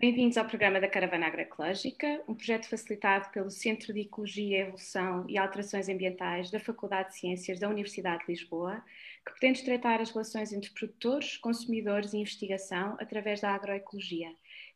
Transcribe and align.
Bem-vindos 0.00 0.36
ao 0.36 0.44
programa 0.44 0.80
da 0.80 0.86
Caravana 0.86 1.26
Agroecológica, 1.26 2.22
um 2.28 2.32
projeto 2.32 2.68
facilitado 2.68 3.30
pelo 3.32 3.50
Centro 3.50 3.92
de 3.92 4.02
Ecologia, 4.02 4.60
Evolução 4.60 5.26
e 5.28 5.36
Alterações 5.36 5.88
Ambientais 5.88 6.52
da 6.52 6.60
Faculdade 6.60 7.08
de 7.08 7.18
Ciências 7.18 7.58
da 7.58 7.68
Universidade 7.68 8.24
de 8.24 8.30
Lisboa, 8.30 8.80
que 9.26 9.32
pretende 9.32 9.58
estreitar 9.58 10.00
as 10.00 10.12
relações 10.12 10.52
entre 10.52 10.70
produtores, 10.70 11.36
consumidores 11.38 12.12
e 12.12 12.18
investigação 12.18 12.96
através 13.00 13.40
da 13.40 13.50
agroecologia, 13.50 14.30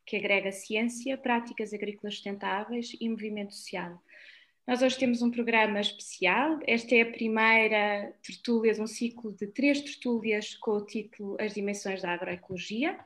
que 0.05 0.17
agrega 0.17 0.51
ciência, 0.51 1.17
práticas 1.17 1.73
agrícolas 1.73 2.15
sustentáveis 2.15 2.91
e 3.01 3.09
movimento 3.09 3.55
social. 3.55 4.03
Nós 4.67 4.83
hoje 4.83 4.99
temos 4.99 5.23
um 5.23 5.31
programa 5.31 5.81
especial. 5.81 6.59
Esta 6.67 6.97
é 6.97 7.03
a 7.03 7.13
primeira 7.13 8.13
tertúlia 8.27 8.75
de 8.75 8.81
um 8.81 8.89
ciclo 8.89 9.31
de 9.31 9.47
três 9.47 9.83
tertúlias 9.83 10.57
com 10.57 10.73
o 10.73 10.85
título 10.85 11.37
As 11.39 11.55
Dimensões 11.55 12.03
da 12.03 12.11
Agroecologia 12.11 12.99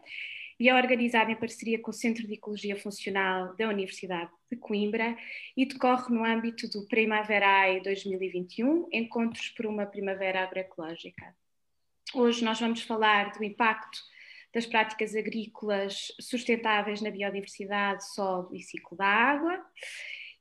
e 0.58 0.68
é 0.68 0.74
organizado 0.74 1.30
em 1.30 1.36
parceria 1.36 1.78
com 1.78 1.90
o 1.90 1.94
Centro 1.94 2.26
de 2.26 2.34
Ecologia 2.34 2.76
Funcional 2.76 3.54
da 3.56 3.68
Universidade 3.68 4.30
de 4.50 4.56
Coimbra 4.56 5.16
e 5.56 5.66
decorre 5.66 6.14
no 6.14 6.24
âmbito 6.24 6.68
do 6.68 6.86
Primaverae 6.86 7.82
2021, 7.82 8.88
Encontros 8.92 9.50
por 9.50 9.66
uma 9.66 9.84
Primavera 9.84 10.42
Agroecológica. 10.42 11.34
Hoje 12.14 12.44
nós 12.44 12.58
vamos 12.58 12.82
falar 12.82 13.32
do 13.32 13.44
impacto 13.44 13.98
das 14.54 14.64
práticas 14.64 15.14
agrícolas 15.14 16.12
sustentáveis 16.18 17.02
na 17.02 17.10
biodiversidade, 17.10 18.10
solo 18.14 18.54
e 18.54 18.62
ciclo 18.62 18.96
da 18.96 19.06
água 19.06 19.62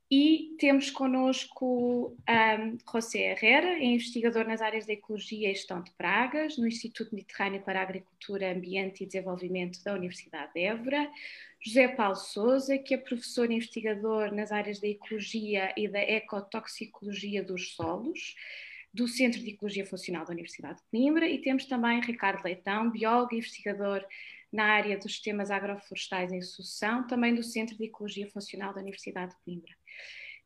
e 0.09 0.55
temos 0.59 0.91
connosco 0.91 2.15
um, 2.29 2.77
José 2.91 3.31
Herrera, 3.31 3.69
é 3.69 3.83
investigador 3.85 4.47
nas 4.47 4.61
áreas 4.61 4.85
da 4.85 4.93
ecologia 4.93 5.49
e 5.49 5.55
gestão 5.55 5.81
de 5.81 5.91
pragas, 5.91 6.57
no 6.57 6.67
Instituto 6.67 7.15
Mediterrâneo 7.15 7.61
para 7.61 7.81
Agricultura, 7.81 8.51
Ambiente 8.51 9.03
e 9.03 9.07
Desenvolvimento 9.07 9.83
da 9.83 9.93
Universidade 9.93 10.53
de 10.53 10.61
Évora. 10.61 11.11
José 11.59 11.87
Paulo 11.87 12.15
Souza, 12.15 12.77
que 12.77 12.93
é 12.93 12.97
professor 12.97 13.49
e 13.49 13.55
investigador 13.55 14.31
nas 14.31 14.51
áreas 14.51 14.79
da 14.79 14.87
ecologia 14.87 15.73
e 15.75 15.87
da 15.87 15.99
ecotoxicologia 15.99 17.41
dos 17.41 17.73
solos, 17.73 18.35
do 18.93 19.07
Centro 19.07 19.41
de 19.41 19.49
Ecologia 19.49 19.85
Funcional 19.85 20.23
da 20.23 20.31
Universidade 20.31 20.77
de 20.77 20.83
Coimbra. 20.91 21.27
E 21.27 21.41
temos 21.41 21.65
também 21.65 21.99
Ricardo 22.01 22.43
Leitão, 22.43 22.91
biólogo 22.91 23.33
e 23.33 23.39
investigador 23.39 24.05
na 24.53 24.65
área 24.65 24.97
dos 24.97 25.11
sistemas 25.11 25.49
agroflorestais 25.49 26.31
em 26.31 26.41
sucessão, 26.41 27.05
também 27.07 27.33
do 27.33 27.43
Centro 27.43 27.75
de 27.75 27.85
Ecologia 27.85 28.29
Funcional 28.29 28.73
da 28.73 28.79
Universidade 28.79 29.31
de 29.31 29.37
Coimbra. 29.43 29.73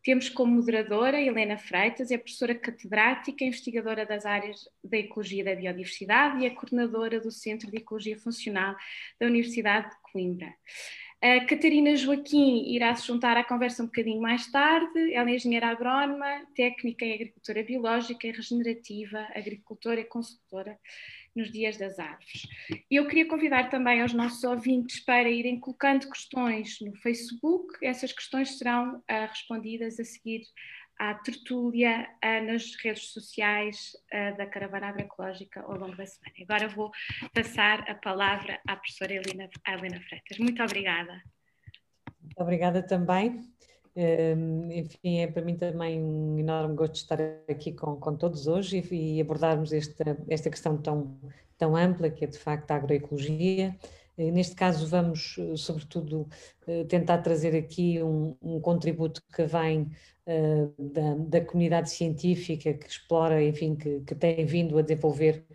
Temos 0.04 0.30
como 0.30 0.56
moderadora 0.56 1.22
Helena 1.22 1.58
Freitas, 1.58 2.10
é 2.10 2.18
professora 2.18 2.56
catedrática, 2.56 3.44
investigadora 3.44 4.06
das 4.06 4.26
áreas 4.26 4.68
da 4.84 4.98
Ecologia 4.98 5.42
e 5.42 5.46
da 5.46 5.56
Biodiversidade 5.56 6.42
e 6.42 6.46
é 6.46 6.50
coordenadora 6.52 7.20
do 7.20 7.32
Centro 7.32 7.70
de 7.70 7.78
Ecologia 7.78 8.18
Funcional 8.18 8.76
da 9.20 9.28
Universidade 9.28 9.90
de 9.90 9.96
Coimbra. 10.02 10.54
A 11.22 11.44
Catarina 11.44 11.98
Joaquim 11.98 12.64
irá 12.74 12.96
se 12.96 13.06
juntar 13.06 13.36
à 13.36 13.44
conversa 13.44 13.84
um 13.84 13.88
bocadinho 13.88 14.22
mais 14.22 14.50
tarde. 14.50 15.14
Ela 15.14 15.30
é 15.30 15.36
engenheira 15.36 15.68
agrónoma, 15.68 16.46
técnica 16.56 17.04
em 17.04 17.14
agricultura 17.14 17.62
biológica 17.62 18.26
e 18.26 18.32
regenerativa, 18.32 19.28
agricultora 19.36 20.00
e 20.00 20.06
consultora 20.06 20.80
nos 21.36 21.52
dias 21.52 21.78
das 21.78 22.00
árvores. 22.00 22.48
Eu 22.90 23.08
queria 23.08 23.28
convidar 23.28 23.70
também 23.70 24.02
aos 24.02 24.14
nossos 24.14 24.44
ouvintes 24.44 25.00
para 25.00 25.30
irem 25.30 25.60
colocando 25.60 26.10
questões 26.10 26.80
no 26.82 26.96
Facebook, 26.98 27.78
essas 27.84 28.12
questões 28.12 28.58
serão 28.58 28.98
uh, 28.98 29.04
respondidas 29.30 30.00
a 30.00 30.04
seguir 30.04 30.42
à 30.98 31.14
tertúlia 31.14 32.10
uh, 32.24 32.46
nas 32.46 32.76
redes 32.84 33.08
sociais 33.12 33.92
uh, 34.14 34.38
da 34.38 34.46
Caravana 34.46 34.90
Agroecológica 34.90 35.62
ao 35.62 35.78
longo 35.78 35.96
da 35.96 36.06
semana. 36.06 36.36
Agora 36.42 36.68
vou 36.68 36.92
passar 37.34 37.90
a 37.90 37.96
palavra 37.96 38.60
à 38.68 38.76
professora 38.76 39.14
Helena, 39.14 39.50
Helena 39.68 40.02
Freitas. 40.02 40.38
Muito 40.38 40.62
obrigada. 40.62 41.22
Obrigada 42.38 42.86
também. 42.86 43.42
Enfim, 44.72 45.20
é 45.20 45.28
para 45.28 45.44
mim 45.44 45.56
também 45.56 46.02
um 46.02 46.38
enorme 46.40 46.76
gosto 46.76 46.96
estar 46.96 47.20
aqui 47.50 47.72
com, 47.74 47.96
com 47.98 48.16
todos 48.16 48.48
hoje 48.48 48.84
e, 48.92 49.18
e 49.18 49.22
abordarmos 49.22 49.74
esta, 49.74 50.18
esta 50.28 50.50
questão 50.50 50.78
tão, 50.78 51.18
tão 51.58 51.76
ampla 51.76 52.10
que 52.10 52.24
é 52.24 52.28
de 52.28 52.38
facto 52.38 52.72
a 52.72 52.76
agroecologia. 52.76 53.76
Neste 54.18 54.54
caso, 54.54 54.86
vamos, 54.86 55.38
sobretudo, 55.56 56.28
eh, 56.68 56.84
tentar 56.84 57.20
trazer 57.20 57.56
aqui 57.56 58.04
um, 58.04 58.36
um 58.42 58.60
contributo 58.60 59.22
que 59.34 59.46
vem 59.46 59.84
uh, 60.28 60.74
da, 60.78 61.40
da, 61.40 61.46
comunidade 61.46 61.90
científica 61.90 62.74
que 62.74 62.86
explora, 62.86 63.42
enfim, 63.42 63.76
que, 63.76 64.02
que 64.02 64.14
tem 64.14 64.46
vindo 64.46 64.78
a 64.78 64.82
desenvolver, 64.82 65.46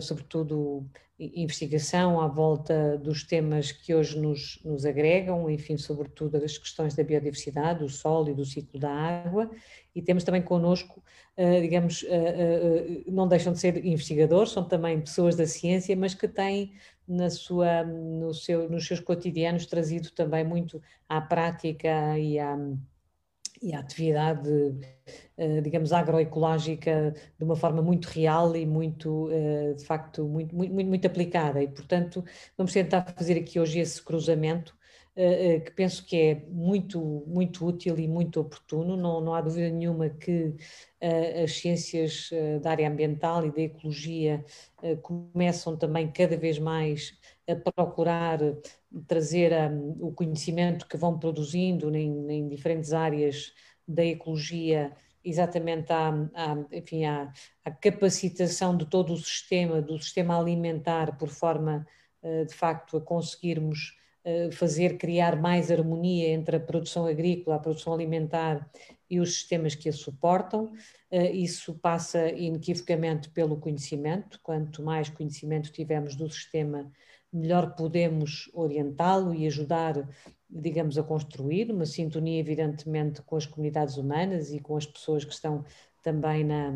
sobretudo, 0.00 0.86
investigação 1.20 2.20
à 2.20 2.26
volta 2.26 2.96
dos 2.96 3.24
temas 3.24 3.70
que 3.70 3.94
hoje 3.94 4.18
nos, 4.18 4.58
nos 4.64 4.86
agregam, 4.86 5.50
enfim, 5.50 5.76
sobretudo 5.76 6.36
as 6.36 6.56
questões 6.56 6.94
da 6.94 7.04
biodiversidade, 7.04 7.80
do 7.80 7.88
solo 7.88 8.30
e 8.30 8.34
do 8.34 8.44
ciclo 8.44 8.80
da 8.80 8.90
água, 8.90 9.50
e 9.94 10.00
temos 10.00 10.24
também 10.24 10.40
connosco, 10.40 11.02
uh, 11.36 11.60
digamos, 11.60 12.02
uh, 12.02 13.10
não 13.10 13.28
deixam 13.28 13.52
de 13.52 13.58
ser 13.58 13.84
investigadores, 13.84 14.52
são 14.52 14.64
também 14.64 14.98
pessoas 15.00 15.36
da 15.36 15.46
ciência, 15.46 15.94
mas 15.94 16.14
que 16.14 16.26
têm 16.26 16.72
na 17.06 17.28
sua, 17.28 17.82
no 17.84 18.32
seu, 18.32 18.70
nos 18.70 18.86
seus 18.86 19.00
cotidianos 19.00 19.66
trazido 19.66 20.10
também 20.12 20.44
muito 20.44 20.80
à 21.08 21.20
prática 21.20 22.18
e 22.18 22.38
à 22.38 22.56
e 23.62 23.74
a 23.74 23.80
atividade, 23.80 24.48
eh, 25.36 25.60
digamos, 25.60 25.92
agroecológica 25.92 27.14
de 27.38 27.44
uma 27.44 27.56
forma 27.56 27.82
muito 27.82 28.06
real 28.06 28.56
e 28.56 28.64
muito, 28.64 29.28
eh, 29.30 29.74
de 29.74 29.84
facto, 29.84 30.24
muito, 30.26 30.54
muito, 30.54 30.74
muito 30.74 31.06
aplicada. 31.06 31.62
E, 31.62 31.68
portanto, 31.68 32.24
vamos 32.56 32.72
tentar 32.72 33.02
fazer 33.16 33.38
aqui 33.38 33.60
hoje 33.60 33.80
esse 33.80 34.02
cruzamento 34.02 34.74
eh, 35.16 35.60
que 35.60 35.72
penso 35.72 36.06
que 36.06 36.16
é 36.16 36.34
muito, 36.48 37.24
muito 37.26 37.66
útil 37.66 37.98
e 37.98 38.08
muito 38.08 38.40
oportuno. 38.40 38.96
Não, 38.96 39.20
não 39.20 39.34
há 39.34 39.40
dúvida 39.42 39.68
nenhuma 39.68 40.08
que 40.08 40.54
as 41.42 41.52
ciências 41.52 42.30
da 42.62 42.70
área 42.72 42.88
ambiental 42.88 43.46
e 43.46 43.50
da 43.50 43.62
ecologia 43.62 44.44
começam 45.02 45.76
também 45.76 46.10
cada 46.12 46.36
vez 46.36 46.58
mais 46.58 47.18
a 47.50 47.72
procurar 47.72 48.38
trazer 49.06 49.52
um, 49.52 49.96
o 50.00 50.12
conhecimento 50.12 50.86
que 50.86 50.96
vão 50.96 51.18
produzindo 51.18 51.94
em, 51.94 52.30
em 52.30 52.48
diferentes 52.48 52.92
áreas 52.92 53.52
da 53.86 54.04
ecologia 54.04 54.92
exatamente 55.24 55.92
à, 55.92 56.08
à, 56.34 56.56
enfim, 56.72 57.04
à, 57.04 57.32
à, 57.64 57.70
capacitação 57.70 58.76
de 58.76 58.86
todo 58.86 59.12
o 59.12 59.18
sistema, 59.18 59.80
do 59.82 59.98
sistema 59.98 60.38
alimentar, 60.38 61.16
por 61.18 61.28
forma 61.28 61.86
uh, 62.22 62.46
de 62.46 62.54
facto 62.54 62.96
a 62.96 63.00
conseguirmos 63.00 63.98
uh, 64.24 64.50
fazer, 64.52 64.96
criar 64.96 65.36
mais 65.36 65.70
harmonia 65.70 66.28
entre 66.28 66.56
a 66.56 66.60
produção 66.60 67.06
agrícola, 67.06 67.56
a 67.56 67.60
produção 67.60 67.92
alimentar 67.92 68.68
e 69.08 69.20
os 69.20 69.34
sistemas 69.34 69.74
que 69.74 69.88
a 69.88 69.92
suportam. 69.92 70.72
Uh, 71.10 71.34
isso 71.34 71.74
passa 71.74 72.30
inequivocamente 72.30 73.28
pelo 73.30 73.58
conhecimento. 73.58 74.40
Quanto 74.42 74.82
mais 74.82 75.08
conhecimento 75.10 75.72
tivermos 75.72 76.16
do 76.16 76.30
sistema, 76.30 76.90
melhor 77.32 77.74
podemos 77.74 78.50
orientá-lo 78.52 79.34
e 79.34 79.46
ajudar, 79.46 80.08
digamos, 80.48 80.98
a 80.98 81.02
construir 81.02 81.70
uma 81.70 81.86
sintonia, 81.86 82.40
evidentemente, 82.40 83.22
com 83.22 83.36
as 83.36 83.46
comunidades 83.46 83.96
humanas 83.96 84.52
e 84.52 84.60
com 84.60 84.76
as 84.76 84.86
pessoas 84.86 85.24
que 85.24 85.32
estão 85.32 85.64
também 86.02 86.44
na, 86.44 86.72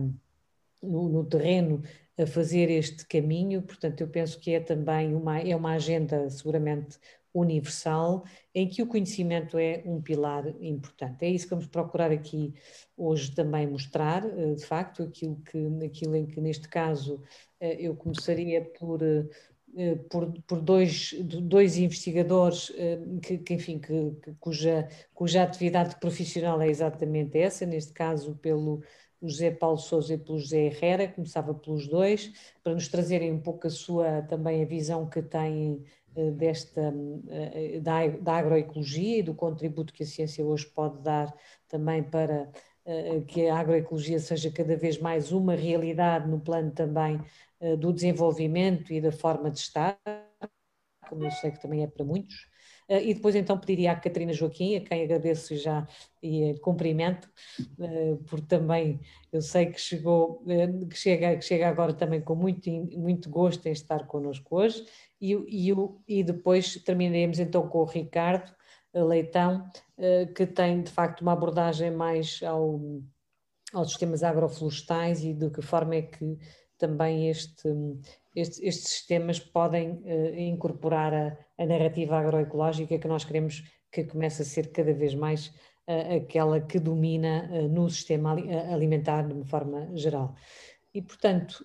no, 0.82 1.08
no 1.08 1.24
terreno 1.24 1.82
a 2.18 2.26
fazer 2.26 2.70
este 2.70 3.06
caminho. 3.06 3.62
Portanto, 3.62 4.00
eu 4.00 4.08
penso 4.08 4.38
que 4.38 4.52
é 4.52 4.60
também 4.60 5.14
uma, 5.14 5.40
é 5.40 5.54
uma 5.56 5.72
agenda 5.72 6.28
seguramente 6.30 6.98
universal, 7.34 8.24
em 8.54 8.68
que 8.68 8.80
o 8.80 8.86
conhecimento 8.86 9.58
é 9.58 9.82
um 9.84 10.00
pilar 10.00 10.46
importante. 10.60 11.24
É 11.24 11.28
isso 11.28 11.46
que 11.46 11.50
vamos 11.50 11.66
procurar 11.66 12.12
aqui 12.12 12.54
hoje 12.96 13.34
também 13.34 13.66
mostrar, 13.66 14.24
eh, 14.24 14.54
de 14.54 14.64
facto, 14.64 15.02
aquilo, 15.02 15.36
que, 15.42 15.58
aquilo 15.84 16.14
em 16.14 16.26
que 16.26 16.40
neste 16.40 16.68
caso 16.68 17.20
eh, 17.58 17.76
eu 17.80 17.96
começaria 17.96 18.64
por 18.78 19.02
eh, 19.02 19.26
por, 20.08 20.32
por 20.46 20.60
dois, 20.60 21.14
dois 21.22 21.76
investigadores 21.76 22.72
eh, 22.76 22.98
que, 23.22 23.38
que 23.38 23.54
enfim, 23.54 23.78
que, 23.78 24.12
que, 24.22 24.34
cuja, 24.38 24.88
cuja 25.12 25.42
atividade 25.42 25.96
profissional 25.98 26.60
é 26.62 26.68
exatamente 26.68 27.38
essa, 27.38 27.66
neste 27.66 27.92
caso 27.92 28.36
pelo 28.36 28.82
José 29.20 29.50
Paulo 29.50 29.78
Souza 29.78 30.14
e 30.14 30.18
pelo 30.18 30.38
José 30.38 30.66
Herrera, 30.66 31.08
começava 31.08 31.54
pelos 31.54 31.88
dois, 31.88 32.32
para 32.62 32.74
nos 32.74 32.88
trazerem 32.88 33.32
um 33.32 33.40
pouco 33.40 33.66
a 33.66 33.70
sua, 33.70 34.22
também 34.22 34.62
a 34.62 34.66
visão 34.66 35.08
que 35.08 35.22
têm 35.22 35.82
eh, 36.14 36.30
desta, 36.30 36.92
da, 37.82 38.06
da 38.08 38.36
agroecologia 38.36 39.18
e 39.18 39.22
do 39.22 39.34
contributo 39.34 39.92
que 39.92 40.04
a 40.04 40.06
ciência 40.06 40.44
hoje 40.44 40.66
pode 40.66 41.02
dar 41.02 41.34
também 41.68 42.02
para 42.02 42.48
que 43.26 43.48
a 43.48 43.58
agroecologia 43.58 44.18
seja 44.18 44.50
cada 44.50 44.76
vez 44.76 44.98
mais 44.98 45.32
uma 45.32 45.54
realidade 45.54 46.28
no 46.28 46.38
plano 46.38 46.70
também 46.70 47.18
eh, 47.64 47.76
do 47.76 47.92
desenvolvimento 47.92 48.92
e 48.92 49.00
da 49.00 49.10
forma 49.10 49.50
de 49.50 49.58
estar, 49.58 49.98
como 51.08 51.24
eu 51.24 51.30
sei 51.30 51.50
que 51.50 51.62
também 51.62 51.82
é 51.82 51.86
para 51.86 52.04
muitos. 52.04 52.52
Uh, 52.86 53.00
e 53.00 53.14
depois 53.14 53.34
então 53.34 53.58
pediria 53.58 53.92
à 53.92 53.96
Catarina 53.96 54.34
Joaquim, 54.34 54.76
a 54.76 54.80
quem 54.82 55.02
agradeço 55.02 55.56
já 55.56 55.88
e 56.22 56.58
cumprimento, 56.60 57.26
porque 58.28 58.46
também 58.46 59.00
eu 59.32 59.40
sei 59.40 59.66
que 59.66 59.80
chegou, 59.80 60.44
que, 60.90 60.94
chega, 60.94 61.36
que 61.36 61.42
chega 61.42 61.66
agora 61.66 61.94
também 61.94 62.20
com 62.20 62.34
muito, 62.34 62.70
muito 62.70 63.30
gosto 63.30 63.66
em 63.66 63.72
estar 63.72 64.06
connosco 64.06 64.56
hoje, 64.56 64.84
e, 65.18 65.32
e, 65.32 65.72
e 66.06 66.22
depois 66.22 66.76
terminaremos 66.84 67.38
então 67.38 67.66
com 67.66 67.78
o 67.78 67.84
Ricardo 67.84 68.54
Leitão, 68.94 69.64
que 70.36 70.46
tem 70.46 70.82
de 70.82 70.90
facto 70.90 71.20
uma 71.22 71.32
abordagem 71.32 71.90
mais 71.90 72.40
ao, 72.42 72.80
aos 73.72 73.88
sistemas 73.88 74.22
agroflorestais 74.22 75.24
e 75.24 75.32
de 75.32 75.50
que 75.50 75.60
forma 75.60 75.96
é 75.96 76.02
que 76.02 76.38
também 76.78 77.28
este, 77.28 77.68
estes, 78.34 78.60
estes 78.60 78.88
sistemas 78.90 79.38
podem 79.38 79.92
uh, 79.92 80.38
incorporar 80.38 81.14
a, 81.14 81.36
a, 81.58 81.66
narrativa 81.66 82.18
agroecológica 82.18 82.98
que 82.98 83.08
nós 83.08 83.24
queremos 83.24 83.62
que 83.90 84.04
comece 84.04 84.42
a 84.42 84.44
ser 84.44 84.72
cada 84.72 84.92
vez 84.92 85.14
mais 85.14 85.48
uh, 85.88 86.16
aquela 86.16 86.60
que 86.60 86.78
domina 86.78 87.68
no 87.68 87.88
sistema 87.88 88.36
alimentar 88.72 89.22
de 89.22 89.34
uma 89.34 89.44
forma 89.44 89.88
geral. 89.94 90.34
E, 90.92 91.02
portanto, 91.02 91.64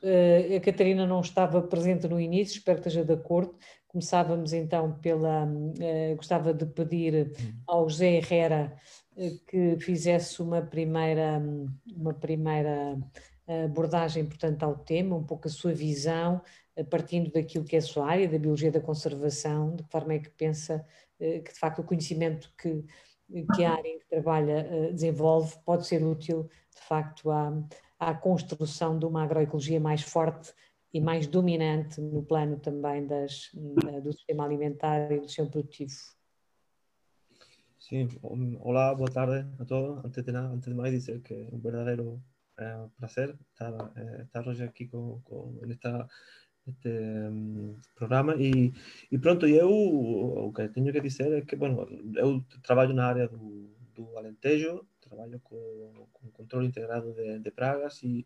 a 0.56 0.60
Catarina 0.60 1.06
não 1.06 1.22
estava 1.22 1.62
presente 1.62 2.08
no 2.08 2.20
início, 2.20 2.58
espero 2.58 2.82
que 2.82 2.88
esteja 2.88 3.06
de 3.06 3.14
acordo. 3.14 3.56
Começávamos 3.90 4.54
então 4.54 4.94
pela. 5.00 5.48
gostava 6.16 6.54
de 6.54 6.66
pedir 6.66 7.34
ao 7.68 7.90
José 7.90 8.18
Herrera 8.18 8.78
que 9.48 9.78
fizesse 9.80 10.42
uma 10.42 10.62
primeira, 10.62 11.42
uma 11.94 12.14
primeira 12.14 12.98
abordagem, 13.66 14.26
portanto, 14.26 14.64
ao 14.64 14.78
tema, 14.78 15.16
um 15.16 15.24
pouco 15.24 15.48
a 15.48 15.52
sua 15.52 15.74
visão, 15.74 16.42
partindo 16.90 17.32
daquilo 17.32 17.66
que 17.66 17.76
é 17.76 17.80
a 17.80 17.82
sua 17.82 18.08
área, 18.08 18.30
da 18.30 18.38
biologia 18.38 18.72
da 18.72 18.80
conservação, 18.80 19.76
de 19.76 19.84
que 19.84 19.92
forma 19.92 20.14
é 20.14 20.20
que 20.20 20.30
pensa 20.30 20.86
eh, 21.20 21.40
que, 21.40 21.52
de 21.52 21.60
facto, 21.60 21.80
o 21.80 21.84
conhecimento 21.84 22.54
que, 22.58 22.86
que 23.56 23.66
a 23.66 23.74
área 23.74 23.90
em 23.90 24.00
que 24.00 24.08
trabalha 24.08 24.68
eh, 24.70 24.92
desenvolve 24.92 25.58
pode 25.66 25.86
ser 25.86 26.04
útil, 26.04 26.44
de 26.74 26.82
facto, 26.88 27.30
à, 27.30 27.52
à 28.00 28.14
construção 28.14 28.98
de 28.98 29.06
uma 29.06 29.24
agroecologia 29.24 29.80
mais 29.80 30.02
forte 30.02 30.54
e 30.94 31.00
mais 31.00 31.28
dominante 31.28 32.02
no 32.02 32.24
plano 32.24 32.60
também 32.60 33.06
das, 33.06 33.52
do 34.04 34.12
sistema 34.12 34.46
alimentar 34.46 35.12
e 35.12 35.20
do 35.20 35.28
sistema 35.28 35.50
produtivo. 35.50 35.94
Sim, 37.80 38.10
olá, 38.60 38.94
boa 38.94 39.10
tarde 39.10 39.48
a 39.60 39.66
todos. 39.66 40.04
Antes 40.06 40.24
de 40.24 40.32
nada, 40.32 40.50
antes 40.50 40.68
de 40.68 40.76
mais 40.76 40.92
dizer 40.92 41.22
que 41.22 41.34
é 41.34 41.48
um 41.52 41.60
verdadeiro 41.60 42.22
eh, 42.58 42.88
estar, 43.04 43.30
eh, 43.96 44.22
estar 44.24 44.48
hoje 44.48 44.64
aqui 44.64 44.88
com, 44.88 45.22
com 45.24 45.58
nesta 45.66 46.08
este 46.70 46.90
um, 46.90 47.76
programa 47.96 48.36
e, 48.36 48.72
e 49.12 49.18
pronto, 49.18 49.48
eu 49.48 49.70
o 49.72 50.54
que 50.54 50.68
tenho 50.70 50.92
que 50.92 51.02
dizer 51.02 51.32
é 51.34 51.42
que, 51.42 51.56
bueno, 51.56 51.88
eu 52.16 52.44
trabalho 52.62 52.94
na 52.94 53.08
área 53.08 53.28
do, 53.28 53.70
do 53.96 54.18
Alentejo, 54.18 54.86
trabalho 55.02 55.40
com, 55.40 56.08
com 56.14 56.30
controle 56.32 56.68
integrado 56.68 57.14
de, 57.14 57.40
de 57.40 57.52
pragas 57.52 58.04
e 58.04 58.26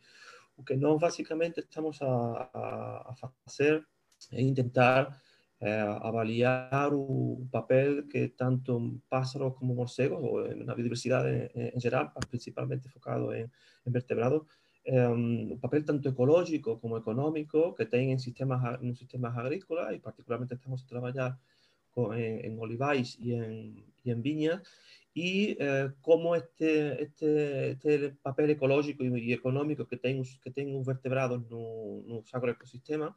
o 0.58 0.64
que 0.64 0.76
nós 0.76 1.00
basicamente 1.00 1.60
estamos 1.60 2.02
a, 2.02 2.50
a, 2.54 3.16
fazer 3.46 3.86
é 4.32 4.54
tentar 4.54 5.22
eh, 5.60 5.82
avaliar 6.02 6.94
o 6.94 7.48
papel 7.52 8.08
que 8.08 8.30
tanto 8.30 9.02
pássaros 9.10 9.56
como 9.56 9.76
morcegos, 9.76 10.20
ou 10.22 10.56
na 10.66 10.76
biodiversidade 10.76 11.52
em, 11.56 11.72
em 11.76 11.80
geral, 11.80 12.12
principalmente 12.30 12.90
focado 12.90 13.34
em, 13.34 13.50
em 13.86 13.92
vertebrados, 13.92 14.44
um, 14.86 15.58
papel 15.60 15.86
tanto 15.86 16.10
ecológico 16.10 16.80
como 16.80 16.98
económico 16.98 17.74
que 17.74 17.86
tienen 17.86 18.12
en 18.12 18.20
sistemas, 18.20 18.82
en 18.82 18.96
sistemas 18.96 19.38
agrícolas 19.38 19.94
y 19.96 20.00
particularmente 20.00 20.56
estamos 20.56 20.84
a 20.84 20.88
trabajar 20.88 21.38
con, 21.92 22.18
en, 22.18 22.46
en, 22.46 22.60
olivais 22.60 23.18
y 23.20 23.34
en, 23.34 23.86
y 24.04 24.12
en 24.12 24.22
viñas 24.22 24.62
y 25.13 25.56
eh, 25.60 25.92
cómo 26.01 26.36
este, 26.36 27.04
este, 27.04 27.71
este, 27.71 28.10
papel 28.21 28.50
ecológico 28.51 29.04
y, 29.04 29.30
y, 29.30 29.33
económico 29.33 29.88
que 29.88 29.98
tienen 29.98 30.24
que 30.44 30.51
ten 30.51 30.75
os 30.75 30.86
vertebrados 30.86 31.42
no, 31.50 32.01
nos 32.07 32.33
agroecosistemas 32.33 33.13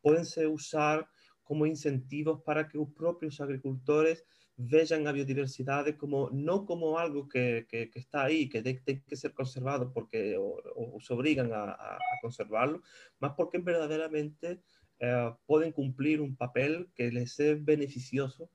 pueden 0.00 0.24
ser 0.24 0.46
usar 0.46 1.08
como 1.42 1.66
incentivos 1.66 2.42
para 2.42 2.68
que 2.68 2.78
los 2.78 2.90
propios 2.90 3.40
agricultores 3.40 4.24
vean 4.56 5.06
a 5.06 5.12
biodiversidad 5.12 5.96
como 5.96 6.30
no 6.30 6.64
como 6.64 6.98
algo 6.98 7.28
que, 7.28 7.66
que, 7.68 7.90
que 7.90 7.98
está 7.98 8.24
ahí, 8.24 8.48
que 8.48 8.62
tiene 8.62 9.02
que 9.06 9.16
ser 9.16 9.32
conservado 9.32 9.92
porque 9.92 10.36
o, 10.36 10.60
o 10.76 11.00
se 11.00 11.12
obligan 11.12 11.52
a, 11.52 11.72
a, 11.72 11.98
conservarlo, 12.20 12.82
más 13.18 13.32
porque 13.36 13.58
verdaderamente 13.58 14.60
eh, 15.00 15.32
pueden 15.46 15.72
cumplir 15.72 16.20
un 16.20 16.36
papel 16.36 16.90
que 16.94 17.10
les 17.10 17.40
es 17.40 17.64
beneficioso 17.64 18.50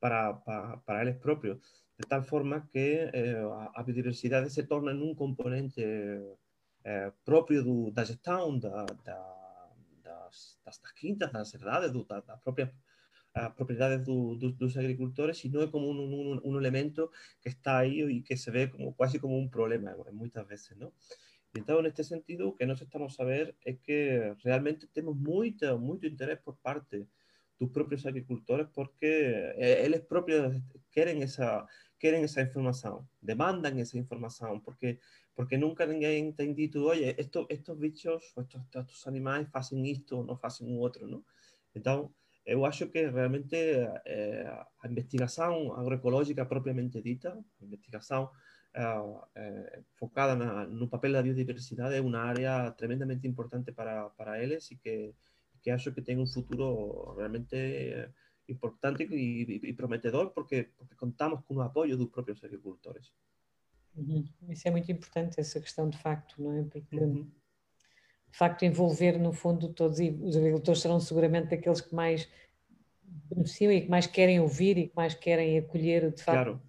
para, 0.00 0.42
para, 0.42 0.80
para 0.82 1.02
ellos 1.02 1.18
propios, 1.18 1.81
de 1.98 2.04
tal 2.08 2.24
forma 2.24 2.68
que 2.68 3.10
eh, 3.12 3.42
a, 3.74 3.82
biodiversidad 3.82 4.46
se 4.48 4.64
torna 4.64 4.90
en 4.92 5.02
un 5.02 5.14
componente 5.14 6.38
eh, 6.84 7.10
propio 7.24 7.62
de 7.62 7.92
la 7.94 8.06
gestión 8.06 8.60
da, 8.60 8.86
da, 9.04 9.18
das, 10.02 10.58
das, 10.64 10.82
das 10.82 10.92
quintas, 10.94 11.32
das 11.32 11.54
herdades, 11.54 11.92
das, 11.92 12.26
das 12.26 12.40
propias 12.42 12.70
a 13.34 13.50
propiedades 13.50 14.04
do, 14.04 14.36
do, 14.36 14.52
dos 14.52 14.76
agricultores, 14.76 15.38
sino 15.38 15.62
é 15.62 15.66
como 15.66 15.90
um, 15.90 16.34
um, 16.34 16.40
um, 16.44 16.58
elemento 16.58 17.10
que 17.40 17.48
está 17.48 17.78
aí 17.78 18.02
e 18.02 18.22
que 18.22 18.36
se 18.36 18.50
vê 18.50 18.68
como 18.68 18.92
quase 18.92 19.18
como 19.18 19.38
um 19.38 19.48
problema 19.48 19.96
muitas 20.12 20.46
vezes, 20.46 20.76
não? 20.76 20.92
Então, 21.54 21.82
neste 21.82 22.02
sentido, 22.04 22.54
que 22.54 22.64
nós 22.64 22.80
estamos 22.80 23.18
a 23.20 23.24
ver 23.24 23.54
é 23.64 23.74
que 23.74 24.34
realmente 24.42 24.86
temos 24.86 25.16
muita, 25.16 25.76
muito 25.76 26.06
interesse 26.06 26.42
por 26.42 26.56
parte 26.56 27.06
dos 27.62 27.72
próprios 27.72 28.04
agricultores 28.06 28.66
porque 28.74 29.12
eles 29.56 30.00
próprios 30.00 30.60
querem 30.90 31.22
essa 31.22 31.66
querem 32.02 32.24
essa 32.24 32.42
informação, 32.42 33.06
demandam 33.22 33.78
essa 33.78 33.96
informação, 33.96 34.58
porque 34.58 34.98
porque 35.34 35.56
nunca 35.56 35.86
ninguém 35.86 36.32
dito, 36.52 36.84
olha, 36.84 37.14
esto, 37.18 37.46
estos 37.48 37.78
bichos, 37.78 38.22
estos, 38.36 38.60
estos 38.74 39.06
animais 39.06 39.48
fazem 39.50 39.90
isto 39.90 40.18
ou 40.18 40.24
não 40.24 40.36
fazem 40.36 40.66
o 40.68 40.78
outro, 40.78 41.06
não? 41.06 41.24
Então, 41.74 42.12
eu 42.44 42.64
acho 42.66 42.88
que 42.88 43.06
realmente 43.08 43.56
eh, 43.56 44.64
a 44.82 44.88
agroecológica 45.80 46.44
propriamente 46.44 47.00
dita, 47.00 47.30
a 47.32 47.64
investigação 47.64 48.30
eh, 48.74 49.04
eh, 49.36 49.82
focada 49.94 50.34
na, 50.34 50.66
no 50.66 50.88
papel 50.88 51.12
da 51.12 51.22
biodiversidade 51.22 51.94
é 51.94 52.00
uma 52.00 52.18
área 52.18 52.72
tremendamente 52.72 53.26
importante 53.26 53.72
para, 53.72 54.10
para 54.10 54.42
eles 54.42 54.70
e 54.70 54.76
que, 54.76 55.14
que 55.62 55.70
acho 55.70 55.92
que 55.92 56.02
tem 56.02 56.18
um 56.18 56.26
futuro 56.26 57.14
realmente 57.14 57.56
importante 58.48 59.04
e, 59.04 59.60
e, 59.62 59.72
prometedor 59.72 60.30
porque, 60.30 60.70
porque 60.76 60.94
contamos 60.96 61.40
com 61.44 61.54
o 61.54 61.62
apoio 61.62 61.96
dos 61.96 62.08
próprios 62.08 62.42
agricultores. 62.42 63.12
Uhum. 63.96 64.24
Isso 64.48 64.66
é 64.66 64.70
muito 64.70 64.90
importante, 64.90 65.38
essa 65.38 65.60
questão 65.60 65.88
de 65.88 65.98
facto, 65.98 66.42
não 66.42 66.58
é? 66.58 66.62
Porque 66.64 66.96
uhum 66.96 67.30
de 68.32 68.38
facto 68.38 68.64
envolver 68.64 69.18
no 69.18 69.32
fundo 69.32 69.68
todos, 69.68 70.00
e 70.00 70.10
os 70.22 70.36
agricultores 70.36 70.80
serão 70.80 70.98
seguramente 70.98 71.54
aqueles 71.54 71.82
que 71.82 71.94
mais 71.94 72.26
beneficiam 73.04 73.70
e 73.70 73.82
que 73.82 73.90
mais 73.90 74.06
querem 74.06 74.40
ouvir 74.40 74.78
e 74.78 74.88
que 74.88 74.96
mais 74.96 75.14
querem 75.14 75.58
acolher 75.58 76.10
de 76.10 76.22
facto 76.22 76.44
claro. 76.44 76.62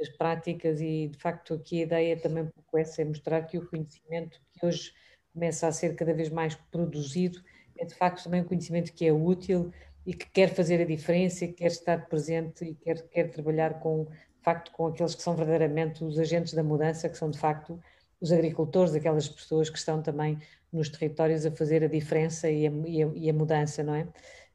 as 0.00 0.08
práticas 0.08 0.80
e 0.80 1.08
de 1.08 1.18
facto 1.18 1.54
aqui 1.54 1.80
a 1.80 1.84
ideia 1.84 2.12
é 2.14 2.16
também 2.16 2.42
um 2.42 2.48
pouco 2.48 2.76
essa, 2.76 3.00
é 3.00 3.04
mostrar 3.04 3.42
que 3.42 3.56
o 3.56 3.66
conhecimento 3.66 4.40
que 4.52 4.66
hoje 4.66 4.92
começa 5.32 5.68
a 5.68 5.72
ser 5.72 5.94
cada 5.94 6.12
vez 6.12 6.30
mais 6.30 6.56
produzido 6.56 7.40
é 7.78 7.84
de 7.84 7.94
facto 7.94 8.24
também 8.24 8.40
um 8.42 8.44
conhecimento 8.44 8.92
que 8.92 9.06
é 9.06 9.12
útil 9.12 9.70
e 10.06 10.12
que 10.12 10.28
quer 10.30 10.54
fazer 10.54 10.80
a 10.80 10.84
diferença, 10.84 11.46
quer 11.48 11.68
estar 11.68 12.06
presente 12.06 12.64
e 12.64 12.74
quer, 12.74 13.02
quer 13.08 13.30
trabalhar 13.30 13.80
com, 13.80 14.04
de 14.04 14.42
facto, 14.42 14.70
com 14.72 14.86
aqueles 14.86 15.14
que 15.14 15.22
são 15.22 15.34
verdadeiramente 15.34 16.04
os 16.04 16.18
agentes 16.18 16.52
da 16.52 16.62
mudança, 16.62 17.08
que 17.08 17.16
são 17.16 17.30
de 17.30 17.38
facto 17.38 17.80
os 18.20 18.32
agricultores, 18.32 18.94
aquelas 18.94 19.28
pessoas 19.28 19.68
que 19.68 19.78
estão 19.78 20.02
também 20.02 20.38
nos 20.72 20.88
territórios 20.88 21.46
a 21.46 21.50
fazer 21.50 21.84
a 21.84 21.88
diferença 21.88 22.50
e 22.50 22.66
a, 22.66 22.70
e 22.70 23.02
a, 23.02 23.10
e 23.14 23.30
a 23.30 23.32
mudança, 23.32 23.82
não 23.82 23.94
é? 23.94 24.06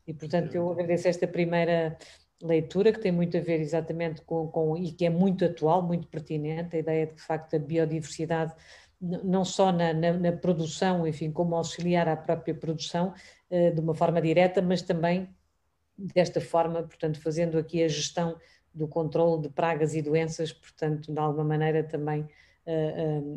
E 0.08 0.14
portanto 0.14 0.54
eu 0.56 0.72
agradeço 0.72 1.08
esta 1.08 1.28
primeira 1.28 1.98
leitura 2.42 2.92
que 2.92 3.00
tem 3.00 3.12
muito 3.12 3.38
a 3.38 3.42
ver 3.42 3.60
exatamente 3.60 4.22
com, 4.22 4.48
com 4.48 4.78
e 4.78 4.92
que 4.92 5.06
é 5.06 5.10
muito 5.10 5.46
atual, 5.46 5.82
muito 5.82 6.08
pertinente, 6.08 6.76
a 6.76 6.80
ideia 6.80 7.06
de 7.06 7.14
que 7.14 7.18
de 7.18 7.24
facto 7.24 7.56
a 7.56 7.60
biodiversidade 7.60 8.54
não 9.02 9.46
só 9.46 9.72
na, 9.72 9.94
na, 9.94 10.14
na 10.14 10.32
produção, 10.32 11.08
enfim, 11.08 11.32
como 11.32 11.56
auxiliar 11.56 12.08
à 12.08 12.18
própria 12.18 12.54
produção 12.54 13.14
uh, 13.50 13.74
de 13.74 13.80
uma 13.80 13.96
forma 13.96 14.22
direta, 14.22 14.62
mas 14.62 14.82
também 14.82 15.30
desta 15.98 16.40
forma, 16.42 16.84
portanto, 16.84 17.22
fazendo 17.22 17.58
aqui 17.58 17.84
a 17.84 17.88
gestão 17.88 18.38
do 18.74 18.88
controle 18.88 19.42
de 19.44 19.50
pragas 19.50 19.96
e 19.96 20.02
doenças, 20.02 20.54
portanto, 20.54 21.12
de 21.12 21.20
alguma 21.20 21.44
maneira 21.44 21.84
também 21.84 22.28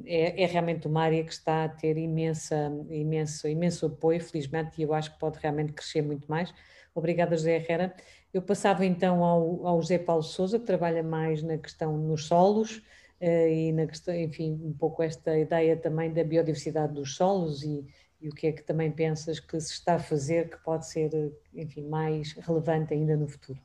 é, 0.05 0.43
é, 0.43 0.47
realmente 0.47 0.87
uma 0.87 1.03
área 1.05 1.25
que 1.25 1.33
está 1.33 1.65
a 1.65 1.69
ter 1.69 1.97
imensa, 1.97 2.71
imenso, 2.91 3.49
imenso 3.49 3.87
apoio, 3.87 4.21
felizmente, 4.21 4.79
e 4.79 4.83
eu 4.83 4.93
acho 4.93 5.13
que 5.13 5.19
pode 5.19 5.39
realmente 5.39 5.73
crescer 5.73 6.03
muito 6.03 6.31
mais. 6.31 6.53
Obrigada, 6.95 7.35
José 7.35 7.57
Herrera. 7.57 7.95
Eu 8.33 8.43
passava 8.43 8.85
então 8.85 9.25
ao, 9.25 9.67
ao 9.67 9.81
José 9.81 9.99
Paulo 9.99 10.23
Souza, 10.23 10.59
que 10.59 10.67
trabalha 10.67 11.03
mais 11.03 11.43
na 11.43 11.57
questão 11.57 11.97
nos 11.97 12.27
solos 12.27 12.83
e 13.25 13.73
na 13.73 13.87
questão, 13.87 14.13
enfim, 14.15 14.59
um 14.65 14.73
pouco 14.73 15.01
esta 15.01 15.39
ideia 15.39 15.77
também 15.77 16.13
da 16.13 16.25
biodiversidade 16.25 16.93
dos 16.93 17.15
solos 17.15 17.63
e, 17.63 17.87
e 18.21 18.29
o 18.29 18.33
que 18.33 18.49
é 18.49 18.53
que 18.53 18.63
também 18.63 18.91
pensas 18.91 19.39
que 19.39 19.61
se 19.61 19.75
está 19.75 19.95
a 19.95 20.01
fazer 20.01 20.51
que 20.51 20.57
pode 20.65 20.89
ser, 20.89 21.33
enfim, 21.55 21.87
mais 21.87 22.33
relevante 22.33 22.93
ainda 22.93 23.17
no 23.17 23.29
futuro? 23.29 23.61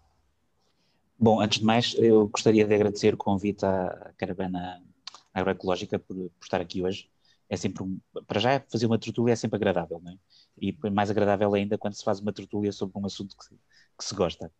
Bom, 1.17 1.41
antes 1.41 1.57
de 1.57 1.65
mais, 1.65 1.95
eu 1.97 2.27
gostaria 2.27 2.67
de 2.67 2.75
agradecer 2.75 3.15
o 3.15 3.17
convite 3.17 3.65
à 3.65 4.13
caravana 4.15 4.83
agroecológica 5.33 5.97
por, 5.97 6.15
por 6.15 6.43
estar 6.43 6.61
aqui 6.61 6.83
hoje. 6.83 7.09
É 7.49 7.57
sempre, 7.57 7.81
um, 7.81 7.99
para 8.27 8.39
já, 8.39 8.59
fazer 8.69 8.85
uma 8.85 8.99
tertúlia 8.99 9.33
é 9.33 9.35
sempre 9.35 9.55
agradável, 9.55 9.99
não 10.03 10.11
é? 10.11 10.17
E 10.61 10.77
mais 10.91 11.09
agradável 11.09 11.51
ainda 11.55 11.79
quando 11.79 11.95
se 11.95 12.03
faz 12.03 12.19
uma 12.19 12.31
tertúlia 12.31 12.71
sobre 12.71 12.99
um 12.99 13.05
assunto 13.07 13.35
que, 13.35 13.55
que 13.97 14.03
se 14.03 14.13
gosta. 14.13 14.51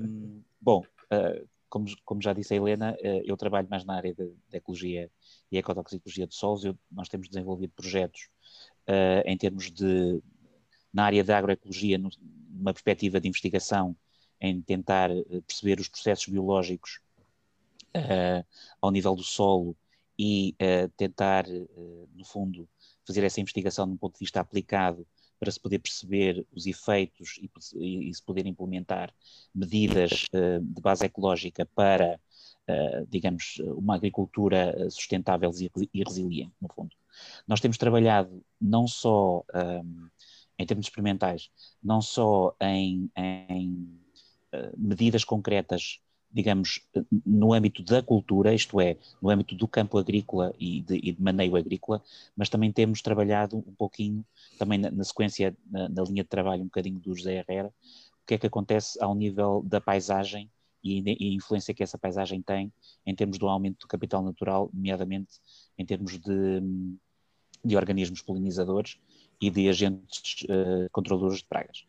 Um, 0.00 0.42
bom, 0.60 0.82
uh, 1.12 1.48
como, 1.68 1.86
como, 2.04 2.22
já 2.22 2.32
disse 2.32 2.54
a 2.54 2.56
Helena, 2.56 2.96
uh, 3.00 3.22
eu 3.24 3.36
trabalho 3.36 3.68
mais 3.68 3.84
na 3.84 3.94
área 3.94 4.14
de, 4.14 4.26
de 4.26 4.56
ecologia 4.56 5.10
e 5.50 5.58
ecotoxicologia 5.58 6.26
de 6.26 6.34
solos. 6.34 6.64
Eu, 6.64 6.78
nós 6.90 7.08
temos 7.08 7.28
desenvolvido 7.28 7.72
projetos 7.74 8.28
uh, 8.88 9.22
em 9.24 9.36
termos 9.36 9.70
de, 9.70 10.22
na 10.92 11.04
área 11.04 11.24
da 11.24 11.38
agroecologia, 11.38 11.98
numa 11.98 12.72
perspectiva 12.72 13.20
de 13.20 13.28
investigação, 13.28 13.96
em 14.40 14.60
tentar 14.60 15.10
perceber 15.46 15.80
os 15.80 15.88
processos 15.88 16.26
biológicos 16.26 17.00
ao 18.82 18.90
nível 18.90 19.16
do 19.16 19.22
solo 19.22 19.74
e 20.18 20.54
tentar, 20.94 21.46
no 22.14 22.22
fundo, 22.22 22.68
fazer 23.06 23.24
essa 23.24 23.40
investigação 23.40 23.86
de 23.86 23.94
um 23.94 23.96
ponto 23.96 24.12
de 24.12 24.18
vista 24.18 24.38
aplicado 24.38 25.06
para 25.38 25.50
se 25.50 25.60
poder 25.60 25.78
perceber 25.78 26.46
os 26.54 26.66
efeitos 26.66 27.38
e, 27.38 27.50
e, 27.74 28.10
e 28.10 28.14
se 28.14 28.22
poder 28.22 28.46
implementar 28.46 29.12
medidas 29.54 30.26
uh, 30.34 30.60
de 30.60 30.80
base 30.80 31.04
ecológica 31.04 31.66
para, 31.66 32.18
uh, 32.68 33.06
digamos, 33.08 33.58
uma 33.76 33.94
agricultura 33.94 34.74
eh, 34.76 34.90
sustentável 34.90 35.50
e, 35.92 36.02
resiliente, 36.02 36.54
no 36.60 36.68
fundo. 36.68 36.94
Nós 37.46 37.60
temos 37.60 37.78
trabalhado 37.78 38.44
não 38.60 38.86
só 38.86 39.38
um, 39.38 39.58
ehm, 39.58 40.08
em 40.58 40.66
termos 40.66 40.86
experimentais, 40.86 41.50
não 41.82 42.00
só 42.02 42.54
em, 42.60 43.10
em 43.16 44.00
medidas 44.76 45.24
concretas 45.24 46.00
digamos, 46.32 46.80
no 47.24 47.52
âmbito 47.52 47.82
da 47.82 48.02
cultura, 48.02 48.54
isto 48.54 48.80
é, 48.80 48.96
no 49.22 49.30
âmbito 49.30 49.54
do 49.54 49.66
campo 49.66 49.96
agrícola 49.98 50.54
e 50.58 50.82
de, 50.82 50.96
e 50.96 51.12
de 51.12 51.22
maneio 51.22 51.56
agrícola, 51.56 52.02
mas 52.36 52.48
também 52.48 52.70
temos 52.70 53.00
trabalhado 53.00 53.56
um 53.56 53.74
pouquinho, 53.74 54.24
também 54.58 54.78
na, 54.78 54.90
na 54.90 55.04
sequência, 55.04 55.56
na, 55.70 55.88
na, 55.88 56.02
linha 56.02 56.22
de 56.22 56.28
trabalho 56.28 56.62
um 56.62 56.66
bocadinho 56.66 56.98
do 56.98 57.14
José 57.14 57.44
Herrera, 57.48 57.68
o 57.68 58.26
que 58.26 58.34
é 58.34 58.38
que 58.38 58.46
acontece 58.46 59.02
ao 59.02 59.14
nível 59.14 59.62
da 59.64 59.80
paisagem 59.80 60.50
e, 60.82 61.00
e 61.00 61.30
a 61.30 61.34
influência 61.34 61.74
que 61.74 61.82
essa 61.82 61.98
paisagem 61.98 62.42
tem 62.42 62.72
em 63.04 63.14
termos 63.14 63.38
do 63.38 63.48
aumento 63.48 63.80
do 63.80 63.88
capital 63.88 64.22
natural, 64.22 64.70
nomeadamente 64.72 65.40
em 65.78 65.84
termos 65.84 66.18
de, 66.18 66.60
de 67.64 67.76
organismos 67.76 68.22
polinizadores 68.22 68.98
e 69.40 69.50
de 69.50 69.68
agentes 69.68 70.42
uh, 70.44 70.88
controladores 70.90 71.38
de 71.38 71.44
pragas. 71.44 71.84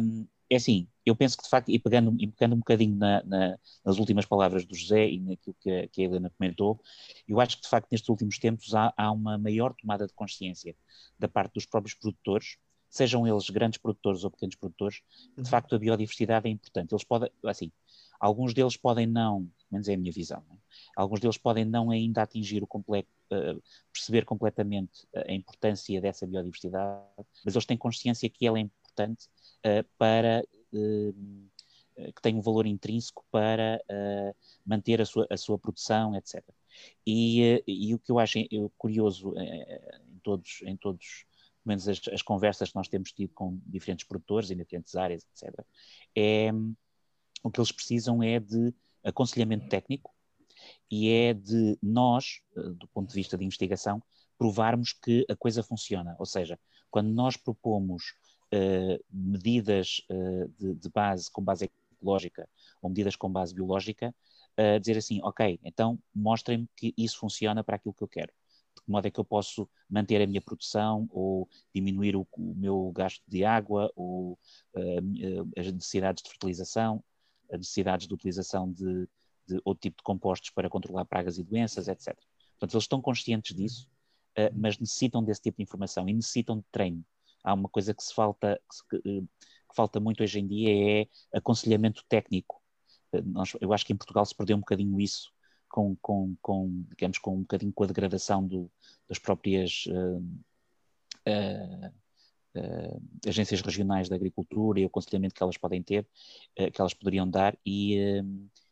Um, 0.00 0.26
é 0.54 0.58
assim, 0.58 0.88
eu 1.04 1.14
penso 1.14 1.36
que 1.36 1.44
de 1.44 1.48
facto, 1.48 1.68
e 1.70 1.78
pegando, 1.78 2.14
e 2.18 2.26
pegando 2.26 2.54
um 2.54 2.58
bocadinho 2.58 2.96
na, 2.96 3.22
na, 3.24 3.58
nas 3.84 3.98
últimas 3.98 4.24
palavras 4.24 4.64
do 4.64 4.74
José 4.74 5.10
e 5.10 5.20
naquilo 5.20 5.56
que 5.60 5.70
a, 5.70 5.88
que 5.88 6.02
a, 6.02 6.04
Helena 6.04 6.30
comentou, 6.30 6.80
eu 7.28 7.40
acho 7.40 7.56
que 7.56 7.62
de 7.62 7.68
facto 7.68 7.88
nestes 7.90 8.08
últimos 8.08 8.38
tempos 8.38 8.74
há, 8.74 8.92
há, 8.96 9.10
uma 9.12 9.36
maior 9.36 9.74
tomada 9.74 10.06
de 10.06 10.12
consciência 10.14 10.74
da 11.18 11.28
parte 11.28 11.54
dos 11.54 11.66
próprios 11.66 11.94
produtores, 11.94 12.56
sejam 12.88 13.26
eles 13.26 13.50
grandes 13.50 13.78
produtores 13.78 14.24
ou 14.24 14.30
pequenos 14.30 14.54
produtores, 14.54 15.02
de 15.34 15.40
uhum. 15.40 15.44
facto 15.44 15.74
a 15.74 15.78
biodiversidade 15.78 16.46
é 16.46 16.50
importante. 16.50 16.92
Eles 16.92 17.04
podem, 17.04 17.30
assim, 17.44 17.72
alguns 18.20 18.54
deles 18.54 18.76
podem 18.76 19.06
não, 19.06 19.50
menos 19.70 19.88
é 19.88 19.94
a 19.94 19.96
minha 19.96 20.12
visão, 20.12 20.42
é? 20.50 20.56
alguns 20.96 21.20
deles 21.20 21.36
podem 21.36 21.64
não 21.64 21.90
ainda 21.90 22.22
atingir 22.22 22.62
o 22.62 22.66
completo, 22.66 23.08
uh, 23.32 23.60
perceber 23.92 24.24
completamente 24.24 25.06
a 25.14 25.32
importância 25.32 26.00
dessa 26.00 26.26
biodiversidade, 26.26 27.02
mas 27.44 27.54
eles 27.54 27.66
têm 27.66 27.76
consciência 27.76 28.30
que 28.30 28.46
ela 28.46 28.58
é 28.58 28.60
importante 28.60 29.28
para 29.96 30.44
uh, 30.72 32.12
que 32.14 32.22
tem 32.22 32.34
um 32.34 32.40
valor 32.40 32.66
intrínseco 32.66 33.24
para 33.30 33.80
uh, 33.90 34.36
manter 34.66 35.00
a 35.00 35.06
sua, 35.06 35.26
a 35.30 35.36
sua 35.36 35.58
produção, 35.58 36.14
etc. 36.16 36.42
E, 37.06 37.62
e 37.66 37.94
o 37.94 37.98
que 37.98 38.10
eu 38.10 38.18
acho 38.18 38.38
curioso 38.76 39.32
em 39.36 40.18
todos, 40.22 40.60
em 40.62 40.76
todos 40.76 41.24
pelo 41.62 41.68
menos 41.68 41.88
as, 41.88 42.00
as, 42.12 42.20
conversas 42.20 42.70
que 42.70 42.74
nós 42.74 42.88
temos 42.88 43.12
tido 43.12 43.32
com 43.32 43.60
diferentes 43.64 44.04
produtores 44.04 44.50
em 44.50 44.56
diferentes 44.56 44.96
áreas, 44.96 45.24
etc., 45.24 45.64
é 46.16 46.50
o 47.44 47.50
que 47.50 47.60
eles 47.60 47.70
precisam 47.70 48.22
é 48.22 48.40
de 48.40 48.74
aconselhamento 49.04 49.68
técnico 49.68 50.12
e 50.90 51.10
é 51.10 51.34
de 51.34 51.78
nós, 51.82 52.40
do 52.54 52.88
ponto 52.88 53.08
de 53.08 53.14
vista 53.14 53.36
de 53.36 53.44
investigação, 53.44 54.02
provarmos 54.38 54.92
que 54.92 55.24
a 55.28 55.36
coisa 55.36 55.62
funciona. 55.62 56.16
Ou 56.18 56.26
seja, 56.26 56.58
quando 56.90 57.08
nós 57.08 57.36
propomos 57.36 58.02
uh, 58.04 58.23
medidas 59.10 60.00
uh, 60.10 60.48
de, 60.58 60.74
de, 60.74 60.90
base, 60.90 61.30
com 61.30 61.42
base 61.42 61.70
ecológica 62.00 62.48
ou 62.82 62.88
medidas 62.90 63.16
com 63.16 63.30
base 63.30 63.54
biológica, 63.54 64.14
uh, 64.58 64.80
dizer 64.80 64.98
assim, 64.98 65.20
ok, 65.22 65.58
então 65.62 65.98
mostrem-me 66.14 66.68
que 66.76 66.94
isso 66.96 67.18
funciona 67.18 67.62
para 67.64 67.76
aquilo 67.76 67.94
que 67.94 68.02
eu 68.02 68.08
quero. 68.08 68.32
De 68.76 68.82
que 68.82 68.90
modo 68.90 69.06
é 69.06 69.10
que 69.10 69.20
eu 69.20 69.24
posso 69.24 69.68
manter 69.88 70.20
a 70.20 70.26
minha 70.26 70.42
produção 70.42 71.08
ou 71.10 71.48
diminuir 71.72 72.16
o, 72.16 72.26
o 72.32 72.54
meu 72.56 72.92
gasto 72.92 73.22
de 73.28 73.44
água 73.44 73.90
ou 73.94 74.36
as 75.56 75.70
necessidades 75.72 76.24
de 76.24 76.28
fertilização, 76.28 77.02
as 77.52 77.58
necessidades 77.58 78.08
de 78.08 78.14
utilização 78.14 78.72
de, 78.72 79.08
de 79.46 79.60
outro 79.64 79.80
tipo 79.80 79.98
de 79.98 80.02
compostos 80.02 80.50
para 80.50 80.68
controlar 80.68 81.04
pragas 81.04 81.38
e 81.38 81.44
doenças, 81.44 81.86
etc. 81.86 82.16
Portanto, 82.58 82.74
eles 82.74 82.84
estão 82.84 83.00
conscientes 83.00 83.54
disso, 83.54 83.88
uh, 84.38 84.50
mas 84.54 84.78
necessitam 84.78 85.22
desse 85.22 85.42
tipo 85.42 85.58
de 85.58 85.62
informação 85.62 86.08
e 86.08 86.12
necessitam 86.12 86.58
de 86.58 86.64
treino 86.70 87.04
há 87.44 87.54
uma 87.54 87.68
coisa 87.68 87.94
que 87.94 88.02
se 88.02 88.14
falta, 88.14 88.60
que, 88.90 88.98
que, 89.00 89.20
que 89.20 89.76
falta 89.76 90.00
muito 90.00 90.22
hoje 90.22 90.40
em 90.40 90.46
dia 90.46 91.02
é 91.32 91.38
aconselhamento 91.38 92.02
técnico. 92.08 92.60
Eh, 93.12 93.22
nós, 93.22 93.52
eu 93.60 93.72
acho 93.72 93.86
que 93.86 93.92
em 93.92 93.96
Portugal 93.96 94.24
se 94.24 94.34
perdeu 94.34 94.56
um 94.56 94.60
bocadinho 94.60 95.00
isso 95.00 95.32
com, 95.68 95.96
com, 95.96 96.36
com 96.40 96.84
digamos, 96.90 97.18
com 97.18 97.36
um 97.36 97.40
bocadinho 97.40 97.72
com 97.72 97.84
a 97.84 97.86
degradação 97.88 98.46
do, 98.46 98.70
das 99.08 99.18
próprias 99.18 99.86
uh, 99.88 100.18
uh, 101.28 101.92
uh, 102.56 103.02
agências 103.26 103.60
regionais 103.60 104.08
da 104.08 104.14
agricultura 104.14 104.78
e 104.78 104.84
o 104.84 104.86
aconselhamento 104.86 105.34
que 105.34 105.42
elas 105.42 105.58
podem 105.58 105.82
ter, 105.82 106.06
que 106.72 106.80
elas 106.80 106.94
poderiam 106.94 107.28
dar 107.28 107.58
e, 107.66 107.98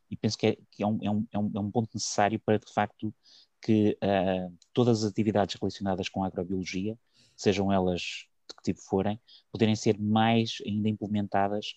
e 0.09 0.17
penso 0.17 0.39
que, 0.39 0.47
é, 0.47 0.59
que 0.71 0.85
é, 0.85 0.87
um, 0.87 0.99
é, 1.03 1.11
um, 1.11 1.27
é, 1.33 1.39
um, 1.39 1.71
ponto 1.73 1.91
necessário 1.93 2.39
para, 2.39 2.59
de 2.59 2.73
facto, 2.73 3.13
que 3.61 3.99
todas 4.73 5.03
as 5.03 5.11
atividades 5.11 5.57
relacionadas 5.61 6.09
com 6.09 6.23
a 6.23 6.29
agrobiologia, 6.29 6.97
sejam 7.37 7.73
elas 7.73 8.27
que 8.53 8.63
tipo 8.63 8.81
forem, 8.81 9.21
poderem 9.51 9.75
ser 9.75 9.99
mais 9.99 10.59
ainda 10.67 10.89
implementadas 10.89 11.75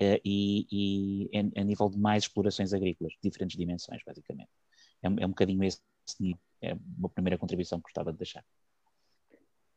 uh, 0.00 0.20
e, 0.24 0.66
e 0.70 1.38
a, 1.38 1.60
a, 1.60 1.64
nível 1.64 1.88
de 1.88 1.98
mais 1.98 2.24
explorações 2.24 2.72
agrícolas, 2.72 3.14
diferentes 3.22 3.56
dimensões, 3.56 4.02
basicamente. 4.06 4.50
É, 5.02 5.06
é 5.06 5.26
um 5.26 5.30
bocadinho 5.30 5.64
esse 5.64 5.80
nível, 6.20 6.40
é 6.62 6.76
uma 6.96 7.08
primeira 7.08 7.38
contribuição 7.38 7.78
que 7.78 7.84
gostava 7.84 8.12
de 8.12 8.18
deixar. 8.18 8.44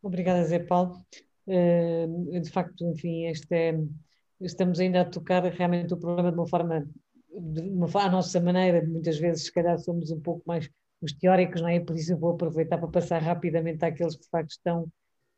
Obrigada, 0.02 0.44
Zé 0.46 0.60
Paulo. 0.60 1.06
Uh, 1.48 2.40
de 2.40 2.50
facto, 2.50 2.86
enfim, 2.86 3.26
este 3.26 3.54
é, 3.54 3.80
estamos 4.40 4.80
ainda 4.80 5.02
a 5.02 5.06
tocar 5.06 5.44
realmente 5.44 5.94
o 5.94 5.98
problema 5.98 6.32
de 6.32 6.38
uma 6.38 6.48
forma, 6.48 6.88
de 7.30 7.62
uma, 7.62 7.88
à 7.96 8.10
nossa 8.10 8.40
maneira, 8.40 8.86
muitas 8.86 9.18
vezes, 9.18 9.46
se 9.46 9.52
calhar, 9.52 9.78
somos 9.80 10.12
um 10.12 10.20
pouco 10.20 10.44
mais 10.46 10.70
os 11.02 11.14
teóricos, 11.14 11.62
não 11.62 11.68
é? 11.68 11.80
Por 11.80 11.96
isso 11.96 12.14
eu 12.14 12.18
vou 12.18 12.32
aproveitar 12.32 12.78
para 12.78 12.88
passar 12.88 13.22
rapidamente 13.22 13.84
àqueles 13.84 14.16
que 14.16 14.22
de 14.22 14.30
facto 14.30 14.52
estão 14.52 14.88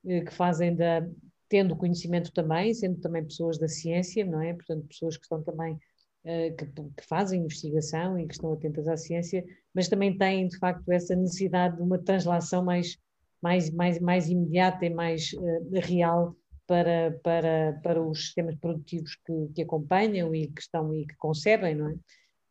que 0.03 0.33
fazem 0.33 0.75
da, 0.75 1.05
tendo 1.49 1.75
conhecimento 1.75 2.31
também, 2.33 2.73
sendo 2.73 2.99
também 2.99 3.23
pessoas 3.23 3.57
da 3.57 3.67
ciência, 3.67 4.25
não 4.25 4.41
é? 4.41 4.53
Portanto, 4.53 4.87
pessoas 4.87 5.17
que 5.17 5.23
estão 5.23 5.43
também, 5.43 5.73
uh, 5.73 6.55
que, 6.57 6.65
que, 6.65 7.07
fazem 7.07 7.41
investigação 7.41 8.17
e 8.17 8.27
que 8.27 8.33
estão 8.33 8.53
atentas 8.53 8.87
à 8.87 8.97
ciência, 8.97 9.43
mas 9.73 9.87
também 9.87 10.17
têm, 10.17 10.47
de 10.47 10.57
facto, 10.57 10.91
essa 10.91 11.15
necessidade 11.15 11.77
de 11.77 11.81
uma 11.83 11.99
translação 11.99 12.63
mais, 12.63 12.97
mais, 13.41 13.69
mais, 13.69 13.99
mais 13.99 14.29
imediata 14.29 14.85
e 14.85 14.89
mais 14.89 15.31
uh, 15.33 15.79
real 15.83 16.35
para, 16.65 17.19
para, 17.23 17.79
para 17.83 18.01
os 18.01 18.25
sistemas 18.25 18.55
produtivos 18.55 19.15
que, 19.25 19.53
que 19.53 19.61
acompanham 19.61 20.33
e 20.33 20.47
que 20.47 20.61
estão 20.61 20.93
e 20.95 21.05
que 21.05 21.15
concebem, 21.17 21.75
não 21.75 21.89
é? 21.89 21.95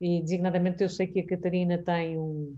E 0.01 0.21
designadamente 0.21 0.83
eu 0.83 0.89
sei 0.89 1.07
que 1.07 1.21
a 1.21 1.27
Catarina 1.27 1.83
tem 1.83 2.19
um, 2.19 2.57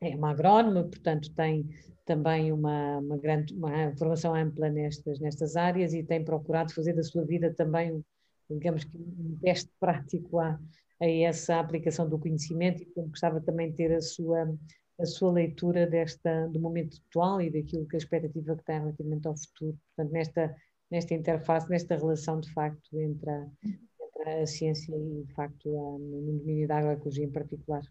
é 0.00 0.14
uma 0.16 0.30
agrónoma, 0.30 0.84
portanto 0.84 1.32
tem 1.34 1.68
também 2.04 2.52
uma, 2.52 2.98
uma, 2.98 3.16
grande 3.16 3.54
uma 3.54 3.94
formação 3.96 4.34
ampla 4.34 4.68
nestas, 4.68 5.18
nestas 5.20 5.56
áreas 5.56 5.94
e 5.94 6.02
tem 6.02 6.24
procurado 6.24 6.72
fazer 6.74 6.92
da 6.92 7.02
sua 7.02 7.24
vida 7.24 7.52
também, 7.54 8.04
digamos 8.48 8.84
que 8.84 8.96
um 8.96 9.38
teste 9.40 9.70
prático 9.80 10.38
a, 10.38 10.58
a 11.00 11.08
essa 11.08 11.58
aplicação 11.58 12.08
do 12.08 12.18
conhecimento 12.18 12.82
e 12.82 12.86
como 12.86 13.08
gostava 13.08 13.40
também 13.40 13.70
de 13.70 13.76
ter 13.76 13.92
a 13.94 14.00
sua, 14.00 14.54
a 15.00 15.06
sua 15.06 15.32
leitura 15.32 15.86
desta, 15.86 16.46
do 16.48 16.60
momento 16.60 17.00
atual 17.08 17.40
e 17.40 17.50
daquilo 17.50 17.86
que 17.86 17.96
a 17.96 17.98
expectativa 17.98 18.56
que 18.56 18.64
tem 18.64 18.80
relativamente 18.80 19.26
ao 19.26 19.36
futuro, 19.36 19.78
portanto 19.96 20.12
nesta, 20.12 20.54
nesta 20.90 21.14
interface, 21.14 21.70
nesta 21.70 21.96
relação 21.96 22.38
de 22.40 22.52
facto 22.52 23.00
entre 23.00 23.30
a, 23.30 23.46
entre 23.64 24.42
a 24.42 24.46
ciência 24.46 24.94
e 24.94 25.24
de 25.24 25.32
facto 25.32 25.68
a, 25.68 25.98
no 25.98 26.38
domínio 26.38 26.68
da 26.68 26.78
agroecologia 26.78 27.24
em 27.24 27.30
particular. 27.30 27.82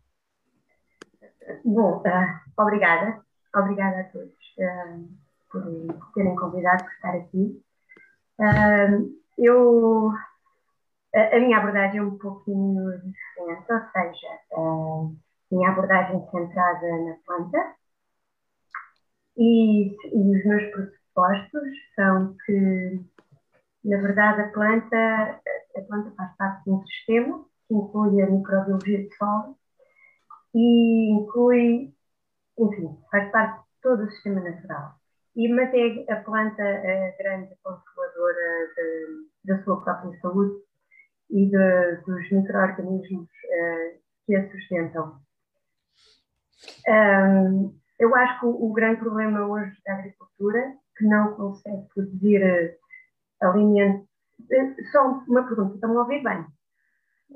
Bom, 1.65 2.01
uh, 2.01 2.61
obrigada. 2.61 3.21
Obrigada 3.55 4.01
a 4.01 4.03
todos 4.05 4.33
uh, 4.57 5.09
por 5.51 6.13
terem 6.13 6.35
convidado 6.35 6.83
para 6.83 6.93
estar 6.93 7.15
aqui. 7.15 7.63
Uh, 8.39 9.23
eu, 9.37 10.11
a, 11.13 11.39
minha 11.39 11.57
abordagem 11.57 11.99
é 11.99 12.03
um 12.03 12.17
pouquinho 12.17 12.91
diferente, 13.01 13.71
ou 13.71 13.79
seja, 13.91 14.27
a 14.53 15.09
minha 15.51 15.69
abordagem 15.69 16.25
centrada 16.31 16.87
na 17.05 17.15
planta 17.25 17.75
e, 19.37 19.89
e 19.89 20.37
os 20.37 20.45
meus 20.45 20.71
pressupostos 20.71 21.69
são 21.95 22.35
que, 22.45 23.01
na 23.85 23.97
verdade, 24.01 24.41
a 24.41 24.47
planta, 24.49 25.41
a 25.77 25.81
planta 25.87 26.11
faz 26.15 26.35
parte 26.37 26.63
de 26.63 26.71
um 26.71 26.85
sistema 26.85 27.45
que 27.67 27.75
inclui 27.75 28.21
a 28.21 28.29
microbiologia 28.29 29.03
de 29.03 29.15
solo 29.15 29.57
e 30.53 31.11
inclui, 31.11 31.93
enfim, 32.57 32.97
faz 33.11 33.31
parte 33.31 33.59
de 33.59 33.81
todo 33.81 34.03
o 34.03 34.11
sistema 34.11 34.41
natural. 34.41 34.95
E 35.35 35.51
mantém 35.51 36.05
a 36.09 36.15
planta 36.17 36.61
a 36.63 37.23
grande 37.23 37.55
controladora 37.63 38.69
da 39.45 39.63
sua 39.63 39.81
própria 39.81 40.19
saúde 40.21 40.61
e 41.29 41.49
de, 41.49 41.95
dos 42.05 42.31
micro-organismos 42.31 43.27
uh, 43.27 43.99
que 44.25 44.35
a 44.35 44.51
sustentam. 44.51 45.19
Um, 46.87 47.75
eu 47.99 48.15
acho 48.15 48.39
que 48.39 48.45
o, 48.45 48.69
o, 48.69 48.73
grande 48.73 48.99
problema 48.99 49.47
hoje 49.47 49.75
da 49.85 49.95
agricultura, 49.95 50.75
que 50.95 51.05
não 51.05 51.33
consegue 51.33 51.87
produzir 51.93 52.41
uh, 52.43 53.47
alimentos. 53.47 54.07
Uh, 54.41 54.91
só 54.91 55.23
uma 55.27 55.43
pergunta, 55.43 55.75
estão 55.75 55.97
a 55.97 56.01
ouvir 56.01 56.23
bem? 56.23 56.45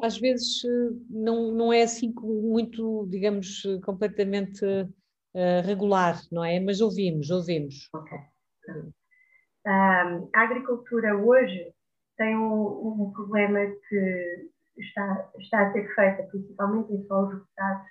Às 0.02 0.18
vezes 0.18 0.64
eh, 0.64 0.90
não, 1.10 1.52
não 1.52 1.74
é 1.74 1.84
assim 1.84 2.14
muito, 2.22 3.08
digamos, 3.10 3.64
completamente 3.84 4.66
uh, 4.66 5.62
regular, 5.66 6.20
não 6.32 6.44
é? 6.44 6.60
Mas 6.60 6.82
ouvimos, 6.82 7.30
ouvimos. 7.30 7.90
Ok. 7.94 8.18
Um, 9.66 10.30
a 10.34 10.42
agricultura 10.42 11.18
hoje 11.18 11.74
tem 12.18 12.36
um, 12.36 13.04
um, 13.04 13.12
problema 13.12 13.60
que 13.90 14.50
está, 14.78 15.30
está 15.40 15.68
a 15.68 15.74
ser 15.74 15.94
feita 15.94 16.24
principalmente 16.24 16.94
em 16.94 17.06
solos 17.06 17.34
rotados 17.34 17.88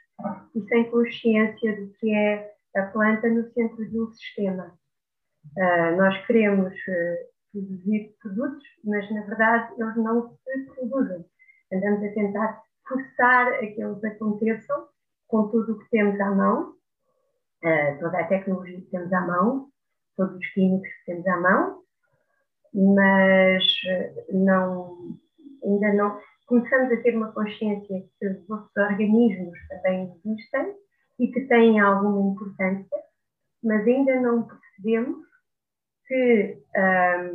e 0.54 0.68
sem 0.68 0.90
consciência 0.90 1.76
do 1.76 1.92
que 1.94 2.14
é 2.14 2.54
a 2.76 2.82
planta 2.86 3.28
no 3.28 3.50
centro 3.52 3.88
de 3.88 4.00
um 4.00 4.10
sistema. 4.12 4.74
Uh, 5.56 5.96
nós 5.96 6.26
queremos 6.26 6.72
uh, 6.72 7.16
produzir 7.52 8.14
produtos, 8.20 8.64
mas 8.84 9.10
na 9.12 9.22
verdade 9.22 9.74
eles 9.78 9.96
não 9.96 10.30
se 10.30 10.64
produzem 10.74 11.24
andamos 11.72 12.04
a 12.04 12.12
tentar 12.12 12.62
forçar 12.86 13.54
a 13.54 13.66
que 13.66 13.82
eles 13.82 14.02
aconteçam 14.04 14.88
com 15.28 15.48
tudo 15.48 15.72
o 15.72 15.78
que 15.78 15.90
temos 15.90 16.20
à 16.20 16.30
mão, 16.30 16.70
uh, 17.64 17.98
toda 18.00 18.20
a 18.20 18.28
tecnologia 18.28 18.80
que 18.80 18.90
temos 18.90 19.12
à 19.12 19.20
mão, 19.22 19.68
todos 20.16 20.36
os 20.36 20.46
químicos 20.52 20.88
que 20.88 21.04
temos 21.06 21.26
à 21.26 21.40
mão, 21.40 21.82
mas 22.74 23.64
eh, 23.86 24.26
não, 24.32 25.18
ainda 25.64 25.94
não 25.94 26.20
começamos 26.46 26.92
a 26.92 27.02
ter 27.02 27.16
uma 27.16 27.32
consciência 27.32 28.04
que 28.18 28.28
os 28.28 28.50
outros 28.50 28.76
organismos 28.76 29.58
também 29.68 30.12
existem 30.24 30.74
e 31.18 31.28
que 31.28 31.40
têm 31.46 31.80
alguma 31.80 32.32
importância, 32.32 32.98
mas 33.64 33.86
ainda 33.86 34.20
não 34.20 34.46
percebemos 34.46 35.26
que 36.06 36.62
ah, 36.76 37.32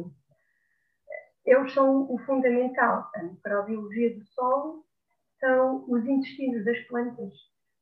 eles 1.45 1.74
são 1.74 2.12
o 2.12 2.17
fundamental. 2.19 3.10
A 3.15 3.24
microbiologia 3.24 4.15
do 4.15 4.25
solo 4.27 4.86
são 5.39 5.86
os 5.88 6.05
intestinos 6.05 6.63
das 6.65 6.79
plantas, 6.88 7.33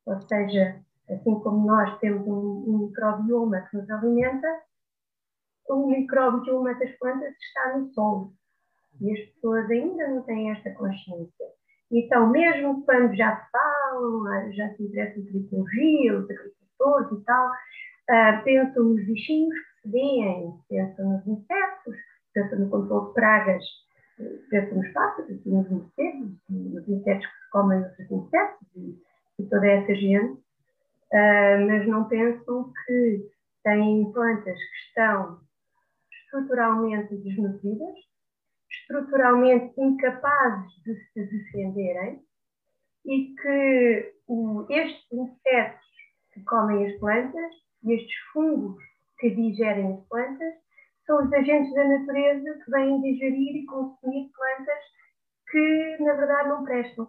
ou 0.06 0.22
seja, 0.22 0.80
assim 1.10 1.40
como 1.42 1.68
nós 1.68 2.00
temos 2.00 2.26
um, 2.28 2.64
um 2.68 2.78
microbioma 2.88 3.62
que 3.62 3.78
nos 3.78 3.90
alimenta, 3.90 4.48
o 5.68 5.88
microbioma 5.88 6.74
das 6.76 6.92
plantas 6.98 7.34
está 7.34 7.78
no 7.78 7.88
solo. 7.94 8.34
E 9.02 9.12
as 9.12 9.30
pessoas 9.34 9.70
ainda 9.70 10.08
não 10.08 10.24
têm 10.24 10.52
esta 10.52 10.72
consciência. 10.72 11.46
Então, 11.92 12.30
mesmo 12.30 12.84
quando 12.86 13.16
já 13.16 13.48
falam, 13.52 14.52
já 14.54 14.70
se 14.76 14.84
interessam 14.84 15.24
por 15.24 15.36
ecologia, 15.36 16.18
os 16.18 16.30
agricultores 16.30 17.12
e 17.12 17.24
tal, 17.24 17.50
uh, 17.50 18.44
pensam 18.44 18.84
nos 18.84 19.06
bichinhos 19.06 19.56
que 19.56 19.82
se 19.82 19.92
veem, 19.92 20.54
pensam 20.70 21.10
nos 21.10 21.28
insetos, 21.28 21.96
pensa 22.40 22.56
no 22.56 22.70
controle 22.70 23.08
de 23.08 23.14
pragas, 23.14 23.64
pensa 24.50 24.76
nos 24.76 24.92
pássaros, 24.94 25.46
nos 25.46 25.70
morcegos, 25.70 26.32
nos 26.50 26.88
insetos 26.88 27.26
que 27.26 27.50
comem 27.52 27.84
outros 27.84 28.12
insetos 28.12 28.68
e, 28.76 28.98
e 29.40 29.50
toda 29.50 29.68
essa 29.68 29.96
gente, 29.96 30.34
uh, 30.34 31.68
mas 31.68 31.88
não 31.88 32.08
pensam 32.08 32.72
que 32.86 33.30
têm 33.64 34.12
plantas 34.12 34.58
que 34.58 34.88
estão 34.88 35.40
estruturalmente 36.24 37.16
desnutridas, 37.18 37.96
estruturalmente 38.82 39.74
incapazes 39.78 40.72
de 40.84 40.96
se 41.12 41.26
defenderem 41.26 42.22
e 43.06 43.36
que 43.36 44.14
o, 44.28 44.66
estes 44.70 45.12
insetos 45.12 45.88
que 46.34 46.44
comem 46.44 46.86
as 46.86 47.00
plantas 47.00 47.52
e 47.84 47.94
estes 47.94 48.16
fungos 48.32 48.84
que 49.20 49.30
digerem 49.32 49.94
as 49.94 50.08
plantas 50.08 50.69
são 51.10 51.26
os 51.26 51.34
agentes 51.34 51.74
da 51.74 51.84
natureza 51.86 52.60
que 52.64 52.70
vêm 52.70 53.02
digerir 53.02 53.56
e 53.56 53.66
consumir 53.66 54.30
plantas 54.32 54.84
que, 55.50 55.98
na 56.02 56.14
verdade, 56.14 56.50
não 56.50 56.64
prestam. 56.64 57.08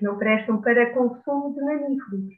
Não 0.00 0.16
prestam 0.16 0.62
para 0.62 0.94
consumo 0.94 1.52
de 1.52 1.60
mamíferos. 1.60 2.34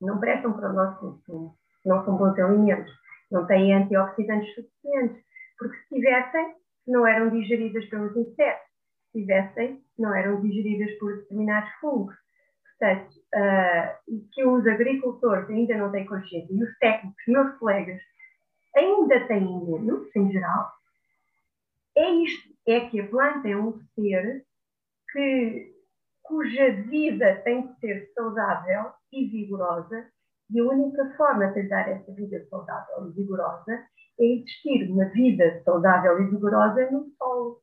Não 0.00 0.18
prestam 0.18 0.54
para 0.54 0.70
o 0.70 0.72
nosso 0.72 0.98
consumo. 0.98 1.54
Não 1.84 2.04
são 2.04 2.16
bons 2.16 2.36
alimentos. 2.36 2.92
Não 3.30 3.46
têm 3.46 3.74
antioxidantes 3.74 4.52
suficientes. 4.56 5.24
Porque 5.56 5.76
se 5.76 5.94
tivessem, 5.94 6.56
não 6.88 7.06
eram 7.06 7.30
digeridas 7.30 7.84
pelos 7.84 8.14
insetos. 8.16 8.66
Se 9.12 9.20
tivessem, 9.20 9.80
não 9.96 10.12
eram 10.12 10.40
digeridas 10.40 10.98
por 10.98 11.16
determinados 11.16 11.70
fungos. 11.80 12.16
Portanto, 12.76 13.08
uh, 13.36 14.28
que 14.32 14.44
os 14.44 14.66
agricultores 14.66 15.48
ainda 15.48 15.76
não 15.76 15.92
têm 15.92 16.04
consciência, 16.04 16.52
e 16.52 16.62
os 16.62 16.76
técnicos, 16.78 17.24
meus 17.26 17.56
colegas, 17.58 18.02
ainda 18.76 19.26
têm 19.26 19.64
menos, 19.64 20.14
em 20.14 20.30
geral, 20.30 20.70
é 21.96 22.10
isto, 22.10 22.54
é 22.66 22.80
que 22.88 23.00
a 23.00 23.08
planta 23.08 23.48
é 23.48 23.56
um 23.56 23.78
ser 23.94 24.44
que, 25.10 25.74
cuja 26.22 26.72
vida 26.88 27.40
tem 27.44 27.66
que 27.66 27.80
ser 27.80 28.12
saudável 28.14 28.92
e 29.12 29.26
vigorosa, 29.28 30.06
e 30.50 30.60
a 30.60 30.64
única 30.64 31.14
forma 31.16 31.46
de 31.52 31.62
dar 31.68 31.88
essa 31.88 32.12
vida 32.12 32.44
saudável 32.50 33.08
e 33.08 33.12
vigorosa 33.14 33.72
é 34.20 34.24
existir 34.24 34.90
uma 34.90 35.06
vida 35.06 35.62
saudável 35.64 36.20
e 36.20 36.30
vigorosa 36.30 36.90
no 36.90 37.06
solo. 37.18 37.60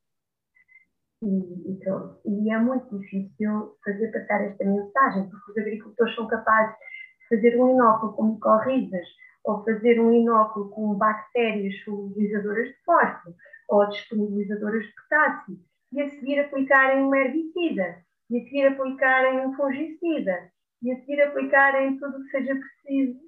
E, 1.21 1.27
e, 1.27 1.79
e 2.25 2.51
é 2.51 2.57
muito 2.57 2.99
difícil 2.99 3.77
fazer 3.83 4.11
passar 4.11 4.43
esta 4.43 4.65
mensagem, 4.65 5.29
porque 5.29 5.51
os 5.51 5.57
agricultores 5.57 6.15
são 6.15 6.27
capazes 6.27 6.75
de 6.75 7.35
fazer 7.35 7.57
um 7.57 7.73
inóculo 7.73 8.13
com 8.13 8.33
micorrizas, 8.33 9.07
ou 9.43 9.63
fazer 9.63 9.99
um 9.99 10.11
inóculo 10.11 10.69
com 10.69 10.95
bactérias 10.95 11.83
solubilizadoras 11.83 12.69
de 12.69 12.83
fósforo 12.85 13.35
ou 13.69 13.89
disponibilizadoras 13.89 14.85
de 14.85 14.93
potássio, 14.93 15.59
e 15.91 16.01
a 16.01 16.09
seguir 16.09 16.39
aplicarem 16.39 17.03
um 17.03 17.15
herbicida, 17.15 18.03
e 18.29 18.37
a 18.37 18.43
seguir 18.43 18.67
aplicarem 18.67 19.45
um 19.45 19.55
fungicida, 19.55 20.51
e 20.81 20.91
a 20.91 20.99
seguir 20.99 21.21
aplicarem 21.21 21.97
tudo 21.97 22.17
o 22.17 22.23
que 22.23 22.29
seja 22.29 22.55
preciso 22.55 23.19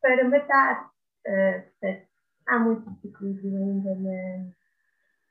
para 0.00 0.28
matar. 0.28 0.90
Uh, 1.26 2.02
há 2.46 2.58
muito 2.58 2.90
desequilíbrio 2.90 3.56
ainda 3.56 3.94
na... 3.96 4.50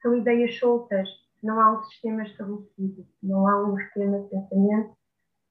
São 0.01 0.15
ideias 0.17 0.57
soltas, 0.59 1.09
não 1.41 1.59
há 1.59 1.79
um 1.79 1.83
sistema 1.83 2.23
estabelecido, 2.23 3.07
não 3.23 3.47
há 3.47 3.67
um 3.67 3.77
sistema 3.77 4.19
de 4.21 4.29
pensamento 4.29 4.97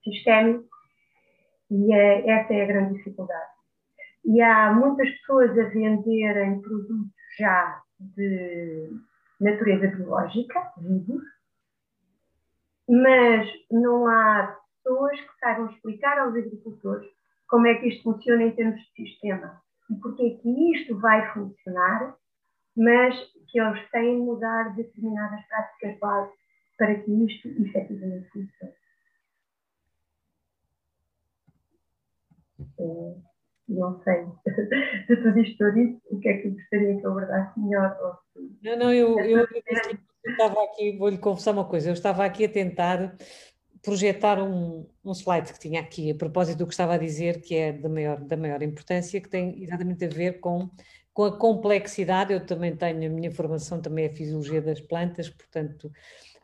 sistémico, 0.05 0.69
e 1.71 1.93
é, 1.93 2.31
essa 2.31 2.55
é 2.55 2.63
a 2.63 2.67
grande 2.67 2.95
dificuldade. 2.95 3.56
E 4.27 4.43
há 4.43 4.73
muitas 4.73 5.09
pessoas 5.21 5.57
a 5.57 5.69
venderem 5.69 6.61
produtos 6.61 7.13
já 7.39 7.81
de 8.01 8.91
natureza 9.41 9.87
biológica, 9.87 10.73
vivos, 10.79 11.23
mas 12.89 13.49
não 13.71 14.09
há 14.09 14.59
pessoas 14.83 15.21
que 15.21 15.39
saibam 15.39 15.71
explicar 15.71 16.19
aos 16.19 16.35
agricultores 16.35 17.09
como 17.49 17.69
é 17.69 17.77
que 17.77 17.87
isto 17.87 18.03
funciona 18.03 18.43
em 18.43 18.57
termos 18.57 18.81
de 18.81 19.09
sistema 19.09 19.63
e 19.89 19.95
porque 19.95 20.23
é 20.25 20.31
que 20.43 20.73
isto 20.75 20.99
vai 20.99 21.33
funcionar, 21.33 22.17
mas 22.77 23.15
que 23.49 23.61
eles 23.61 23.91
têm 23.91 24.19
de 24.19 24.27
mudar 24.27 24.75
determinadas 24.75 25.47
práticas 25.47 25.99
base 26.01 26.33
para 26.77 26.97
que 26.97 27.13
isto 27.27 27.49
efetivamente 27.63 28.29
funcione. 28.31 28.75
É 32.81 33.36
não 33.69 34.01
sei, 34.03 34.25
de 35.09 35.17
tudo 35.17 35.39
isto 35.41 35.63
eu 35.65 35.75
disse, 35.75 36.01
o 36.11 36.19
que 36.19 36.29
é 36.29 36.39
que 36.39 36.51
gostaria 36.51 36.97
que 36.99 37.07
eu 37.07 37.11
abordasse 37.11 37.61
melhor? 37.61 37.97
Não, 38.63 38.77
não, 38.79 38.93
eu, 38.93 39.19
eu, 39.21 39.39
eu 39.39 40.31
estava 40.31 40.63
aqui, 40.65 40.97
vou-lhe 40.97 41.19
confessar 41.19 41.53
uma 41.53 41.65
coisa, 41.65 41.89
eu 41.91 41.95
estava 41.95 42.25
aqui 42.25 42.45
a 42.45 42.49
tentar 42.49 43.17
projetar 43.83 44.43
um, 44.43 44.89
um 45.05 45.13
slide 45.13 45.53
que 45.53 45.61
tinha 45.61 45.81
aqui, 45.81 46.11
a 46.11 46.15
propósito 46.15 46.59
do 46.59 46.67
que 46.67 46.73
estava 46.73 46.95
a 46.95 46.99
dizer, 46.99 47.41
que 47.41 47.55
é 47.55 47.73
da 47.73 47.89
maior, 47.89 48.21
da 48.21 48.37
maior 48.37 48.63
importância, 48.63 49.21
que 49.21 49.29
tem 49.29 49.63
exatamente 49.63 50.05
a 50.05 50.09
ver 50.09 50.41
com 50.41 50.71
com 51.17 51.25
a 51.25 51.39
complexidade, 51.39 52.31
eu 52.31 52.45
também 52.45 52.77
tenho, 52.77 53.11
a 53.11 53.15
minha 53.15 53.31
formação 53.33 53.81
também 53.81 54.05
é 54.05 54.11
fisiologia 54.11 54.61
das 54.61 54.83
plantas, 54.83 55.31
portanto, 55.31 55.91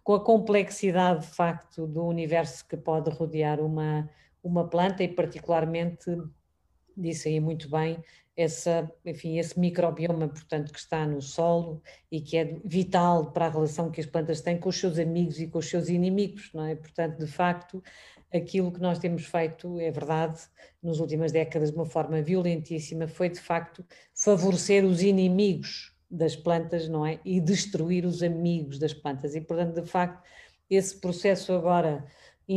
com 0.03 0.15
a 0.15 0.25
complexidade 0.25 1.27
de 1.27 1.35
facto 1.35 1.87
do 1.87 2.07
universo 2.07 2.67
que 2.67 2.79
pode 2.79 3.11
rodear 3.11 3.61
uma, 3.61 4.09
uma 4.43 4.67
planta 4.67 5.03
e 5.03 5.09
particularmente, 5.09 6.11
disse 6.97 7.29
aí 7.29 7.41
muito 7.41 7.71
bem, 7.71 7.99
essa, 8.37 8.91
enfim, 9.05 9.39
esse 9.39 9.59
microbioma, 9.59 10.29
portanto, 10.29 10.73
que 10.73 10.79
está 10.79 11.07
no 11.07 11.21
solo 11.21 11.83
e 12.11 12.21
que 12.21 12.37
é 12.37 12.57
vital 12.65 13.31
para 13.31 13.47
a 13.47 13.51
relação 13.51 13.91
que 13.91 14.01
as 14.01 14.07
plantas 14.07 14.41
têm 14.41 14.59
com 14.59 14.71
os 14.71 14.79
seus 14.79 14.99
amigos 14.99 15.39
e 15.39 15.47
com 15.47 15.59
os 15.59 15.69
seus 15.69 15.89
inimigos, 15.89 16.51
não 16.55 16.65
é? 16.65 16.75
Portanto, 16.75 17.19
de 17.19 17.27
facto, 17.27 17.83
aquilo 18.33 18.73
que 18.73 18.81
nós 18.81 18.99
temos 18.99 19.27
feito, 19.27 19.79
é 19.79 19.91
verdade, 19.91 20.41
nas 20.83 20.99
últimas 20.99 21.31
décadas 21.31 21.71
de 21.71 21.77
uma 21.77 21.85
forma 21.85 22.23
violentíssima, 22.23 23.07
foi 23.07 23.29
de 23.29 23.41
facto 23.41 23.85
favorecer 24.15 24.85
os 24.85 25.03
inimigos 25.03 25.95
das 26.11 26.35
plantas, 26.35 26.89
não 26.89 27.05
é? 27.05 27.21
E 27.25 27.41
destruir 27.41 28.07
os 28.07 28.23
amigos 28.23 28.79
das 28.79 28.95
plantas. 28.95 29.35
E, 29.35 29.41
portanto, 29.41 29.81
de 29.81 29.87
facto, 29.87 30.23
esse 30.71 30.99
processo 30.99 31.53
agora 31.53 32.05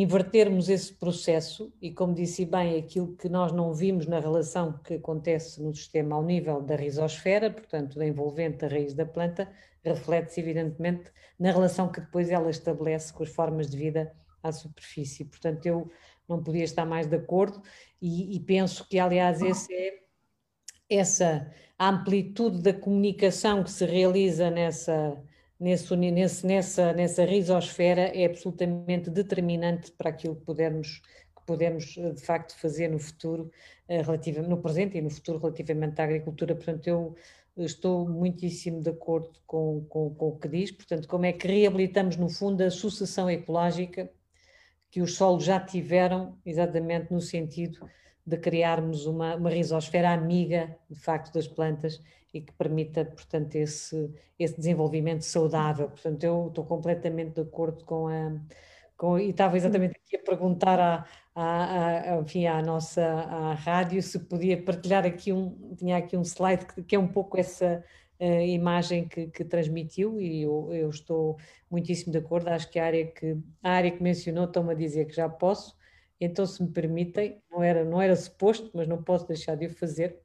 invertermos 0.01 0.67
esse 0.69 0.93
processo 0.93 1.73
e, 1.81 1.91
como 1.91 2.13
disse 2.13 2.45
bem, 2.45 2.77
aquilo 2.77 3.15
que 3.15 3.29
nós 3.29 3.51
não 3.51 3.73
vimos 3.73 4.08
na 4.08 4.19
relação 4.19 4.79
que 4.84 4.95
acontece 4.95 5.62
no 5.62 5.73
sistema 5.73 6.15
ao 6.15 6.23
nível 6.23 6.62
da 6.62 6.75
rizosfera, 6.75 7.49
portanto, 7.49 7.97
da 7.97 8.05
envolvente 8.05 8.58
da 8.58 8.67
raiz 8.67 8.93
da 8.93 9.05
planta, 9.05 9.49
reflete-se 9.84 10.39
evidentemente 10.39 11.12
na 11.39 11.51
relação 11.51 11.91
que 11.91 12.01
depois 12.01 12.29
ela 12.29 12.49
estabelece 12.49 13.13
com 13.13 13.23
as 13.23 13.29
formas 13.29 13.69
de 13.69 13.77
vida 13.77 14.12
à 14.41 14.51
superfície. 14.51 15.25
Portanto, 15.25 15.65
eu 15.65 15.89
não 16.27 16.41
podia 16.41 16.63
estar 16.63 16.86
mais 16.86 17.08
de 17.08 17.15
acordo 17.15 17.62
e, 18.01 18.36
e 18.36 18.39
penso 18.39 18.88
que, 18.89 18.99
aliás, 18.99 19.41
esse 19.41 19.73
é, 19.73 19.99
essa 20.89 21.51
amplitude 21.79 22.62
da 22.62 22.73
comunicação 22.73 23.63
que 23.63 23.71
se 23.71 23.86
realiza 23.86 24.49
nessa 24.49 25.17
nesse, 25.65 25.95
nesse, 25.95 26.45
nessa, 26.45 26.93
nessa 26.93 27.25
rizosfera 27.25 28.12
é 28.15 28.25
absolutamente 28.25 29.10
determinante 29.10 29.91
para 29.91 30.12
aquilo 30.12 30.36
que 30.36 30.45
pudermos, 30.45 31.01
que 31.36 31.43
pudermos 31.43 31.97
eh, 31.97 32.12
de 32.12 32.21
facto 32.21 32.56
fazer 32.56 32.88
no 32.88 32.99
futuro, 32.99 33.51
eh, 33.88 34.04
relativamente, 34.04 34.49
no 34.49 34.62
presente 34.62 34.95
e 34.95 35.01
no 35.01 35.10
futuro 35.10 35.39
relativamente 35.39 35.99
à 35.99 36.04
agricultura. 36.04 36.54
Portanto, 36.54 36.88
eu 36.88 37.15
estou 37.58 38.08
muitíssimo 38.08 38.80
de 38.80 38.91
acordo 38.91 39.39
com, 39.47 39.84
com, 39.89 40.13
com 40.13 40.28
o 40.28 40.38
que 40.38 40.47
diz, 40.47 40.71
portanto, 40.71 41.08
como 41.08 41.25
é 41.25 41.34
que 41.34 41.47
reabilitamos 41.47 42.15
no 42.15 42.30
fundo 42.30 42.62
a 42.62 42.69
sucessão 42.69 43.28
ecológica 43.28 44.08
que 44.91 45.01
os 45.01 45.15
solos 45.15 45.45
já 45.45 45.60
tiveram, 45.60 46.38
exatamente 46.45 47.12
no 47.12 47.19
sentido 47.19 47.89
de 48.23 48.38
criarmos 48.38 49.08
uma, 49.08 49.36
uma 49.36 49.49
risosfera 49.49 50.12
amiga, 50.12 50.78
de 50.88 50.99
facto, 50.99 51.34
das 51.34 51.47
plantas 51.47 51.99
e 52.36 52.41
que 52.41 52.52
permita, 52.54 53.06
portanto, 53.06 53.56
esse, 53.56 54.13
esse 54.38 54.58
desenvolvimento 54.58 55.21
saudável. 55.24 55.88
Portanto, 55.88 56.24
eu 56.24 56.48
estou 56.50 56.65
completamente 56.65 57.36
de 57.36 57.41
acordo 57.41 57.86
com 57.86 58.08
a. 58.08 58.38
Com, 58.98 59.19
e 59.19 59.30
estava 59.30 59.58
exatamente 59.58 59.98
aqui 59.98 60.17
a 60.17 60.19
perguntar 60.19 60.80
à, 60.80 61.06
à, 61.34 62.13
à, 62.13 62.21
enfim, 62.21 62.45
à 62.45 62.62
nossa 62.62 63.04
à 63.04 63.54
rádio 63.54 64.02
se 64.02 64.19
podia 64.19 64.62
partilhar 64.62 65.06
aqui 65.06 65.32
um. 65.32 65.76
Tinha 65.78 65.98
aqui 65.98 66.17
um 66.17 66.24
slide 66.24 66.65
que, 66.65 66.84
que 66.84 66.95
é 66.95 67.00
um 67.00 67.08
pouco 67.08 67.38
essa 67.38 67.84
uh, 68.19 68.41
imagem 68.41 69.08
que, 69.08 69.28
que, 69.28 69.45
transmitiu, 69.45 70.19
e 70.19 70.43
eu, 70.43 70.74
eu, 70.74 70.89
estou 70.89 71.38
muitíssimo 71.71 72.12
de 72.12 72.17
acordo. 72.17 72.50
Acho 72.50 72.69
que 72.69 72.80
a 72.80 72.86
área 72.86 73.06
que, 73.08 73.38
a 73.63 73.71
área 73.71 73.91
que 73.91 74.04
mencionou 74.04 74.45
estão-me 74.45 74.71
a 74.71 74.76
dizer 74.76 75.06
que 75.06 75.15
já 75.15 75.30
posso, 75.30 75.76
então, 76.19 76.45
se 76.45 76.62
me 76.63 76.69
permitem, 76.69 77.41
não 77.52 77.63
era, 77.63 77.84
não 77.84 78.02
era 78.02 78.15
suposto, 78.15 78.71
mas 78.74 78.88
não 78.88 79.02
posso 79.04 79.28
deixar 79.28 79.56
de 79.56 79.67
o 79.67 79.69
fazer 79.69 80.24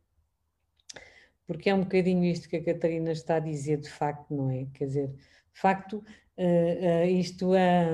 porque 1.50 1.68
é 1.68 1.74
um 1.74 1.80
bocadinho 1.80 2.24
isto 2.24 2.48
que 2.48 2.58
a 2.58 2.62
Catarina 2.62 3.10
está 3.10 3.34
a 3.34 3.40
dizer, 3.40 3.78
de 3.78 3.90
facto, 3.90 4.32
não 4.32 4.52
é? 4.52 4.66
Quer 4.72 4.84
dizer, 4.84 5.08
de 5.08 5.60
facto, 5.60 5.94
uh, 5.94 6.02
uh, 6.38 7.06
isto 7.06 7.56
é 7.56 7.88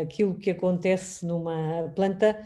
aquilo 0.00 0.34
que 0.34 0.50
acontece 0.50 1.26
numa 1.26 1.92
planta, 1.94 2.42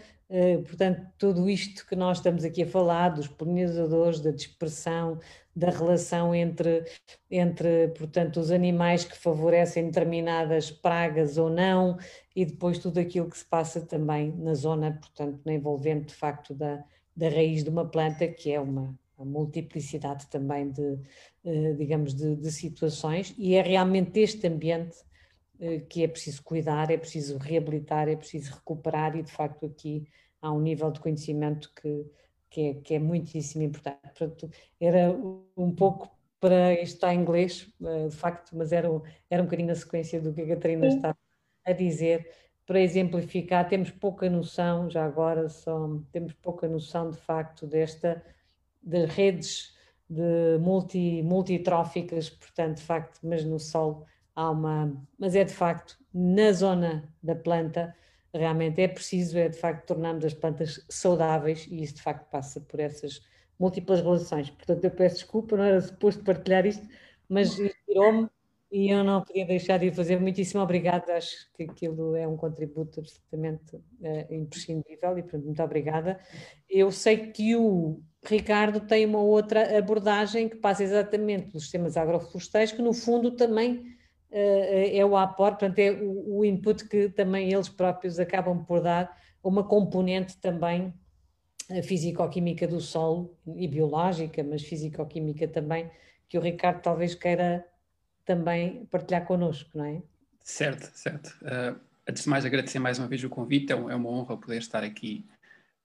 portanto, 0.67 1.07
tudo 1.17 1.49
isto 1.49 1.87
que 1.87 1.95
nós 1.95 2.19
estamos 2.19 2.45
aqui 2.45 2.65
a 2.65 2.67
falar, 2.67 3.11
dos 3.11 3.29
polinizadores, 3.29 4.19
da 4.19 4.33
dispersão, 4.33 5.21
da 5.55 5.71
relação 5.71 6.35
entre, 6.35 6.85
entre, 7.31 7.87
portanto, 7.97 8.41
os 8.41 8.51
animais 8.51 9.05
que 9.05 9.17
favorecem 9.17 9.87
determinadas 9.87 10.69
pragas 10.69 11.39
ou 11.39 11.49
não, 11.49 11.97
e 12.35 12.45
depois 12.45 12.79
tudo 12.79 12.99
aquilo 12.99 13.31
que 13.31 13.39
se 13.39 13.45
passa 13.45 13.81
também 13.81 14.33
na 14.37 14.55
zona, 14.55 14.99
portanto, 15.01 15.41
na 15.45 15.53
envolvente, 15.53 16.07
de 16.07 16.15
facto, 16.15 16.53
da, 16.53 16.83
da 17.15 17.29
raiz 17.29 17.63
de 17.63 17.71
uma 17.71 17.89
planta, 17.89 18.27
que 18.27 18.51
é 18.51 18.59
uma, 18.59 18.99
a 19.19 19.25
multiplicidade 19.25 20.27
também 20.29 20.71
de, 20.71 20.99
eh, 21.45 21.73
digamos, 21.75 22.15
de, 22.15 22.37
de, 22.37 22.51
situações, 22.53 23.35
e 23.39 23.55
é 23.55 23.63
realmente 23.63 24.21
este 24.21 24.47
ambiente 24.47 24.97
eh, 25.59 25.81
que 25.81 26.05
é 26.05 26.09
preciso 26.09 26.43
cuidar, 26.43 26.91
é 26.91 26.97
preciso 26.97 27.39
reabilitar, 27.39 28.09
é 28.09 28.17
preciso 28.17 28.55
recuperar, 28.55 29.17
e 29.17 29.23
de 29.23 29.33
facto 29.33 29.67
aqui 29.67 30.07
há 30.41 30.53
um 30.53 30.61
nível 30.61 30.91
de 30.91 31.01
conhecimento 31.01 31.73
que, 31.75 32.07
que, 32.51 32.61
é, 32.61 32.75
que 32.75 32.95
é 32.95 32.99
muitíssimo 32.99 33.65
importante. 33.65 34.01
Portanto, 34.03 34.51
era 34.81 35.11
um 35.57 35.75
pouco 35.75 36.11
para 36.39 36.75
isto 36.75 36.95
está 36.95 37.15
em 37.15 37.21
inglês, 37.21 37.73
eh, 37.83 38.09
de 38.09 38.17
facto, 38.17 38.57
mas 38.57 38.73
era, 38.73 38.89
era 39.31 39.43
um 39.43 39.47
bocadinho 39.47 39.69
na 39.69 39.75
sequência 39.75 40.21
do 40.21 40.33
que 40.33 40.43
a 40.43 40.49
Catarina 40.49 40.87
está 40.87 41.17
a 41.65 41.73
dizer, 41.73 42.31
para 42.67 42.81
exemplificar, 42.81 43.69
temos 43.69 43.91
pouca 43.91 44.29
noção, 44.29 44.91
já 44.91 45.05
agora 45.05 45.49
só, 45.49 45.89
temos 46.13 46.33
pouca 46.35 46.69
noção 46.69 47.11
de 47.11 47.17
facto 47.17 47.67
desta 47.67 48.23
das 48.87 49.11
redes 49.11 49.75
de 50.09 50.59
multi, 50.61 51.23
multitróficas, 51.23 52.31
portanto, 52.31 52.77
de 52.77 52.83
facto, 52.83 53.21
mas 53.23 53.45
no 53.45 53.59
solo 53.59 54.07
há 54.35 54.51
uma. 54.51 54.97
Mas 55.19 55.35
é 55.35 55.45
de 55.45 55.53
facto 55.53 55.99
na 56.15 56.53
zona 56.53 57.13
da 57.23 57.35
planta, 57.35 57.95
realmente 58.33 58.81
é 58.81 58.89
preciso, 58.89 59.37
é 59.39 59.49
de 59.49 59.59
facto, 59.59 59.87
tornarmos 59.87 60.25
as 60.25 60.35
plantas 60.35 60.85
saudáveis 60.89 61.67
e 61.71 61.83
isso 61.83 61.97
de 61.97 62.03
facto 62.03 62.31
passa 62.31 62.61
por 62.61 62.81
essas 62.81 63.21
múltiplas 63.59 64.01
relações. 64.01 64.51
Portanto, 64.51 64.85
eu 64.85 64.91
peço 64.91 65.17
desculpa, 65.17 65.57
não 65.57 65.65
era 65.65 65.81
suposto 65.81 66.23
partilhar 66.23 66.65
isto, 66.67 66.87
mas 67.29 67.59
inspirou-me 67.59 68.29
e 68.71 68.91
eu 68.91 69.05
não 69.05 69.23
podia 69.23 69.47
deixar 69.47 69.79
de 69.79 69.91
fazer. 69.91 70.21
Muitíssimo 70.21 70.63
obrigada, 70.63 71.17
acho 71.17 71.51
que 71.55 71.65
aquilo 71.65 72.15
é 72.17 72.27
um 72.27 72.37
contributo 72.37 73.01
absolutamente 73.01 73.77
uh, 73.77 74.35
imprescindível 74.35 75.19
e, 75.19 75.23
portanto, 75.23 75.45
muito 75.45 75.63
obrigada. 75.63 76.21
Eu 76.69 76.91
sei 76.91 77.33
que 77.33 77.57
o 77.57 78.01
Ricardo 78.29 78.81
tem 78.81 79.07
uma 79.07 79.21
outra 79.21 79.79
abordagem 79.79 80.49
que 80.49 80.57
passa 80.57 80.83
exatamente 80.83 81.53
dos 81.53 81.63
sistemas 81.63 81.97
agroflorestais, 81.97 82.73
que 82.73 82.83
no 82.83 82.93
fundo 82.93 83.31
também 83.33 83.97
uh, 84.31 84.93
é 84.93 85.05
o 85.05 85.17
aporte, 85.17 85.61
portanto 85.61 85.79
é 85.79 85.93
o, 85.93 86.39
o, 86.39 86.45
input 86.45 86.89
que 86.89 87.09
também 87.09 87.53
eles 87.53 87.69
próprios 87.69 88.19
acabam 88.19 88.65
por 88.65 88.81
dar, 88.81 89.17
uma 89.43 89.63
componente 89.63 90.37
também 90.39 90.93
uh, 91.71 91.83
físico-química 91.83 92.67
do 92.67 92.81
solo 92.81 93.37
e 93.55 93.69
biológica, 93.69 94.43
mas 94.43 94.63
físico-química 94.63 95.47
também, 95.47 95.91
que 96.29 96.37
o 96.37 96.41
Ricardo 96.41 96.83
talvez 96.83 97.15
queira 97.15 97.65
também 98.25 98.87
partilhar 98.87 99.25
connosco, 99.25 99.71
não 99.75 99.85
é? 99.85 100.03
Certo, 100.43 100.91
certo. 100.95 101.29
Uh, 101.43 101.79
antes 102.09 102.25
de 102.25 102.29
mais 102.29 102.45
agradecer 102.45 102.79
mais 102.79 102.99
uma 102.99 103.09
vez 103.09 103.23
o 103.23 103.29
convite, 103.29 103.73
é, 103.73 103.77
é 103.77 103.95
uma 103.95 104.11
honra 104.11 104.37
poder 104.37 104.59
estar 104.59 104.83
aqui 104.83 105.25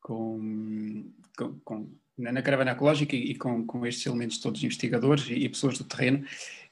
com, 0.01 1.05
com, 1.37 1.59
com 1.63 1.89
na 2.21 2.41
caravana 2.41 2.71
ecológica 2.71 3.15
e, 3.15 3.35
com, 3.35 3.65
com 3.65 3.85
estes 3.85 4.05
elementos 4.05 4.37
todos 4.37 4.63
investigadores 4.63 5.27
e, 5.29 5.33
e 5.33 5.49
pessoas 5.49 5.77
do 5.77 5.83
terreno. 5.83 6.25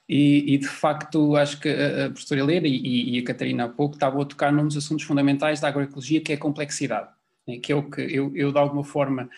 E, 0.08 0.54
e, 0.54 0.58
de 0.58 0.66
facto, 0.66 1.36
acho 1.36 1.60
que 1.60 1.68
a, 1.68 2.10
professora 2.10 2.40
Helena 2.40 2.66
e, 2.66 3.16
e, 3.16 3.18
a 3.18 3.24
Catarina 3.24 3.64
há 3.64 3.68
pouco 3.68 3.94
estavam 3.94 4.20
a 4.20 4.24
tocar 4.24 4.52
num 4.52 4.66
dos 4.66 4.76
assuntos 4.76 5.04
fundamentais 5.04 5.60
da 5.60 5.68
agroecologia, 5.68 6.20
que 6.20 6.32
é 6.32 6.34
a 6.34 6.38
complexidade, 6.38 7.08
né? 7.46 7.58
que 7.58 7.72
é 7.72 7.76
o 7.76 7.88
que 7.88 8.00
eu, 8.00 8.32
eu, 8.34 8.50
de 8.50 8.58
alguma 8.58 8.82
forma, 8.82 9.30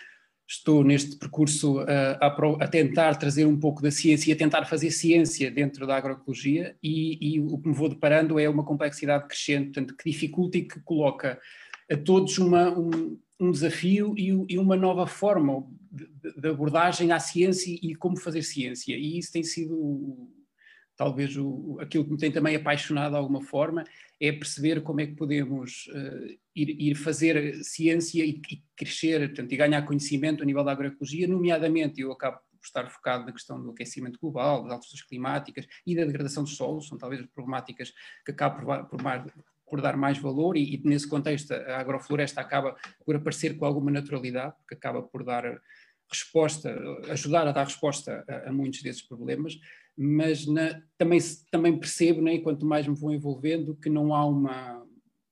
estou 0.47 0.83
neste 0.83 1.15
percurso 1.15 1.79
a, 1.79 2.25
a, 2.25 2.63
a, 2.63 2.67
tentar 2.67 3.15
trazer 3.15 3.45
um 3.45 3.59
pouco 3.59 3.81
da 3.81 3.91
ciência 3.91 4.31
e 4.31 4.33
a 4.33 4.35
tentar 4.35 4.65
fazer 4.65 4.91
ciência 4.91 5.49
dentro 5.49 5.85
da 5.87 5.95
agroecologia, 5.95 6.75
e, 6.81 7.39
o 7.39 7.57
que 7.59 7.67
me 7.69 7.75
vou 7.75 7.89
deparando 7.89 8.39
é 8.39 8.49
uma 8.49 8.63
complexidade 8.63 9.27
crescente, 9.27 9.65
portanto, 9.65 9.95
que 9.95 10.09
dificulta 10.09 10.57
e 10.57 10.63
que 10.63 10.79
coloca 10.81 11.39
a 11.91 11.97
todos 11.97 12.37
uma, 12.37 12.69
um, 12.69 13.17
um 13.39 13.51
desafio 13.51 14.13
e, 14.17 14.29
e, 14.53 14.57
uma 14.57 14.75
nova 14.75 15.05
forma 15.07 15.67
de, 15.91 16.07
de, 16.39 16.47
abordagem 16.47 17.11
à 17.11 17.19
ciência 17.19 17.77
e 17.81 17.95
como 17.95 18.17
fazer 18.17 18.41
ciência. 18.41 18.95
E 18.95 19.17
isso 19.17 19.31
tem 19.31 19.43
sido 19.43 20.29
talvez 20.95 21.35
o, 21.37 21.77
aquilo 21.79 22.05
que 22.05 22.11
me 22.11 22.17
tem 22.17 22.31
também 22.31 22.55
apaixonado 22.55 23.11
de 23.11 23.17
alguma 23.17 23.41
forma, 23.41 23.83
é 24.19 24.31
perceber 24.31 24.81
como 24.81 25.01
é 25.01 25.07
que 25.07 25.15
podemos 25.15 25.87
uh, 25.87 26.37
ir, 26.55 26.69
ir, 26.79 26.95
fazer 26.95 27.63
ciência 27.63 28.23
e, 28.23 28.41
e, 28.51 28.63
crescer, 28.75 29.27
portanto, 29.27 29.51
e 29.51 29.57
ganhar 29.57 29.81
conhecimento 29.83 30.43
a 30.43 30.45
nível 30.45 30.63
da 30.63 30.71
agroecologia, 30.71 31.27
nomeadamente 31.27 32.01
eu 32.01 32.11
acabo 32.11 32.37
por 32.37 32.65
estar 32.65 32.89
focado 32.89 33.25
na 33.25 33.33
questão 33.33 33.61
do 33.61 33.71
aquecimento 33.71 34.17
global, 34.19 34.63
das 34.63 34.71
alterações 34.71 35.01
climáticas 35.01 35.67
e 35.85 35.95
da 35.95 36.05
degradação 36.05 36.43
dos 36.43 36.55
solos, 36.55 36.87
são 36.87 36.97
talvez 36.97 37.21
as 37.21 37.27
problemáticas 37.27 37.93
que 38.23 38.31
acabo 38.31 38.65
por, 38.65 38.85
por, 38.85 39.01
por 39.73 39.81
dar 39.81 39.97
mais 39.97 40.19
valor 40.19 40.55
e, 40.55 40.75
e, 40.75 40.81
nesse 40.85 41.09
contexto 41.09 41.51
a 41.51 41.79
agrofloresta 41.79 42.39
acaba 42.39 42.75
por 43.03 43.15
aparecer 43.15 43.57
com 43.57 43.65
alguma 43.65 43.89
naturalidade, 43.89 44.53
porque 44.57 44.75
acaba 44.75 45.01
por 45.01 45.23
dar 45.23 45.59
resposta, 46.07 46.79
ajudar 47.09 47.47
a 47.47 47.51
dar 47.51 47.63
resposta 47.63 48.23
a, 48.29 48.49
a 48.49 48.53
muitos 48.53 48.83
desses 48.83 49.01
problemas, 49.01 49.59
mas 49.97 50.45
na, 50.45 50.79
também, 50.95 51.19
também 51.49 51.75
percebo, 51.75 52.21
né, 52.21 52.37
quanto 52.37 52.67
mais 52.67 52.87
me 52.87 52.93
vou 52.93 53.11
envolvendo, 53.11 53.75
que 53.75 53.89
não 53.89 54.13
há 54.13 54.23
uma. 54.23 54.85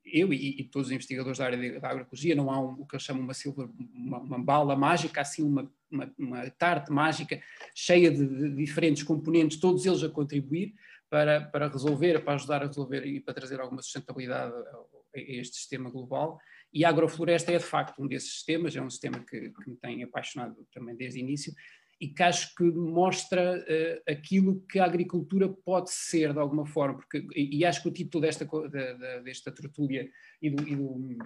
Eu 0.03 0.33
e, 0.33 0.59
e 0.59 0.63
todos 0.63 0.87
os 0.87 0.91
investigadores 0.91 1.37
da 1.37 1.45
área 1.45 1.57
de, 1.59 1.79
da 1.79 1.89
agroecologia, 1.89 2.33
não 2.33 2.49
há 2.49 2.59
um, 2.59 2.81
o 2.81 2.87
que 2.87 2.95
eles 2.95 3.05
chamam 3.05 3.21
uma, 3.21 3.35
silver, 3.35 3.69
uma, 3.93 4.17
uma 4.21 4.39
bala 4.39 4.75
mágica, 4.75 5.21
assim, 5.21 5.43
uma, 5.43 5.71
uma, 5.91 6.11
uma 6.17 6.49
tarte 6.49 6.91
mágica 6.91 7.39
cheia 7.75 8.09
de, 8.09 8.25
de, 8.25 8.55
diferentes 8.55 9.03
componentes, 9.03 9.59
todos 9.59 9.85
eles 9.85 10.01
a 10.01 10.09
contribuir 10.09 10.73
para, 11.11 11.41
para 11.41 11.67
resolver, 11.67 12.23
para 12.23 12.35
ajudar 12.35 12.63
a 12.63 12.67
resolver 12.67 13.05
e 13.05 13.19
para 13.19 13.33
trazer 13.33 13.59
alguma 13.59 13.81
sustentabilidade 13.81 14.53
a, 14.53 15.19
este 15.19 15.57
sistema 15.57 15.89
global. 15.89 16.39
E 16.73 16.85
a 16.85 16.89
agrofloresta 16.89 17.51
é 17.51 17.57
de 17.57 17.65
facto 17.65 18.01
um 18.01 18.07
desses 18.07 18.31
sistemas, 18.31 18.73
é 18.77 18.81
um 18.81 18.89
sistema 18.89 19.19
que, 19.19 19.49
que 19.49 19.69
me 19.69 19.75
tem 19.75 20.01
apaixonado 20.03 20.55
também 20.73 20.95
desde 20.95 21.19
o 21.19 21.23
início 21.23 21.53
e 21.99 22.07
que 22.07 22.23
acho 22.23 22.55
que 22.55 22.63
mostra 22.63 23.59
uh, 23.59 24.11
aquilo 24.11 24.61
que 24.61 24.79
a 24.79 24.85
agricultura 24.85 25.49
pode 25.49 25.91
ser 25.91 26.31
de 26.31 26.39
alguma 26.39 26.65
forma, 26.65 26.97
porque, 26.97 27.27
e, 27.35 27.57
e 27.57 27.65
acho 27.65 27.81
que 27.81 27.89
o 27.89 27.93
título 27.93 28.21
desta, 28.21 28.45
da, 28.45 29.19
desta 29.19 29.51
tertúlia 29.51 30.09
e 30.41 30.49
do, 30.49 30.67
e 30.67 30.75
do 30.77 31.17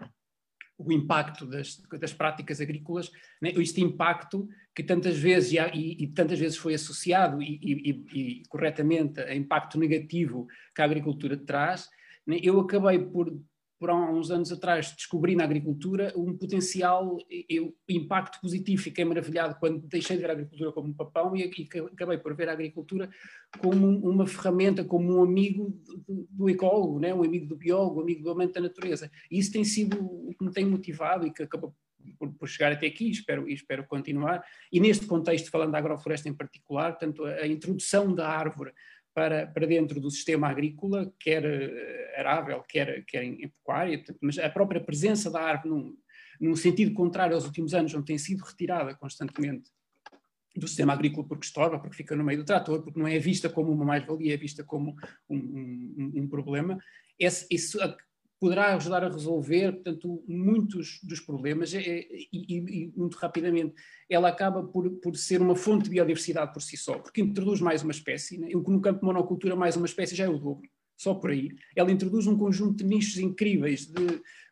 o 0.77 0.91
impacto 0.91 1.45
das, 1.45 1.77
das 1.99 2.13
práticas 2.13 2.59
agrícolas, 2.59 3.11
né? 3.41 3.51
este 3.55 3.81
impacto 3.81 4.49
que 4.75 4.83
tantas 4.83 5.17
vezes 5.17 5.53
e, 5.53 6.03
e, 6.03 6.07
tantas 6.07 6.37
vezes 6.37 6.57
foi 6.57 6.73
associado 6.73 7.41
e, 7.41 8.03
e, 8.13 8.43
corretamente 8.49 9.21
a 9.21 9.33
impacto 9.33 9.79
negativo 9.79 10.47
que 10.75 10.81
a 10.81 10.85
agricultura 10.85 11.37
traz, 11.37 11.89
né? 12.27 12.37
eu 12.43 12.59
acabei 12.59 12.99
por 12.99 13.31
por 13.79 13.89
há 13.89 14.11
uns 14.11 14.31
anos 14.31 14.51
atrás 14.51 14.93
descobri 14.95 15.35
na 15.35 15.43
agricultura 15.43 16.13
um 16.15 16.35
potencial 16.35 17.17
eu, 17.49 17.75
impacto 17.89 18.39
positivo. 18.41 18.81
Fiquei 18.81 19.03
maravilhado 19.03 19.57
quando 19.59 19.85
deixei 19.87 20.15
de 20.15 20.21
ver 20.21 20.29
a 20.29 20.33
agricultura 20.33 20.71
como 20.71 20.89
um 20.89 20.93
papão 20.93 21.35
e, 21.35 21.43
e 21.43 21.69
acabei 21.91 22.17
por 22.17 22.33
ver 22.35 22.49
a 22.49 22.53
agricultura 22.53 23.09
como 23.59 23.87
uma 23.87 24.25
ferramenta, 24.25 24.83
como 24.83 25.17
um 25.17 25.21
amigo 25.23 25.77
do, 26.07 26.27
do 26.29 26.49
ecólogo, 26.49 26.99
né? 26.99 27.13
um 27.13 27.23
amigo 27.23 27.47
do 27.47 27.55
biólogo, 27.55 27.99
um 27.99 28.03
amigo 28.03 28.23
do 28.23 28.31
amante 28.31 28.53
da 28.53 28.61
natureza. 28.61 29.11
E 29.29 29.37
isso 29.37 29.51
tem 29.51 29.63
sido 29.63 30.03
o 30.03 30.33
que 30.33 30.45
me 30.45 30.51
tem 30.51 30.65
motivado 30.65 31.27
e 31.27 31.31
que 31.31 31.43
acabou 31.43 31.75
por, 32.17 32.31
por, 32.33 32.47
chegar 32.47 32.71
até 32.71 32.87
aqui, 32.87 33.09
espero, 33.09 33.49
e 33.49 33.53
espero 33.53 33.85
continuar. 33.85 34.45
E 34.71 34.79
neste 34.79 35.05
contexto, 35.05 35.49
falando 35.49 35.71
da 35.71 35.77
agrofloresta 35.77 36.29
em 36.29 36.33
particular, 36.33 36.97
tanto 36.97 37.25
a, 37.25 37.47
introdução 37.47 38.13
da 38.13 38.27
árvore 38.27 38.71
para, 39.13 39.47
para 39.47 39.65
dentro 39.65 39.99
do 39.99 40.11
sistema 40.11 40.49
agrícola, 40.49 41.13
quer 41.19 41.43
eh, 41.45 42.15
arável, 42.17 42.61
quer, 42.67 43.03
quer 43.05 43.23
em, 43.23 43.43
em 43.43 43.49
pecuária, 43.49 44.03
mas 44.21 44.37
a 44.37 44.49
própria 44.49 44.81
presença 44.81 45.31
da 45.31 45.41
árvore 45.41 45.69
num, 45.69 45.97
num 46.39 46.55
sentido 46.55 46.93
contrário 46.93 47.35
aos 47.35 47.45
últimos 47.45 47.73
anos, 47.73 47.93
não 47.93 48.03
tem 48.03 48.17
sido 48.17 48.43
retirada 48.43 48.93
constantemente 48.95 49.69
do 50.55 50.67
sistema 50.67 50.93
agrícola 50.93 51.27
porque 51.27 51.45
estorva, 51.45 51.79
porque 51.79 51.97
fica 51.97 52.15
no 52.15 52.23
meio 52.23 52.39
do 52.39 52.45
trator, 52.45 52.81
porque 52.81 52.99
não 52.99 53.07
é 53.07 53.19
vista 53.19 53.49
como 53.49 53.71
uma 53.71 53.83
mais-valia, 53.83 54.33
é 54.33 54.37
vista 54.37 54.63
como 54.63 54.95
um, 55.29 55.37
um, 55.37 56.11
um 56.15 56.27
problema. 56.27 56.77
Esse, 57.19 57.45
poderá 58.39 58.75
ajudar 58.75 59.03
a 59.03 59.09
resolver, 59.09 59.71
portanto, 59.73 60.23
muitos 60.27 60.99
dos 61.03 61.19
problemas 61.19 61.73
e, 61.73 62.29
e, 62.31 62.57
e, 62.57 62.93
muito 62.95 63.15
rapidamente. 63.15 63.73
Ela 64.09 64.29
acaba 64.29 64.63
por, 64.63 64.89
por 64.99 65.15
ser 65.15 65.41
uma 65.41 65.55
fonte 65.55 65.85
de 65.85 65.91
biodiversidade 65.91 66.53
por 66.53 66.61
si 66.61 66.77
só, 66.77 66.99
porque 66.99 67.21
introduz 67.21 67.61
mais 67.61 67.81
uma 67.81 67.91
espécie, 67.91 68.37
né? 68.37 68.49
no 68.51 68.81
campo 68.81 68.99
de 68.99 69.05
monocultura 69.05 69.55
mais 69.55 69.75
uma 69.75 69.85
espécie 69.85 70.15
já 70.15 70.25
é 70.25 70.29
o 70.29 70.37
dobro, 70.37 70.69
só 70.97 71.13
por 71.13 71.31
aí. 71.31 71.49
Ela 71.75 71.91
introduz 71.91 72.27
um 72.27 72.37
conjunto 72.37 72.77
de 72.77 72.83
nichos 72.83 73.17
incríveis 73.17 73.85
de, 73.85 74.05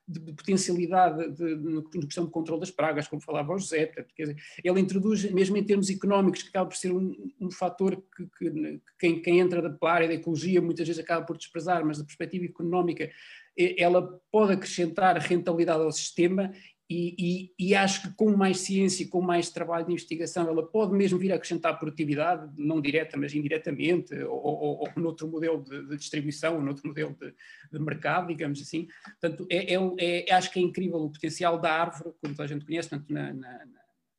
de, 0.07 0.19
de 0.19 0.33
potencialidade 0.33 1.31
de, 1.31 1.55
de, 1.55 1.73
na 1.73 2.05
questão 2.05 2.25
de 2.25 2.31
controle 2.31 2.61
das 2.61 2.71
pragas, 2.71 3.07
como 3.07 3.21
falava 3.21 3.53
o 3.53 3.57
José, 3.57 3.85
portanto, 3.87 4.13
quer 4.15 4.23
dizer, 4.23 4.43
ela 4.63 4.79
introduz, 4.79 5.29
mesmo 5.31 5.57
em 5.57 5.63
termos 5.63 5.89
económicos, 5.89 6.41
que 6.41 6.49
acaba 6.49 6.69
por 6.69 6.77
ser 6.77 6.91
um, 6.93 7.15
um 7.39 7.51
fator 7.51 8.01
que, 8.15 8.25
que, 8.37 8.49
que 8.49 8.81
quem, 8.97 9.21
quem, 9.21 9.39
entra 9.39 9.61
da 9.61 9.77
área 9.89 10.07
da 10.07 10.13
ecologia 10.13 10.61
muitas 10.61 10.87
vezes 10.87 11.03
acaba 11.03 11.25
por 11.25 11.37
desprezar, 11.37 11.85
mas 11.85 11.97
da 11.97 12.05
perspectiva 12.05 12.45
económica 12.45 13.09
ela 13.57 14.19
pode 14.31 14.53
acrescentar 14.53 15.17
rentabilidade 15.17 15.83
ao 15.83 15.91
sistema 15.91 16.51
e, 16.89 17.15
e, 17.17 17.67
e, 17.69 17.75
acho 17.75 18.03
que 18.03 18.15
com 18.15 18.35
mais 18.35 18.59
ciência, 18.59 19.07
com 19.07 19.21
mais 19.21 19.49
trabalho 19.49 19.85
de 19.85 19.91
investigação, 19.93 20.47
ela 20.47 20.63
pode 20.63 20.93
mesmo 20.93 21.17
vir 21.17 21.31
a 21.31 21.35
acrescentar 21.35 21.79
produtividade, 21.79 22.51
não 22.57 22.81
direta, 22.81 23.17
mas 23.17 23.33
indiretamente, 23.33 24.13
ou, 24.23 24.43
ou, 24.43 24.79
ou 24.81 24.89
noutro 24.97 25.27
modelo 25.27 25.63
de, 25.63 25.87
de 25.87 25.97
distribuição, 25.97 26.55
ou 26.55 26.61
noutro 26.61 26.85
modelo 26.87 27.15
de, 27.19 27.33
de, 27.71 27.79
mercado, 27.79 28.27
digamos 28.27 28.61
assim. 28.61 28.87
Portanto, 29.19 29.47
é, 29.49 29.73
é, 29.73 30.29
é, 30.29 30.33
acho 30.33 30.51
que 30.51 30.59
é 30.59 30.61
incrível 30.61 30.97
o 30.99 31.09
potencial 31.09 31.57
da 31.59 31.71
árvore, 31.71 32.13
como 32.21 32.35
toda 32.35 32.43
a 32.43 32.47
gente 32.47 32.65
conhece, 32.65 32.89
tanto 32.89 33.11
na, 33.11 33.33
na, 33.33 33.65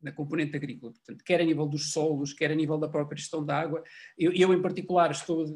na 0.03 0.13
componente 0.13 0.57
agrícola, 0.57 0.93
portanto, 0.93 1.23
quer 1.23 1.41
a 1.41 1.45
nível 1.45 1.67
dos 1.67 1.93
solos, 1.93 2.33
quer 2.33 2.51
a 2.51 2.55
nível 2.55 2.79
da 2.79 2.89
própria 2.89 3.17
gestão 3.17 3.45
da 3.45 3.59
água. 3.59 3.85
Eu, 4.19 4.33
eu 4.33 4.53
em 4.53 4.61
particular, 4.61 5.11
estou 5.11 5.47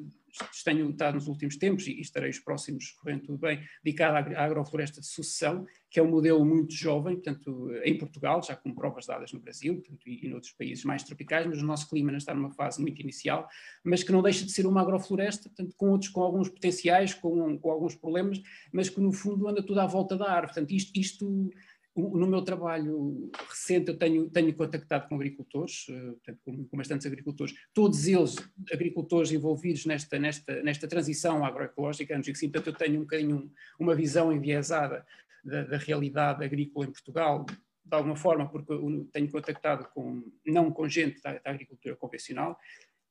tenho 0.64 0.90
estado 0.90 1.14
nos 1.14 1.29
últimos 1.29 1.57
tempos, 1.57 1.87
e 1.87 2.01
estarei 2.01 2.31
os 2.31 2.38
próximos 2.38 2.92
correndo 2.92 3.22
tudo 3.22 3.38
bem, 3.38 3.61
dedicado 3.83 4.35
à 4.37 4.44
agrofloresta 4.44 5.01
de 5.01 5.07
sucessão, 5.07 5.66
que 5.90 5.98
é 5.98 6.03
um 6.03 6.11
modelo 6.11 6.44
muito 6.44 6.74
jovem, 6.74 7.14
portanto, 7.14 7.70
em 7.83 7.96
Portugal, 7.96 8.42
já 8.42 8.55
com 8.55 8.74
provas 8.74 9.07
dadas 9.07 9.33
no 9.33 9.40
Brasil 9.40 9.77
portanto, 9.77 10.07
e, 10.07 10.27
e 10.27 10.29
noutros 10.29 10.53
países 10.53 10.85
mais 10.85 11.03
tropicais, 11.03 11.46
mas 11.46 11.62
o 11.62 11.66
nosso 11.66 11.88
clima 11.88 12.11
ainda 12.11 12.18
está 12.18 12.35
numa 12.35 12.51
fase 12.51 12.81
muito 12.81 13.01
inicial, 13.01 13.48
mas 13.83 14.03
que 14.03 14.12
não 14.12 14.22
deixa 14.22 14.44
de 14.44 14.53
ser 14.53 14.66
uma 14.66 14.83
agrofloresta, 14.83 15.48
portanto, 15.48 15.74
com 15.77 15.90
outros, 15.90 16.11
com 16.11 16.22
alguns 16.22 16.48
potenciais, 16.48 17.14
com, 17.14 17.59
com 17.59 17.70
alguns 17.70 17.94
problemas, 17.94 18.40
mas 18.72 18.88
que 18.88 19.01
no 19.01 19.12
fundo 19.12 19.48
anda 19.48 19.62
tudo 19.62 19.81
à 19.81 19.87
volta 19.87 20.16
da 20.16 20.31
árvore. 20.31 20.53
Portanto, 20.53 20.72
isto, 20.72 20.98
isto 20.98 21.51
no 21.99 22.27
meu 22.27 22.43
trabalho 22.43 23.31
recente, 23.49 23.89
eu 23.89 23.97
tenho, 23.97 24.31
tenho 24.31 24.55
contactado 24.55 25.09
com 25.09 25.17
agricultores, 25.17 25.87
eh, 25.91 26.13
portanto, 26.13 26.41
com, 26.45 26.65
com, 26.65 26.77
bastantes 26.77 27.07
agricultores, 27.07 27.55
todos 27.75 28.07
eles 28.07 28.37
agricultores 28.73 29.33
envolvidos 29.33 29.85
nesta, 29.85 30.19
nesta, 30.19 30.63
nesta 30.63 30.87
transição 30.87 31.45
agroecológica, 31.45 32.17
antes 32.17 32.33
que 32.33 32.39
sim, 32.39 32.49
portanto, 32.49 32.69
eu 32.69 32.79
tenho 32.87 33.01
um 33.01 33.03
bocadinho 33.03 33.51
uma 33.81 33.95
visão 33.95 34.33
enviesada 34.33 35.05
da, 35.45 35.65
da, 35.65 35.77
realidade 35.77 36.45
agrícola 36.45 36.87
em 36.87 36.93
Portugal, 36.93 37.45
de 37.85 37.97
alguma 37.97 38.17
forma, 38.17 38.49
porque 38.49 38.73
tenho 39.13 39.31
contactado 39.31 39.89
com, 39.93 40.23
não 40.47 40.71
com 40.71 40.89
gente 40.89 41.21
da, 41.21 41.33
da 41.33 41.51
agricultura 41.51 41.97
convencional, 41.97 42.59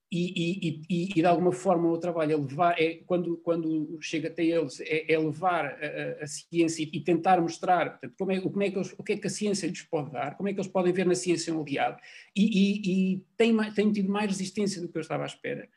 e, 0.10 0.70
e, 0.70 0.82
e, 0.90 1.10
e, 1.10 1.14
de 1.16 1.26
alguma 1.26 1.52
forma 1.52 1.90
o 1.90 1.98
trabalho 1.98 2.32
é 2.32 2.38
levar, 2.38 2.82
é, 2.82 2.96
quando, 3.06 3.36
quando 3.38 3.98
chega 4.02 4.30
até 4.30 4.46
eles, 4.46 4.80
é, 4.80 5.12
é 5.12 5.20
levar 5.20 5.66
a, 5.66 6.24
a, 6.24 6.28
ciência 6.28 6.84
e 6.84 7.00
tentar 7.02 7.42
mostrar 7.42 8.00
portanto, 8.00 8.16
como 8.18 8.32
é, 8.32 8.40
como 8.40 8.64
é 8.64 8.72
que 8.72 8.78
eles, 8.78 8.96
o 8.98 9.04
que 9.04 9.14
é 9.14 9.18
que 9.18 9.28
a 9.28 9.30
ciência 9.30 9.68
lhes 9.68 9.82
pode 9.82 10.12
dar, 10.12 10.38
como 10.38 10.48
é 10.48 10.54
que 10.54 10.60
eles 10.60 10.72
podem 10.72 10.94
ver 10.94 11.06
na 11.06 11.16
ciência 11.16 11.54
um 11.54 11.62
aliado, 11.62 11.98
e, 12.36 13.22
tem, 13.36 13.56
tem 13.74 13.92
tido 13.92 14.10
mais 14.10 14.28
resistência 14.30 14.82
do 14.82 14.88
que 14.88 14.98
eu 14.98 15.02
estava 15.02 15.24
à 15.24 15.26
espera, 15.26 15.68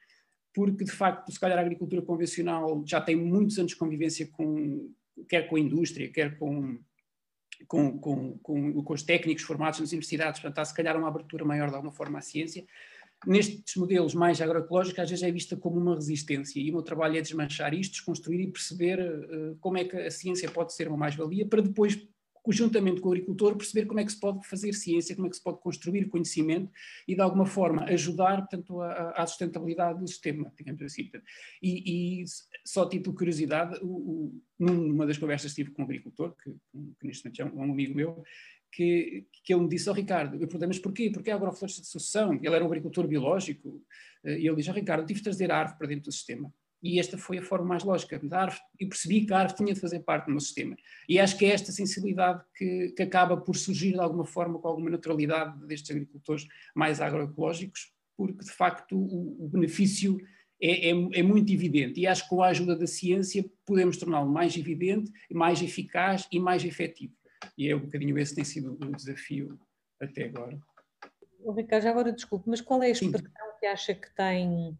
porque 0.54 0.84
de 0.84 0.92
facto, 0.92 1.32
se 1.32 1.40
calhar 1.40 1.58
a 1.58 1.62
agricultura 1.62 2.00
convencional 2.00 2.84
já 2.86 3.00
tem 3.00 3.16
muitos 3.16 3.58
anos 3.58 3.72
de 3.72 3.78
convivência 3.78 4.28
com, 4.28 4.92
quer 5.28 5.48
com 5.48 5.56
a 5.56 5.60
indústria, 5.60 6.08
quer 6.08 6.38
com, 6.38 6.78
com, 7.66 7.98
com, 7.98 8.38
com 8.38 8.92
os 8.92 9.02
técnicos 9.02 9.42
formados 9.42 9.80
nas 9.80 9.90
universidades, 9.90 10.40
portanto 10.40 10.60
há 10.60 10.64
se 10.64 10.74
calhar 10.74 10.96
uma 10.96 11.08
abertura 11.08 11.44
maior 11.44 11.68
de 11.68 11.74
alguma 11.74 11.92
forma 11.92 12.20
à 12.20 12.22
ciência, 12.22 12.64
nestes 13.26 13.76
modelos 13.76 14.14
mais 14.14 14.40
agroecológicos, 14.40 14.98
às 14.98 15.10
vezes 15.10 15.22
é 15.22 15.30
vista 15.30 15.56
como 15.56 15.78
uma 15.78 15.94
resistência. 15.94 16.60
E 16.60 16.70
o 16.70 16.74
meu 16.74 16.82
trabalho 16.82 17.16
é 17.16 17.20
desmanchar 17.20 17.74
isto, 17.74 17.92
desconstruir 17.92 18.40
e 18.40 18.50
perceber 18.50 18.98
uh, 19.00 19.56
como 19.60 19.76
é 19.76 19.84
que 19.84 19.96
a 19.96 20.10
ciência 20.10 20.50
pode 20.50 20.74
ser 20.74 20.88
uma 20.88 20.96
mais-valia, 20.96 21.46
para 21.46 21.60
depois, 21.60 22.00
conjuntamente 22.42 23.00
com 23.00 23.10
o 23.10 23.12
agricultor, 23.12 23.54
perceber 23.56 23.86
como 23.86 24.00
é 24.00 24.04
que 24.04 24.12
se 24.12 24.18
pode 24.18 24.46
fazer 24.48 24.72
ciência, 24.72 25.14
como 25.14 25.26
é 25.26 25.30
que 25.30 25.36
se 25.36 25.42
pode 25.42 25.60
construir 25.60 26.08
conhecimento 26.08 26.72
e, 27.06 27.14
de 27.14 27.20
alguma 27.20 27.44
forma, 27.44 27.84
ajudar 27.84 28.38
portanto, 28.38 28.80
à 28.80 29.26
sustentabilidade 29.26 30.00
do 30.00 30.08
sistema, 30.08 30.50
digamos 30.56 30.80
assim. 30.80 31.10
E, 31.62 32.22
e 32.22 32.24
só 32.64 32.86
de 32.86 33.00
curiosidade, 33.00 33.78
o, 33.82 33.86
o, 33.86 34.42
numa 34.58 35.06
das 35.06 35.18
conversas 35.18 35.52
que 35.52 35.62
tive 35.62 35.74
com 35.74 35.82
um 35.82 35.84
agricultor, 35.84 36.34
que, 36.42 36.50
que 36.98 37.06
neste 37.06 37.24
momento 37.24 37.42
é 37.42 37.44
um, 37.44 37.68
um 37.68 37.72
amigo 37.72 37.94
meu, 37.94 38.24
que, 38.72 39.26
que 39.44 39.52
ele 39.52 39.62
me 39.62 39.68
disse 39.68 39.88
ao 39.88 39.94
oh, 39.94 39.96
Ricardo, 39.96 40.34
eu 40.34 40.40
perguntei, 40.40 40.68
mas 40.68 40.78
porquê? 40.78 41.10
Porquê 41.10 41.30
a 41.30 41.34
agrofloresta 41.34 41.80
de 41.80 41.88
sucessão? 41.88 42.34
Ele 42.34 42.54
era 42.54 42.64
um 42.64 42.66
agricultor 42.66 43.06
biológico, 43.06 43.82
eh, 44.24 44.40
e 44.40 44.46
ele 44.46 44.56
disse 44.56 44.70
oh, 44.70 44.74
Ricardo, 44.74 45.06
tive 45.06 45.20
de 45.20 45.24
trazer 45.24 45.50
a 45.50 45.58
árvore 45.58 45.78
para 45.78 45.86
dentro 45.88 46.04
do 46.04 46.12
sistema. 46.12 46.52
E 46.82 46.98
esta 46.98 47.18
foi 47.18 47.38
a 47.38 47.42
forma 47.42 47.66
mais 47.66 47.84
lógica 47.84 48.18
da 48.18 48.42
árvore, 48.42 48.62
e 48.78 48.86
percebi 48.86 49.26
que 49.26 49.32
a 49.34 49.40
árvore 49.40 49.56
tinha 49.56 49.74
de 49.74 49.80
fazer 49.80 50.00
parte 50.00 50.26
do 50.26 50.30
meu 50.30 50.40
sistema. 50.40 50.76
E 51.08 51.18
acho 51.18 51.36
que 51.36 51.44
é 51.44 51.50
esta 51.50 51.72
sensibilidade 51.72 52.42
que, 52.56 52.92
que 52.96 53.02
acaba 53.02 53.36
por 53.36 53.56
surgir 53.56 53.92
de 53.92 54.00
alguma 54.00 54.24
forma, 54.24 54.58
com 54.58 54.68
alguma 54.68 54.90
naturalidade 54.90 55.58
destes 55.66 55.90
agricultores 55.90 56.46
mais 56.74 57.00
agroecológicos, 57.00 57.92
porque 58.16 58.44
de 58.44 58.50
facto 58.50 58.96
o, 58.96 59.44
o 59.44 59.48
benefício 59.48 60.18
é, 60.60 60.90
é, 60.90 60.90
é, 60.90 61.22
muito 61.22 61.52
evidente. 61.52 61.98
E 61.98 62.06
acho 62.06 62.24
que 62.24 62.28
com 62.28 62.42
a 62.42 62.48
ajuda 62.48 62.76
da 62.76 62.86
ciência 62.86 63.44
podemos 63.64 63.96
torná-lo 63.96 64.30
mais 64.30 64.56
evidente, 64.56 65.10
mais 65.32 65.62
eficaz 65.62 66.28
e 66.30 66.38
mais 66.38 66.64
efetivo. 66.64 67.14
E 67.56 67.68
é 67.68 67.76
um 67.76 67.80
bocadinho 67.80 68.18
esse 68.18 68.34
tem 68.34 68.44
sido 68.44 68.72
o 68.72 68.96
desafio 68.96 69.58
até 70.00 70.24
agora. 70.24 70.58
Ricardo, 71.56 71.82
já 71.82 71.90
agora 71.90 72.12
desculpe, 72.12 72.48
mas 72.48 72.60
qual 72.60 72.82
é 72.82 72.86
a 72.86 72.90
expressão 72.90 73.20
Sim. 73.20 73.58
que 73.58 73.66
acha 73.66 73.94
que 73.94 74.14
tem, 74.14 74.78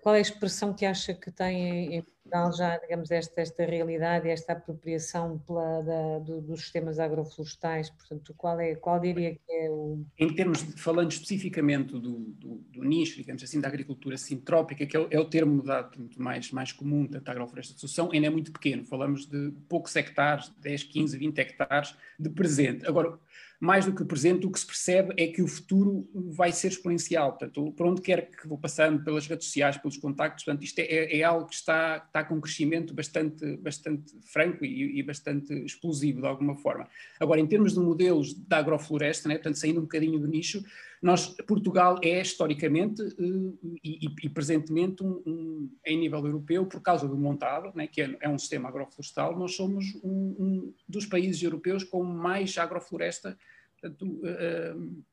qual 0.00 0.14
é 0.14 0.18
a 0.18 0.22
expressão 0.22 0.72
que 0.72 0.86
acha 0.86 1.14
que 1.14 1.30
tem 1.30 1.96
em, 1.96 2.02
Portugal 2.02 2.52
já, 2.52 2.76
digamos, 2.76 3.10
esta, 3.10 3.40
esta 3.40 3.64
realidade, 3.64 4.28
esta 4.28 4.52
apropriação 4.52 5.38
pela, 5.38 5.80
da, 5.80 6.18
do, 6.18 6.40
dos 6.42 6.60
sistemas 6.60 6.98
agroflorestais? 6.98 7.90
Portanto, 7.90 8.34
qual, 8.36 8.60
é, 8.60 8.74
qual 8.74 9.00
diria 9.00 9.34
que 9.34 9.40
é 9.50 9.70
o... 9.70 10.04
Em 10.18 10.34
termos, 10.34 10.62
de, 10.62 10.80
falando 10.80 11.10
especificamente 11.10 11.92
do, 11.92 12.00
do, 12.00 12.56
do, 12.70 12.84
nicho, 12.84 13.16
digamos 13.16 13.42
assim, 13.42 13.60
da 13.60 13.68
agricultura 13.68 14.16
sintrópica, 14.18 14.86
que 14.86 14.96
é 14.96 15.00
o, 15.00 15.08
é 15.10 15.18
o 15.18 15.24
termo 15.24 15.62
dado, 15.62 16.08
mais, 16.16 16.50
mais 16.52 16.70
comum 16.70 17.06
da 17.06 17.18
agrofloresta 17.32 17.74
de 17.74 17.80
sucessão, 17.80 18.10
ainda 18.12 18.26
é 18.26 18.30
muito 18.30 18.52
pequeno. 18.52 18.84
Falamos 18.84 19.26
de 19.26 19.50
poucos 19.68 19.96
hectares, 19.96 20.52
10, 20.60 20.84
15, 20.84 21.16
20 21.16 21.38
hectares 21.38 21.96
de 22.18 22.28
presente. 22.28 22.86
Agora, 22.86 23.18
mais 23.60 23.84
do 23.84 23.92
que 23.92 24.02
o 24.02 24.06
presente, 24.06 24.46
o 24.46 24.50
que 24.50 24.60
se 24.60 24.66
percebe 24.66 25.12
é 25.16 25.26
que 25.26 25.42
o 25.42 25.48
futuro 25.48 26.08
vai 26.14 26.52
ser 26.52 26.68
exponencial. 26.68 27.30
Portanto, 27.30 27.72
por 27.72 27.86
onde 27.86 28.00
quer 28.00 28.30
que 28.30 28.46
vou 28.46 28.56
passando, 28.56 29.02
pelas 29.02 29.26
redes 29.26 29.46
sociais, 29.46 29.76
pelos 29.76 29.96
contactos, 29.96 30.44
portanto, 30.44 30.62
isto 30.62 30.78
é, 30.78 31.18
é 31.18 31.22
algo 31.24 31.46
que 31.46 31.54
está, 31.56 31.96
está 32.06 32.22
com 32.22 32.36
um 32.36 32.40
crescimento 32.40 32.94
bastante, 32.94 33.56
bastante 33.56 34.14
franco 34.32 34.64
e, 34.64 34.98
e, 34.98 35.02
bastante 35.02 35.52
explosivo, 35.64 36.20
de 36.20 36.26
alguma 36.28 36.54
forma. 36.54 36.88
Agora, 37.18 37.40
em 37.40 37.46
termos 37.46 37.74
de 37.74 37.80
modelos 37.80 38.32
da 38.32 38.58
agrofloresta, 38.58 39.28
né, 39.28 39.34
portanto, 39.34 39.58
saindo 39.58 39.80
um 39.80 39.84
bocadinho 39.84 40.20
do 40.20 40.28
nicho, 40.28 40.62
nós, 41.00 41.28
Portugal 41.46 41.98
é 42.02 42.20
historicamente 42.20 43.02
uh, 43.02 43.58
e, 43.84 44.06
e, 44.22 44.28
presentemente 44.28 45.02
um, 45.02 45.22
um, 45.24 45.70
em 45.86 45.98
nível 45.98 46.24
europeu, 46.24 46.66
por 46.66 46.80
causa 46.80 47.06
do 47.06 47.16
montado, 47.16 47.72
né, 47.74 47.86
que 47.86 48.02
é, 48.02 48.16
é, 48.20 48.28
um 48.28 48.38
sistema 48.38 48.68
agroflorestal, 48.68 49.38
nós 49.38 49.54
somos 49.54 49.94
um, 50.02 50.10
um, 50.38 50.74
dos 50.88 51.06
países 51.06 51.42
europeus 51.42 51.84
com 51.84 52.02
mais 52.02 52.56
agrofloresta 52.58 53.38
portanto, 53.80 54.04
uh, 54.04 55.04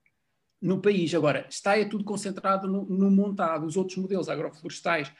no 0.61 0.81
país. 0.81 1.13
Agora, 1.13 1.45
está 1.49 1.77
é 1.77 1.85
tudo 1.85 2.03
concentrado 2.03 2.67
no, 2.67 2.85
no, 2.85 3.11
montado. 3.11 3.65
Os 3.65 3.77
outros 3.77 3.97
modelos 3.97 4.29
agroflorestais 4.29 5.11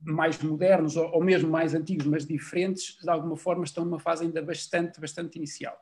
mais 0.00 0.40
modernos 0.40 0.96
ou, 0.96 1.10
ou 1.12 1.22
mesmo 1.22 1.50
mais 1.50 1.74
antigos, 1.74 2.06
mas 2.06 2.26
diferentes, 2.26 2.96
de 3.00 3.10
alguma 3.10 3.36
forma 3.36 3.64
estão 3.64 3.84
numa 3.84 4.00
fase 4.00 4.24
ainda 4.24 4.42
bastante, 4.42 5.00
bastante 5.00 5.36
inicial. 5.36 5.76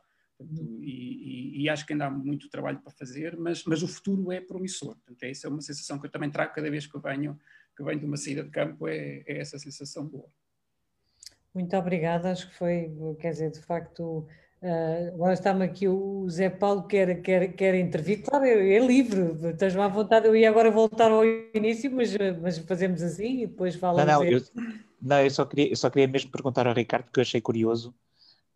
E, 0.81 1.59
e, 1.59 1.63
e, 1.63 1.69
acho 1.69 1.85
que 1.85 1.93
ainda 1.93 2.05
há 2.05 2.09
muito 2.09 2.49
trabalho 2.49 2.79
para 2.79 2.91
fazer, 2.91 3.37
mas, 3.37 3.63
mas 3.65 3.83
o 3.83 3.87
futuro 3.87 4.31
é 4.31 4.41
promissor. 4.41 4.95
Portanto, 4.95 5.23
essa 5.23 5.47
é 5.47 5.49
uma 5.49 5.61
sensação 5.61 5.99
que 5.99 6.07
eu 6.07 6.11
também 6.11 6.29
trago 6.29 6.53
cada 6.53 6.69
vez 6.69 6.87
que 6.87 6.95
eu 6.95 7.01
venho, 7.01 7.39
que 7.75 7.83
venho 7.83 7.99
de 7.99 8.05
uma 8.05 8.17
saída 8.17 8.43
de 8.43 8.49
campo, 8.49 8.87
é, 8.87 9.23
é 9.27 9.39
essa 9.39 9.57
sensação 9.59 10.05
boa. 10.05 10.29
Muito 11.53 11.75
obrigada, 11.75 12.31
acho 12.31 12.49
que 12.49 12.55
foi, 12.55 12.91
quer 13.19 13.31
dizer, 13.31 13.51
de 13.51 13.59
facto, 13.59 14.25
uh, 14.61 15.13
agora 15.13 15.33
está-me 15.33 15.65
aqui 15.65 15.85
o 15.85 16.25
Zé 16.29 16.49
Paulo 16.49 16.87
quer, 16.87 17.21
quer, 17.21 17.53
quer 17.53 17.75
intervir, 17.75 18.23
claro, 18.23 18.45
é, 18.45 18.75
é 18.75 18.79
livre, 18.79 19.49
estás 19.49 19.75
à 19.75 19.87
vontade, 19.89 20.27
eu 20.27 20.35
ia 20.35 20.49
agora 20.49 20.71
voltar 20.71 21.11
ao 21.11 21.25
início, 21.53 21.91
mas, 21.91 22.15
mas 22.41 22.57
fazemos 22.59 23.01
assim 23.03 23.41
e 23.41 23.47
depois 23.47 23.75
falamos. 23.75 24.09
Não, 24.09 24.23
não, 24.23 24.25
eu, 24.25 24.41
não 25.01 25.19
eu, 25.19 25.29
só 25.29 25.43
queria, 25.43 25.69
eu 25.69 25.75
só 25.75 25.89
queria 25.89 26.07
mesmo 26.07 26.31
perguntar 26.31 26.65
ao 26.67 26.73
Ricardo, 26.73 27.03
porque 27.03 27.19
eu 27.19 27.23
achei 27.23 27.41
curioso, 27.41 27.93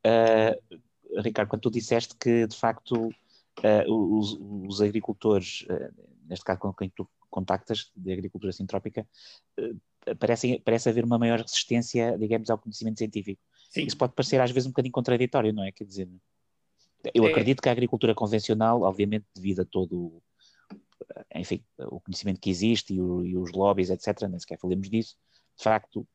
uh, 0.05 0.79
Ricardo, 1.21 1.49
quando 1.49 1.61
tu 1.61 1.71
disseste 1.71 2.15
que, 2.15 2.47
de 2.47 2.55
facto, 2.55 3.07
uh, 3.07 4.17
os, 4.17 4.37
os, 4.67 4.81
agricultores, 4.81 5.65
uh, 5.69 5.93
neste 6.27 6.43
caso 6.43 6.59
com 6.59 6.73
quem 6.73 6.89
tu 6.89 7.07
contactas, 7.29 7.91
de 7.95 8.11
agricultura 8.13 8.51
sintrópica, 8.51 9.07
uh, 9.59 10.15
parece, 10.17 10.59
parece 10.59 10.89
haver 10.89 11.03
uma 11.03 11.17
maior 11.17 11.39
resistência, 11.39 12.17
digamos, 12.17 12.49
ao 12.49 12.57
conhecimento 12.57 12.97
científico. 12.97 13.41
Sim. 13.69 13.83
Isso 13.83 13.97
pode 13.97 14.13
parecer 14.13 14.39
às 14.39 14.51
vezes 14.51 14.67
um 14.67 14.71
bocadinho 14.71 14.93
contraditório, 14.93 15.53
não 15.53 15.63
é? 15.63 15.71
Quer 15.71 15.85
dizer, 15.85 16.09
eu 17.13 17.25
é. 17.25 17.29
acredito 17.29 17.61
que 17.61 17.69
a 17.69 17.71
agricultura 17.71 18.15
convencional, 18.15 18.81
obviamente, 18.81 19.25
devido 19.35 19.61
a 19.61 19.65
todo 19.65 20.21
enfim, 21.35 21.63
o 21.77 21.99
conhecimento 21.99 22.39
que 22.39 22.49
existe 22.49 22.93
e, 22.93 23.01
o, 23.01 23.23
e, 23.23 23.37
os 23.37 23.51
lobbies, 23.51 23.89
etc., 23.89 24.27
nem 24.29 24.39
sequer 24.39 24.57
falemos 24.57 24.89
disso, 24.89 25.15
de 25.55 25.63
facto, 25.63 26.07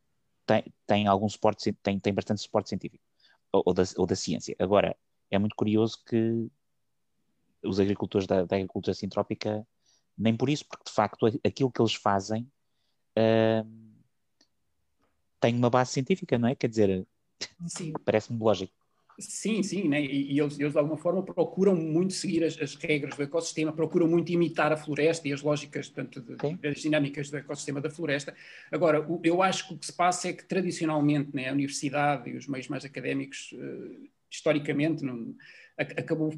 tem, 0.46 0.64
tem 0.86 1.06
algum 1.06 1.28
suporte, 1.28 1.72
tem, 1.82 1.98
tem 2.00 2.12
bastante 2.12 2.40
suporte 2.40 2.70
científico 2.70 3.04
ou, 3.52 3.74
da, 3.74 3.82
ou 3.96 4.06
da 4.06 4.16
ciência. 4.16 4.54
Agora, 4.58 4.96
é 5.30 5.38
muito 5.38 5.54
curioso 5.54 6.02
que 6.04 6.50
os 7.62 7.78
agricultores 7.78 8.26
da, 8.26 8.44
da, 8.44 8.56
agricultura 8.56 8.94
sintrópica, 8.94 9.66
nem 10.16 10.36
por 10.36 10.48
isso, 10.48 10.64
porque 10.66 10.84
de 10.84 10.92
facto 10.92 11.26
aquilo 11.44 11.70
que 11.70 11.80
eles 11.80 11.94
fazem 11.94 12.50
uh, 13.16 13.80
tem 15.38 15.54
uma 15.56 15.70
base 15.70 15.92
científica, 15.92 16.38
não 16.38 16.48
é? 16.48 16.54
Quer 16.54 16.68
dizer, 16.68 17.06
parece-me 18.04 18.38
lógico. 18.38 18.74
Sim, 19.20 19.62
sim, 19.62 19.88
né? 19.88 20.02
e, 20.02 20.32
e 20.32 20.40
eles, 20.40 20.58
eles, 20.58 20.72
de 20.72 20.78
alguma 20.78 20.96
forma 20.96 21.22
procuram 21.22 21.76
muito 21.76 22.14
seguir 22.14 22.42
as, 22.42 22.58
as, 22.60 22.74
regras 22.74 23.14
do 23.14 23.22
ecossistema, 23.22 23.72
procuram 23.72 24.08
muito 24.08 24.32
imitar 24.32 24.72
a 24.72 24.76
floresta 24.76 25.28
e 25.28 25.32
as 25.32 25.42
lógicas, 25.42 25.88
portanto, 25.88 26.20
de, 26.22 26.68
as 26.68 26.80
dinâmicas 26.80 27.30
do 27.30 27.36
ecossistema 27.36 27.80
da 27.80 27.90
floresta. 27.90 28.34
Agora, 28.72 29.00
o, 29.06 29.20
eu 29.22 29.42
acho 29.42 29.68
que 29.68 29.74
o 29.74 29.78
que 29.78 29.86
se 29.86 29.92
passa 29.92 30.28
é 30.28 30.32
que 30.32 30.44
tradicionalmente 30.44 31.30
né, 31.34 31.48
a 31.48 31.52
universidade 31.52 32.30
e 32.30 32.36
os 32.36 32.46
meios 32.46 32.68
mais 32.68 32.84
académicos, 32.84 33.52
uh, 33.52 34.08
historicamente, 34.30 35.04
não, 35.04 35.34
acabou 35.76 36.32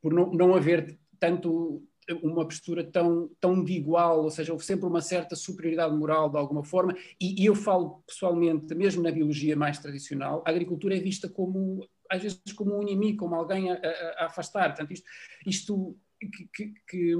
por 0.00 0.12
não, 0.12 0.32
não 0.32 0.54
haver 0.54 0.98
tanto 1.20 1.86
uma 2.22 2.44
postura 2.44 2.82
tão, 2.82 3.30
tão 3.40 3.62
de 3.62 3.72
igual, 3.72 4.24
ou 4.24 4.30
seja, 4.30 4.52
houve 4.52 4.64
sempre 4.64 4.86
uma 4.86 5.00
certa 5.00 5.36
superioridade 5.36 5.96
moral 5.96 6.28
de 6.28 6.36
alguma 6.36 6.64
forma, 6.64 6.94
e, 7.20 7.42
e, 7.42 7.46
eu 7.46 7.54
falo 7.54 8.02
pessoalmente, 8.06 8.74
mesmo 8.74 9.02
na 9.02 9.10
biologia 9.10 9.56
mais 9.56 9.78
tradicional, 9.78 10.42
a 10.44 10.50
agricultura 10.50 10.96
é 10.96 11.00
vista 11.00 11.28
como 11.28 11.86
às 12.12 12.22
vezes 12.22 12.40
como 12.54 12.76
um 12.76 12.82
inimigo, 12.82 13.18
como 13.18 13.34
alguém 13.34 13.70
a, 13.70 13.74
a, 13.74 14.22
a 14.22 14.26
afastar. 14.26 14.68
Portanto, 14.68 14.92
isto, 14.92 15.08
isto 15.46 15.96
que, 16.20 16.46
que, 16.54 16.74
que, 16.86 17.14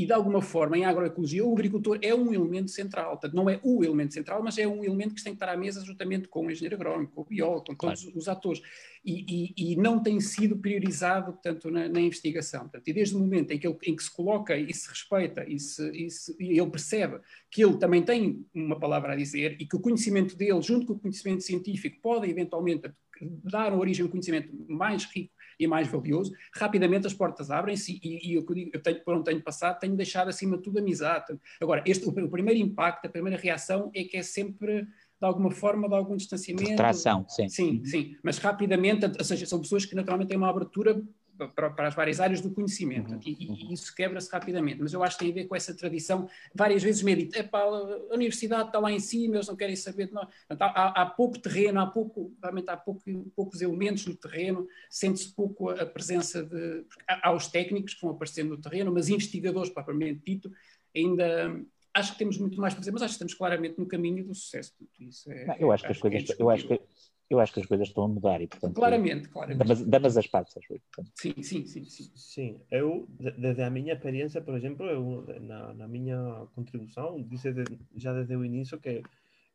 e 0.00 0.06
de 0.06 0.14
alguma 0.14 0.40
forma, 0.40 0.78
em 0.78 0.86
agroecologia, 0.86 1.44
o 1.44 1.52
agricultor 1.52 1.98
é 2.00 2.14
um 2.14 2.32
elemento 2.32 2.70
central. 2.70 3.10
Portanto, 3.10 3.34
não 3.34 3.50
é 3.50 3.60
o 3.62 3.84
elemento 3.84 4.14
central, 4.14 4.42
mas 4.42 4.56
é 4.56 4.66
um 4.66 4.82
elemento 4.82 5.14
que 5.14 5.22
tem 5.22 5.34
que 5.34 5.36
estar 5.36 5.52
à 5.52 5.56
mesa 5.58 5.84
juntamente 5.84 6.26
com 6.26 6.46
o 6.46 6.50
engenheiro 6.50 6.74
agrónomo, 6.74 7.08
com 7.08 7.20
o 7.20 7.24
biólogo, 7.26 7.66
com 7.66 7.74
todos 7.74 8.02
claro. 8.02 8.18
os 8.18 8.26
atores. 8.26 8.62
E, 9.04 9.52
e, 9.58 9.72
e, 9.72 9.76
não 9.76 10.02
tem 10.02 10.18
sido 10.18 10.56
priorizado, 10.56 11.34
portanto, 11.34 11.70
na, 11.70 11.86
na 11.86 12.00
investigação. 12.00 12.62
Portanto, 12.62 12.88
e 12.88 12.94
desde 12.94 13.14
o 13.14 13.18
momento 13.18 13.50
em 13.50 13.58
que, 13.58 13.66
ele, 13.66 13.76
em 13.84 13.94
que 13.94 14.02
se 14.02 14.10
coloca 14.10 14.56
e 14.56 14.72
se 14.72 14.88
respeita 14.88 15.44
e, 15.46 15.60
se, 15.60 15.90
e, 15.90 16.10
se, 16.10 16.34
e 16.40 16.58
ele 16.58 16.70
percebe 16.70 17.20
que 17.50 17.62
ele 17.62 17.76
também 17.76 18.02
tem 18.02 18.42
uma 18.54 18.80
palavra 18.80 19.12
a 19.12 19.16
dizer 19.16 19.54
e 19.60 19.66
que 19.66 19.76
o 19.76 19.80
conhecimento 19.80 20.34
dele, 20.34 20.62
junto 20.62 20.86
com 20.86 20.94
o 20.94 20.98
conhecimento 20.98 21.42
científico, 21.42 22.00
pode 22.00 22.26
eventualmente 22.26 22.90
dar 23.20 23.74
origem 23.74 24.02
a 24.02 24.08
um 24.08 24.10
conhecimento 24.10 24.50
mais 24.66 25.04
rico 25.04 25.34
e 25.60 25.66
mais 25.66 25.86
valioso, 25.86 26.32
rapidamente 26.54 27.06
as 27.06 27.14
portas 27.14 27.50
abrem-se 27.50 28.00
e, 28.02 28.30
e 28.30 28.34
eu, 28.34 28.46
eu 28.72 28.82
tenho, 28.82 29.04
por 29.04 29.14
onde 29.14 29.24
tenho 29.24 29.42
passado, 29.42 29.78
tenho 29.78 29.94
deixado 29.94 30.28
acima 30.28 30.56
de 30.56 30.62
tudo 30.62 30.78
amizade. 30.78 31.38
Agora, 31.60 31.82
este, 31.86 32.06
o, 32.06 32.08
o, 32.10 32.30
primeiro 32.30 32.58
impacto, 32.58 33.06
a 33.06 33.10
primeira 33.10 33.38
reação 33.38 33.90
é 33.94 34.02
que 34.04 34.16
é 34.16 34.22
sempre 34.22 34.82
de 35.20 35.26
alguma 35.26 35.50
forma, 35.50 35.86
de 35.86 35.94
algum 35.94 36.16
distanciamento. 36.16 36.70
Retração, 36.70 37.26
sim. 37.28 37.46
Sim, 37.48 37.84
sim. 37.84 38.16
Mas 38.22 38.38
rapidamente, 38.38 39.04
ou 39.04 39.24
seja, 39.24 39.44
são 39.44 39.60
pessoas 39.60 39.84
que 39.84 39.94
naturalmente 39.94 40.28
têm 40.28 40.38
uma 40.38 40.48
abertura 40.48 41.02
para, 41.48 41.70
para, 41.70 41.88
as 41.88 41.94
várias 41.94 42.20
áreas 42.20 42.40
do 42.40 42.50
conhecimento. 42.50 43.12
Uhum. 43.12 43.20
E, 43.24 43.44
e, 43.44 43.48
uhum. 43.48 43.72
isso 43.72 43.94
quebra-se 43.94 44.30
rapidamente. 44.30 44.80
Mas 44.80 44.92
eu 44.92 45.02
acho 45.02 45.16
que 45.16 45.24
tem 45.24 45.32
a 45.32 45.34
ver 45.34 45.46
com 45.46 45.56
essa 45.56 45.74
tradição. 45.74 46.28
Várias 46.54 46.82
vezes 46.82 47.02
me 47.02 47.14
dito, 47.14 47.38
a 47.38 48.14
universidade 48.14 48.68
está 48.68 48.78
lá 48.78 48.90
em 48.92 49.00
cima, 49.00 49.36
eles 49.36 49.48
não 49.48 49.56
querem 49.56 49.76
saber 49.76 50.06
de 50.06 50.12
nós. 50.12 50.28
Portanto, 50.48 50.62
há, 50.62 51.02
há, 51.02 51.06
pouco 51.06 51.38
terreno, 51.38 51.80
há, 51.80 51.86
pouco, 51.86 52.32
realmente 52.42 52.70
há 52.70 52.76
pouco, 52.76 53.02
poucos 53.34 53.60
elementos 53.60 54.06
no 54.06 54.14
terreno, 54.14 54.66
sente-se 54.88 55.34
pouco 55.34 55.70
a, 55.70 55.86
presença 55.86 56.42
de. 56.42 56.84
Há, 57.08 57.28
há 57.28 57.32
os 57.32 57.48
técnicos 57.48 57.94
que 57.94 58.02
vão 58.02 58.10
aparecendo 58.10 58.50
no 58.50 58.60
terreno, 58.60 58.92
mas 58.92 59.08
investigadores, 59.08 59.70
propriamente 59.70 60.22
dito, 60.24 60.50
ainda 60.94 61.60
acho 61.94 62.12
que 62.12 62.18
temos 62.18 62.38
muito 62.38 62.60
mais 62.60 62.74
para 62.74 62.82
fazer, 62.82 62.92
mas 62.92 63.02
acho 63.02 63.12
que 63.12 63.14
estamos 63.14 63.34
claramente 63.34 63.78
no 63.78 63.86
caminho 63.86 64.24
do 64.24 64.34
sucesso. 64.34 64.72
Isso 64.98 65.30
é, 65.30 65.56
eu 65.58 65.72
acho 65.72 65.84
que 65.84 65.92
as 65.92 65.98
coisas, 65.98 66.30
é 66.30 66.36
eu 66.38 66.50
acho 66.50 66.66
que 66.66 66.80
eu 67.30 67.38
acho 67.38 67.52
que 67.54 67.60
as 67.60 67.66
coisas 67.66 67.86
estão 67.86 68.04
a 68.04 68.08
mudar 68.08 68.42
e, 68.42 68.48
portanto. 68.48 68.74
Claramente, 68.74 69.28
claramente. 69.28 69.58
Damas, 69.58 69.86
damas 69.86 70.16
as 70.16 70.26
partes, 70.26 70.56
acho 70.56 70.74
Sim, 71.14 71.42
sim, 71.42 71.64
sim, 71.64 71.84
sim. 71.84 72.10
Sim, 72.16 72.60
eu, 72.70 73.06
desde 73.38 73.62
a 73.62 73.70
minha 73.70 73.94
experiência, 73.94 74.42
por 74.42 74.56
exemplo, 74.56 74.84
eu, 74.86 75.24
na, 75.40 75.72
na 75.72 75.86
minha 75.86 76.46
contribuição, 76.56 77.22
disse 77.22 77.52
de, 77.52 77.64
já 77.94 78.12
desde 78.12 78.34
o 78.34 78.44
início 78.44 78.80
que 78.80 79.02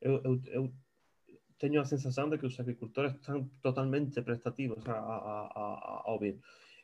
eu, 0.01 0.21
eu, 0.23 0.41
eu, 0.45 0.73
tenho 1.59 1.81
a 1.81 1.85
sensação 1.85 2.29
de 2.29 2.38
que 2.38 2.45
os 2.45 2.57
agricultores 2.59 3.13
estão 3.13 3.49
totalmente 3.61 4.21
prestativos 4.21 4.88
a, 4.88 4.93
a, 4.93 5.51
a, 5.55 6.03
a 6.05 6.11
ouvir. 6.13 6.39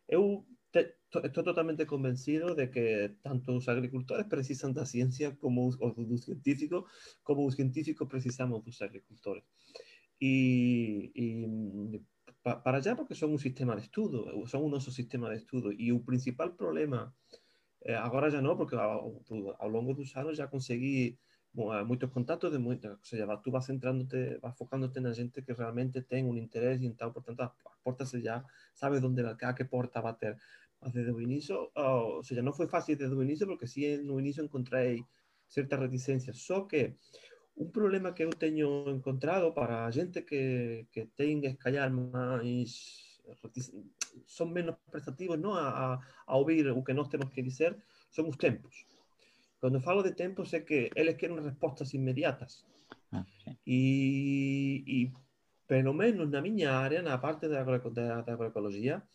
Eu 0.07 0.45
estou 0.73 1.43
totalmente 1.43 1.85
convencido 1.85 2.55
de 2.55 2.67
que 2.67 3.15
tanto 3.21 3.55
os 3.55 3.67
agricultores 3.67 4.27
precisam 4.27 4.71
da 4.73 4.85
ciência 4.85 5.35
como 5.39 5.67
os, 5.67 5.75
os 5.79 6.07
dos 6.07 6.23
científicos, 6.23 6.83
como 7.23 7.45
os 7.45 7.55
científicos 7.55 8.07
precisamos 8.07 8.63
dos 8.63 8.81
agricultores. 8.81 9.43
Y, 10.21 11.11
y 11.15 11.47
mm, 11.47 12.05
para 12.43 12.77
allá 12.77 12.95
porque 12.95 13.15
son 13.15 13.31
un 13.31 13.39
sistema 13.39 13.75
de 13.75 13.81
estudio, 13.81 14.23
son 14.45 14.63
un 14.63 14.71
nuestro 14.71 14.93
sistema 14.93 15.29
de 15.29 15.37
estudio. 15.37 15.71
Y 15.71 15.89
el 15.89 16.03
principal 16.03 16.55
problema, 16.55 17.15
eh, 17.81 17.95
ahora 17.95 18.29
ya 18.29 18.39
no, 18.39 18.55
porque 18.55 18.75
a, 18.75 18.83
a 18.83 19.67
lo 19.67 19.73
largo 19.73 19.93
de 19.95 20.01
los 20.01 20.15
años 20.17 20.37
ya 20.37 20.47
conseguí 20.49 21.19
muchos 21.53 22.11
contactos 22.11 22.53
de 22.53 22.59
muchos, 22.59 22.99
o 23.01 23.03
sea, 23.03 23.41
tú 23.41 23.51
vas 23.51 23.65
centrándote, 23.65 24.37
vas 24.37 24.53
enfocándote 24.53 24.99
en 24.99 25.05
la 25.05 25.13
gente 25.15 25.43
que 25.43 25.53
realmente 25.53 26.01
tenga 26.03 26.29
un 26.29 26.37
interés 26.37 26.81
y 26.81 26.85
en 26.85 26.95
tal, 26.95 27.11
por 27.11 27.23
tanto, 27.23 27.43
las 27.43 27.53
puertas 27.83 28.11
ya 28.21 28.45
sabes 28.73 29.01
dónde, 29.01 29.27
a 29.27 29.55
qué 29.55 29.65
puerta 29.65 30.01
va 30.01 30.11
a 30.11 30.17
tener. 30.17 30.37
Desde 30.81 31.11
el 31.11 31.21
inicio, 31.21 31.71
o 31.75 32.23
sea, 32.23 32.41
no 32.41 32.53
fue 32.53 32.67
fácil 32.67 32.97
desde 32.97 33.13
el 33.13 33.23
inicio 33.23 33.47
porque 33.47 33.67
sí 33.67 33.85
en 33.85 34.09
el 34.09 34.19
inicio 34.19 34.43
encontré 34.43 35.05
cierta 35.47 35.77
reticencia, 35.77 36.33
solo 36.33 36.67
que 36.67 36.97
un 37.55 37.69
problema 37.71 38.13
que 38.13 38.23
eu 38.23 38.31
teño 38.31 38.89
encontrado 38.89 39.53
para 39.53 39.85
a 39.85 39.91
xente 39.91 40.23
que, 40.25 40.87
que 40.91 41.11
ten 41.17 41.41
que 41.41 41.51
escallar 41.53 41.91
máis 41.91 42.71
son 44.25 44.51
menos 44.51 44.75
prestativos 44.91 45.39
¿no? 45.39 45.55
a, 45.55 45.67
a, 45.69 45.87
a 46.27 46.33
ouvir 46.35 46.67
o 46.71 46.83
que 46.83 46.93
nós 46.93 47.09
temos 47.09 47.29
que 47.31 47.43
dizer 47.43 47.77
son 48.09 48.27
os 48.27 48.37
tempos. 48.37 48.87
Cando 49.61 49.79
falo 49.79 50.01
de 50.01 50.17
tempos 50.17 50.53
é 50.57 50.65
que 50.65 50.89
eles 50.97 51.15
queren 51.15 51.37
respostas 51.37 51.93
inmediatas. 51.93 52.65
Okay. 53.13 53.53
E, 53.67 53.79
e 54.87 54.97
pelo 55.67 55.93
menos 55.93 56.27
na 56.27 56.41
miña 56.41 56.81
área, 56.81 57.05
na 57.05 57.21
parte 57.21 57.47
da, 57.47 57.63
da, 57.63 58.21
da 58.25 58.33
agroecoloxía, 58.33 59.05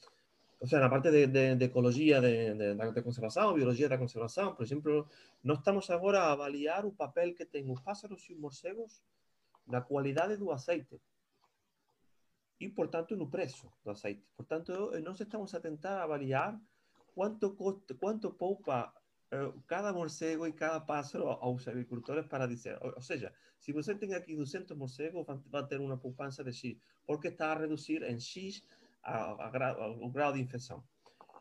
o 0.58 0.66
sea, 0.66 0.80
na 0.80 0.88
parte 0.88 1.10
de, 1.10 1.26
de, 1.26 1.56
de 1.56 1.64
ecoloxía 1.66 2.20
de, 2.20 2.54
de, 2.54 2.74
de 2.74 3.02
conservación, 3.02 3.54
biología 3.54 3.88
da 3.88 3.98
por 3.98 4.64
exemplo, 4.64 5.08
nós 5.42 5.58
estamos 5.58 5.90
agora 5.90 6.24
a 6.24 6.32
avaliar 6.32 6.86
o 6.86 6.96
papel 6.96 7.34
que 7.36 7.44
ten 7.44 7.68
os 7.68 7.84
pásaros 7.84 8.24
e 8.28 8.32
os 8.32 8.40
morcegos 8.40 9.04
na 9.68 9.84
cualidade 9.84 10.36
do 10.40 10.48
aceite 10.50 10.96
e, 12.58 12.68
por 12.68 12.88
tanto, 12.88 13.16
no 13.16 13.28
preço 13.28 13.70
do 13.84 13.90
aceite. 13.90 14.24
Por 14.34 14.46
tanto, 14.46 14.72
nós 15.02 15.20
estamos 15.20 15.52
a 15.54 15.60
tentar 15.60 16.02
avaliar 16.02 16.58
quanto, 17.14 17.54
custa, 17.54 17.94
quanto 17.94 18.32
poupa 18.32 18.94
uh, 19.32 19.60
cada 19.66 19.92
morcego 19.92 20.46
e 20.46 20.52
cada 20.52 20.80
pássaro 20.80 21.28
aos 21.28 21.68
agricultores 21.68 22.26
para 22.26 22.46
dizer, 22.46 22.78
ou 22.82 23.02
seja, 23.02 23.32
se 23.58 23.72
você 23.72 23.94
tem 23.94 24.14
aqui 24.14 24.34
200 24.34 24.76
morcegos, 24.76 25.26
vai 25.46 25.66
ter 25.66 25.80
uma 25.80 25.98
poupança 25.98 26.42
de 26.42 26.52
X, 26.52 26.78
porque 27.06 27.28
está 27.28 27.52
a 27.52 27.58
reduzir 27.58 28.02
em 28.02 28.18
X 28.18 28.62
a, 29.06 29.46
a, 29.46 29.68
a, 29.70 29.88
o 29.88 30.10
grau 30.10 30.32
de 30.32 30.40
infecção. 30.40 30.82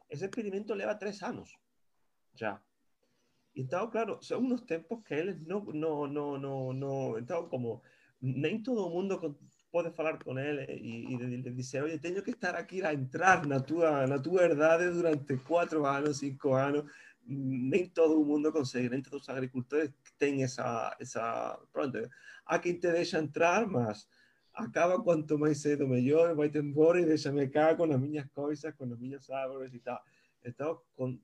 Esse 0.10 0.26
experimento 0.26 0.74
leva 0.74 0.96
três 0.96 1.22
anos 1.24 1.52
já. 2.36 2.62
Então, 3.56 3.90
claro, 3.90 4.22
são 4.22 4.42
uns 4.42 4.62
tempos 4.62 5.02
que 5.04 5.14
eles 5.14 5.42
não, 5.48 5.62
não, 5.66 6.08
não, 6.08 6.38
não, 6.38 6.74
não 6.74 7.18
então, 7.18 7.48
como 7.48 7.82
nem 8.22 8.62
todo 8.62 8.90
mundo 8.90 9.38
pode 9.72 9.92
falar 9.92 10.18
com 10.24 10.38
ele 10.38 10.66
e, 10.74 11.16
e 11.16 11.52
dizer, 11.52 11.84
olha, 11.84 12.00
tenho 12.00 12.22
que 12.22 12.32
estar 12.32 12.56
aqui 12.56 12.84
a 12.84 12.94
entrar 12.94 13.46
na 13.46 13.60
tua, 13.60 14.06
na 14.08 14.20
tua 14.20 14.44
herdade 14.44 14.90
durante 14.92 15.38
quatro 15.38 15.86
anos, 15.86 16.20
cinco 16.20 16.54
anos, 16.54 16.90
nem 17.26 17.88
todo 17.88 18.24
mundo 18.24 18.52
consegue, 18.52 18.90
nem 18.90 19.02
todos 19.02 19.24
os 19.24 19.30
agricultores 19.30 19.92
têm 20.18 20.44
essa, 20.44 20.96
essa, 21.00 21.60
pronto, 21.72 21.98
há 22.46 22.60
quem 22.60 22.74
te 22.74 22.92
deixa 22.92 23.20
entrar, 23.20 23.68
mas 23.68 24.08
acaba 24.56 25.02
quanto 25.04 25.38
mais 25.38 25.62
cedo 25.62 25.88
melhor, 25.88 26.36
vai-te 26.36 26.58
embora 26.58 27.00
e 27.00 27.06
deixa-me 27.06 27.48
cá 27.50 27.76
com 27.76 27.84
as 27.84 28.00
minhas 28.00 28.28
coisas, 28.32 28.74
com 28.76 28.86
as 28.86 29.00
minhas 29.00 29.30
árvores 29.30 29.74
e 29.74 29.80
tal. 29.80 30.02
Então, 30.44 30.82
com, 30.96 31.20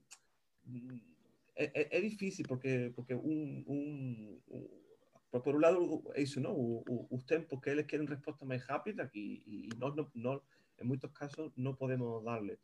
é, 1.56 1.66
é, 1.82 1.98
é, 1.98 2.02
difícil 2.02 2.46
porque, 2.48 2.92
porque 2.96 3.14
um, 3.16 3.64
um, 3.68 4.40
um, 4.50 5.40
por 5.40 5.56
um 5.56 5.60
lado 5.60 6.04
é 6.14 6.22
isso, 6.22 6.40
não? 6.40 6.54
O, 6.54 6.84
o, 6.88 7.08
os 7.16 7.24
tempos 7.24 7.60
que 7.62 7.70
eles 7.70 7.86
querem 7.86 8.06
resposta 8.06 8.46
mais 8.46 8.64
rápida 8.64 9.10
e, 9.14 9.44
e 9.46 9.70
nós, 9.78 9.96
não, 10.14 10.42
muitos 10.84 11.12
casos, 11.12 11.52
não 11.56 11.76
podemos 11.76 12.24
dar-lhe. 12.24 12.58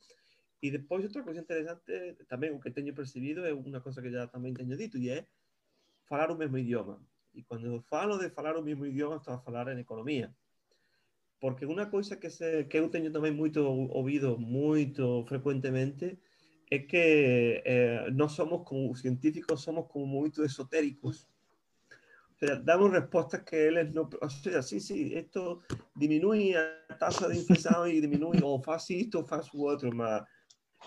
E 0.61 0.71
depois, 0.71 1.03
outra 1.03 1.23
coisa 1.23 1.39
interessante, 1.39 2.17
também 2.27 2.51
o 2.51 2.59
que 2.59 2.71
tenho 2.71 2.93
percebido 2.93 3.45
é 3.45 3.53
uma 3.53 3.79
coisa 3.79 4.01
que 4.01 4.09
já 4.09 4.27
também 4.27 4.53
tenho 4.53 4.75
dito, 4.75 4.97
e 4.97 5.09
é 5.09 5.27
falar 6.05 6.31
o 6.31 6.37
mesmo 6.37 6.57
idioma. 6.57 6.99
E 7.33 7.43
quando 7.43 7.79
falo 7.81 8.17
de 8.17 8.29
falar 8.31 8.57
o 8.57 8.63
mesmo 8.63 8.85
idioma, 8.85 9.17
estou 9.17 9.35
a 9.35 9.39
falar 9.39 9.67
em 9.67 9.79
economia. 9.79 10.35
Porque 11.39 11.65
uma 11.65 11.85
coisa 11.85 12.15
que, 12.15 12.29
se, 12.29 12.63
que 12.65 12.77
eu 12.77 12.89
tenho 12.89 13.11
também 13.11 13.31
muito 13.31 13.61
ouvido, 13.61 14.39
muito 14.39 15.23
frequentemente, 15.27 16.17
é 16.69 16.79
que 16.79 17.61
eh, 17.65 18.09
nós 18.11 18.33
somos 18.33 18.67
como 18.67 18.95
científicos, 18.95 19.61
somos 19.61 19.87
como 19.87 20.05
muito 20.05 20.43
esotéricos. 20.43 21.27
O 22.35 22.39
sea, 22.39 22.55
damos 22.55 22.91
respostas 22.91 23.41
que 23.41 23.55
eles 23.55 23.93
não. 23.93 24.09
O 24.21 24.29
sea, 24.29 24.61
sim, 24.61 24.79
sim, 24.79 25.17
isto 25.17 25.61
diminui 25.95 26.55
a 26.55 26.95
taxa 26.99 27.27
de 27.29 27.39
infecção 27.39 27.87
e 27.87 28.01
diminui, 28.01 28.41
ou 28.43 28.61
faz 28.61 28.89
isto, 28.89 29.25
faz 29.25 29.51
o 29.53 29.61
outro, 29.61 29.95
mas 29.95 30.23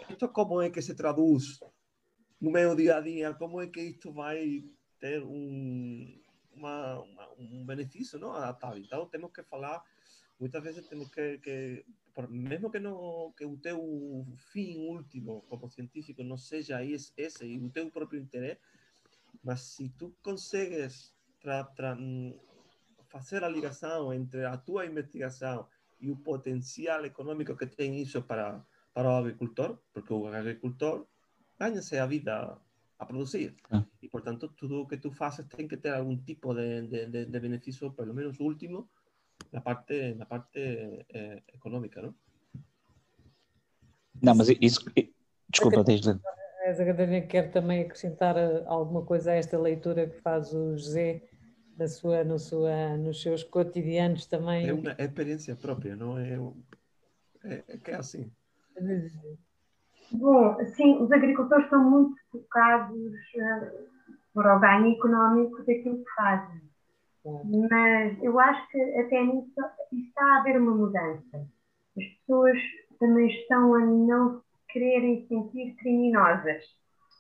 isto 0.09 0.29
como 0.29 0.61
é 0.63 0.71
que 0.71 0.83
se 0.83 0.95
traduz 0.95 1.59
no 2.41 2.51
meu 2.51 2.75
dia 2.77 2.97
a 2.97 3.01
dia? 3.01 3.35
Como 3.35 3.61
é 3.61 3.67
que 3.67 3.81
isto 3.81 4.13
vai 4.13 4.65
ter 5.01 5.23
um, 5.23 6.21
uma, 6.53 7.01
uma, 7.01 7.29
um 7.39 7.67
benefício 7.67 8.19
não? 8.19 8.33
Então, 8.77 9.07
temos 9.07 9.33
que 9.33 9.43
falar, 9.43 9.83
muitas 10.41 10.63
vezes 10.65 10.87
temos 10.89 11.09
que, 11.11 11.39
que 11.39 11.85
mesmo 12.29 12.71
que, 12.71 12.81
no, 12.81 13.33
que 13.37 13.45
o 13.45 13.57
teu 13.59 14.27
fim 14.53 14.79
último 14.89 15.43
como 15.49 15.71
científico 15.71 16.25
não 16.25 16.37
seja 16.37 16.85
esse 16.85 17.45
e 17.45 17.59
o 17.59 17.71
teu 17.71 17.91
próprio 17.91 18.21
interesse, 18.21 18.61
mas 19.45 19.61
se 19.61 19.89
tu 19.91 20.15
consegues 20.23 21.15
tra, 21.41 21.65
tra, 21.65 21.97
fazer 23.07 23.45
a 23.45 23.49
ligação 23.49 24.13
entre 24.13 24.45
a 24.45 24.57
tua 24.57 24.87
investigação 24.87 25.67
e 26.01 26.11
o 26.11 26.17
potencial 26.17 27.05
econômico 27.05 27.57
que 27.57 27.67
tem 27.67 28.01
isso 28.01 28.23
para, 28.23 28.65
para 28.93 29.09
o 29.09 29.17
agricultor, 29.17 29.79
porque 29.93 30.13
o 30.13 30.27
agricultor 30.27 31.07
ganha-se 31.59 31.99
a 31.99 32.07
vida 32.07 32.59
a 32.99 33.07
produzir. 33.07 33.55
Ah. 33.71 33.85
E, 34.03 34.09
portanto, 34.09 34.49
tudo 34.49 34.83
o 34.83 34.87
que 34.87 34.97
tu 34.97 35.11
fazes 35.11 35.47
tem 35.47 35.67
que 35.67 35.77
ter 35.77 35.93
algum 35.93 36.17
tipo 36.17 36.55
de, 36.55 36.83
de, 36.83 37.07
de, 37.07 37.27
de 37.27 37.41
benefício, 37.41 37.93
pelo 37.93 38.15
menos 38.15 38.39
último, 38.41 38.89
na 39.53 39.61
parte, 39.61 40.15
na 40.15 40.27
parte 40.27 40.59
eh, 41.13 41.43
econômica, 41.55 42.03
não? 42.03 42.15
Não, 44.23 44.35
mas 44.35 44.49
isso. 44.61 44.85
Desculpa, 45.49 45.83
desde. 45.83 46.11
A 46.11 46.85
Catarina 46.85 47.23
quer 47.23 47.51
também 47.51 47.83
acrescentar 47.83 48.37
eh, 48.37 48.63
alguma 48.67 49.03
coisa 49.05 49.33
a 49.33 49.35
esta 49.35 49.59
leitura 49.59 50.09
que 50.09 50.21
faz 50.21 50.53
o 50.53 50.77
José 50.77 51.23
na 51.77 51.89
sua, 51.89 52.23
no 52.23 52.39
sua, 52.39 52.97
nos 52.97 53.23
seus 53.23 53.43
cotidianos 53.43 54.27
também. 54.27 54.69
É 54.69 54.73
uma 54.73 54.95
experiência 54.99 55.57
própria, 55.57 55.97
não 55.97 56.19
é? 56.19 56.39
É, 57.43 57.65
é 57.67 57.77
que 57.79 57.91
é 57.91 57.95
assim. 57.95 58.31
Bom, 60.13 60.65
sim, 60.75 61.03
os 61.03 61.11
agricultores 61.11 61.65
estão 61.65 61.89
muito 61.89 62.17
focados 62.31 62.97
uh, 62.97 63.89
para 64.35 64.57
o 64.57 64.61
ganho 64.61 64.93
económico 64.93 65.59
daquilo 65.59 66.05
que 66.05 66.15
fazem. 66.15 66.70
Mas 67.25 68.23
eu 68.23 68.39
acho 68.39 68.69
que 68.69 68.81
até 68.99 69.23
nisso 69.23 69.53
está 69.93 70.25
a 70.25 70.39
haver 70.39 70.61
uma 70.61 70.75
mudança. 70.75 71.47
As 71.97 72.05
pessoas 72.05 72.59
também 72.99 73.29
estão 73.29 73.75
a 73.75 73.81
não 73.81 74.43
quererem 74.69 75.27
sentir 75.27 75.75
criminosas. 75.77 76.65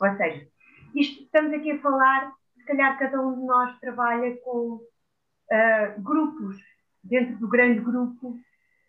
Ou 0.01 0.16
seja, 0.16 0.46
isto, 0.94 1.22
estamos 1.22 1.53
aqui 1.53 1.72
a 1.72 1.80
falar, 1.80 2.32
se 2.57 2.64
calhar 2.64 2.98
cada 2.98 3.20
um 3.20 3.40
de 3.40 3.46
nós 3.46 3.78
trabalha 3.80 4.36
com 4.38 4.76
uh, 4.76 6.03
grupos, 6.03 6.57
dentro 7.03 7.36
do 7.38 7.48
grande 7.48 7.80
grupo, 7.80 8.38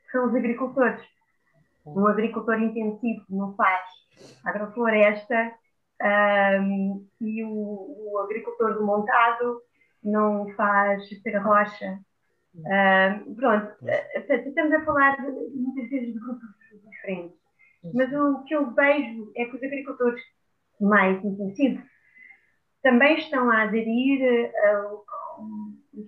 que 0.05 0.11
são 0.11 0.27
os 0.27 0.35
agricultores. 0.35 1.01
Um 1.85 2.07
agricultor 2.07 2.61
intensivo 2.61 3.25
não 3.29 3.55
faz 3.55 3.81
agrofloresta 4.45 5.53
um, 6.61 7.07
e 7.19 7.43
o, 7.43 7.49
o 7.49 8.19
agricultor 8.19 8.75
do 8.75 8.85
montado 8.85 9.61
não 10.03 10.49
faz 10.55 11.07
ter 11.21 11.37
rocha. 11.37 11.99
Uh, 12.55 13.35
pronto, 13.35 13.73
estamos 14.15 14.73
a 14.73 14.83
falar 14.83 15.15
de, 15.15 15.31
muitas 15.55 15.89
vezes 15.89 16.13
de 16.13 16.19
grupos 16.19 16.49
diferentes, 16.89 17.37
mas 17.93 18.13
o 18.13 18.43
que 18.43 18.53
eu 18.53 18.71
vejo 18.71 19.31
é 19.37 19.45
que 19.45 19.55
os 19.55 19.63
agricultores 19.63 20.21
mais 20.81 21.23
intensivos 21.23 21.83
também 22.83 23.17
estão 23.17 23.49
a 23.49 23.63
aderir 23.63 24.51
ao. 24.67 25.05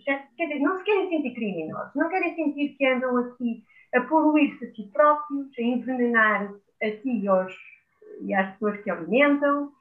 Quer 0.06 0.48
dizer, 0.48 0.60
não 0.60 0.78
se 0.78 0.84
querem 0.84 1.10
sentir 1.10 1.34
criminosos, 1.34 1.94
não 1.96 2.10
querem 2.10 2.36
sentir 2.36 2.76
que 2.78 2.86
andam 2.86 3.18
aqui 3.18 3.64
a 3.94 4.02
poluir-se 4.02 4.66
a 4.66 4.74
si 4.74 4.90
próprios, 4.92 5.48
a 5.58 5.62
envenenar 5.62 6.54
a 6.82 7.02
si 7.02 7.20
e, 7.20 7.28
aos, 7.28 7.54
e 8.22 8.34
às 8.34 8.54
pessoas 8.54 8.82
que 8.82 8.90
alimentam, 8.90 9.72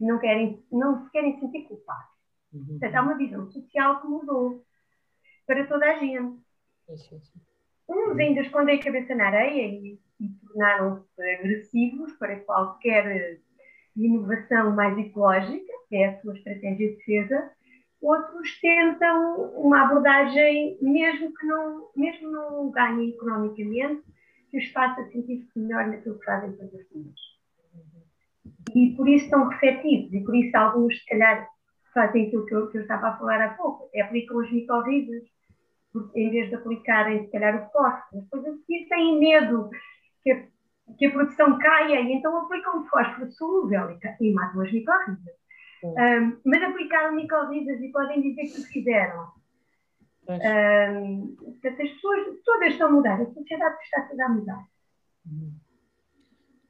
não, 0.00 0.18
querem, 0.18 0.62
não 0.72 1.04
se 1.04 1.10
querem 1.10 1.38
sentir 1.38 1.64
culpados. 1.64 2.19
Uhum. 2.52 2.66
Portanto, 2.66 2.94
há 2.94 3.02
uma 3.02 3.16
visão 3.16 3.50
social 3.50 4.00
que 4.00 4.08
mudou 4.08 4.64
para 5.46 5.66
toda 5.66 5.86
a 5.86 5.96
gente. 5.96 6.38
Uns 7.88 8.18
ainda 8.18 8.40
escondem 8.40 8.78
a 8.78 8.82
cabeça 8.82 9.14
na 9.14 9.26
areia 9.26 9.66
e, 9.66 9.98
e 10.20 10.28
tornaram-se 10.46 11.22
agressivos 11.22 12.12
para 12.14 12.38
qualquer 12.40 13.40
inovação 13.96 14.74
mais 14.74 14.96
ecológica, 14.98 15.72
que 15.88 15.96
é 15.96 16.08
a 16.08 16.20
sua 16.20 16.34
estratégia 16.34 16.90
de 16.90 16.96
defesa. 16.96 17.50
Outros 18.00 18.58
tentam 18.60 19.52
uma 19.56 19.82
abordagem, 19.82 20.78
mesmo 20.80 21.34
que 21.34 21.46
não, 21.46 21.90
mesmo 21.94 22.30
não 22.30 22.70
ganhem 22.70 23.10
economicamente, 23.10 24.02
que 24.50 24.58
os 24.58 24.68
faça 24.70 25.04
sentir-se 25.10 25.58
melhor 25.58 25.86
naquilo 25.86 26.18
que 26.18 26.24
fazem 26.24 26.52
todos 26.52 26.72
os 26.72 26.88
dias. 26.88 27.20
E 28.74 28.94
por 28.96 29.08
isso 29.08 29.24
estão 29.24 29.48
receptivos, 29.48 30.12
e 30.12 30.24
por 30.24 30.34
isso 30.34 30.56
alguns, 30.56 30.98
se 30.98 31.06
calhar, 31.06 31.46
fazem 31.92 32.26
aquilo 32.26 32.46
que 32.46 32.54
eu, 32.54 32.70
que 32.70 32.78
eu 32.78 32.82
estava 32.82 33.08
a 33.08 33.16
falar 33.16 33.40
há 33.40 33.54
pouco, 33.54 33.88
é 33.94 34.02
aplicam 34.02 34.38
os 34.38 34.52
micorrizas, 34.52 35.22
em 36.14 36.30
vez 36.30 36.48
de 36.48 36.54
aplicarem, 36.54 37.24
se 37.24 37.30
calhar, 37.32 37.56
o 37.56 37.70
fósforo. 37.70 38.22
Depois 38.22 38.46
a 38.46 38.56
seguir 38.58 38.88
têm 38.88 39.18
medo 39.18 39.70
que 40.22 40.30
a, 40.30 40.46
que 40.96 41.06
a 41.06 41.10
produção 41.10 41.58
caia 41.58 42.00
e 42.00 42.12
então 42.12 42.36
aplicam 42.36 42.80
o 42.80 42.86
fósforo 42.86 43.30
solúvel 43.32 43.90
e, 43.90 44.24
e 44.24 44.32
matam 44.32 44.62
as 44.62 44.72
micorrizas. 44.72 45.40
Um, 45.82 46.38
mas 46.44 46.62
aplicaram 46.62 47.14
micorrizas 47.14 47.80
e 47.80 47.90
podem 47.90 48.20
dizer 48.20 48.42
que 48.42 48.72
fizeram. 48.72 49.28
Um, 50.28 51.34
portanto, 51.36 51.82
as 51.82 51.90
pessoas 51.90 52.40
todas 52.44 52.72
estão 52.72 52.88
a 52.88 52.92
mudar, 52.92 53.20
a 53.20 53.26
sociedade 53.26 53.82
está 53.82 54.02
toda 54.02 54.26
a 54.26 54.28
mudar. 54.28 54.64
Uhum. 55.26 55.52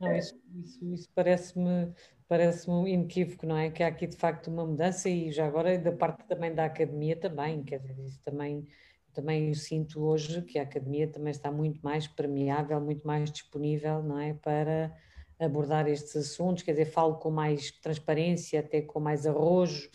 Não, 0.00 0.16
isso, 0.16 0.40
isso, 0.54 0.84
isso 0.94 1.10
parece-me 1.14 1.92
parece-me 2.30 2.92
inequívoco, 2.92 3.44
não 3.44 3.56
é? 3.56 3.70
Que 3.70 3.82
há 3.82 3.88
aqui 3.88 4.06
de 4.06 4.16
facto 4.16 4.46
uma 4.46 4.64
mudança 4.64 5.08
e 5.08 5.32
já 5.32 5.44
agora 5.44 5.76
da 5.76 5.90
parte 5.90 6.24
também 6.28 6.54
da 6.54 6.64
academia 6.64 7.16
também, 7.16 7.64
quer 7.64 7.80
dizer, 7.80 7.98
isso 7.98 8.20
também, 8.24 8.68
também 9.12 9.52
sinto 9.52 10.00
hoje 10.00 10.40
que 10.42 10.56
a 10.56 10.62
academia 10.62 11.08
também 11.08 11.32
está 11.32 11.50
muito 11.50 11.80
mais 11.82 12.06
permeável, 12.06 12.80
muito 12.80 13.04
mais 13.04 13.32
disponível, 13.32 14.00
não 14.00 14.16
é? 14.16 14.32
Para 14.32 14.96
abordar 15.40 15.88
estes 15.88 16.14
assuntos, 16.14 16.62
quer 16.62 16.70
dizer, 16.70 16.84
falo 16.84 17.16
com 17.16 17.32
mais 17.32 17.72
transparência, 17.72 18.60
até 18.60 18.80
com 18.80 19.00
mais 19.00 19.26
arrojo, 19.26 19.90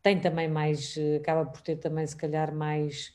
tem 0.00 0.20
também 0.20 0.46
mais, 0.46 0.94
acaba 1.20 1.44
por 1.44 1.62
ter 1.62 1.78
também 1.78 2.06
se 2.06 2.16
calhar 2.16 2.54
mais 2.54 3.12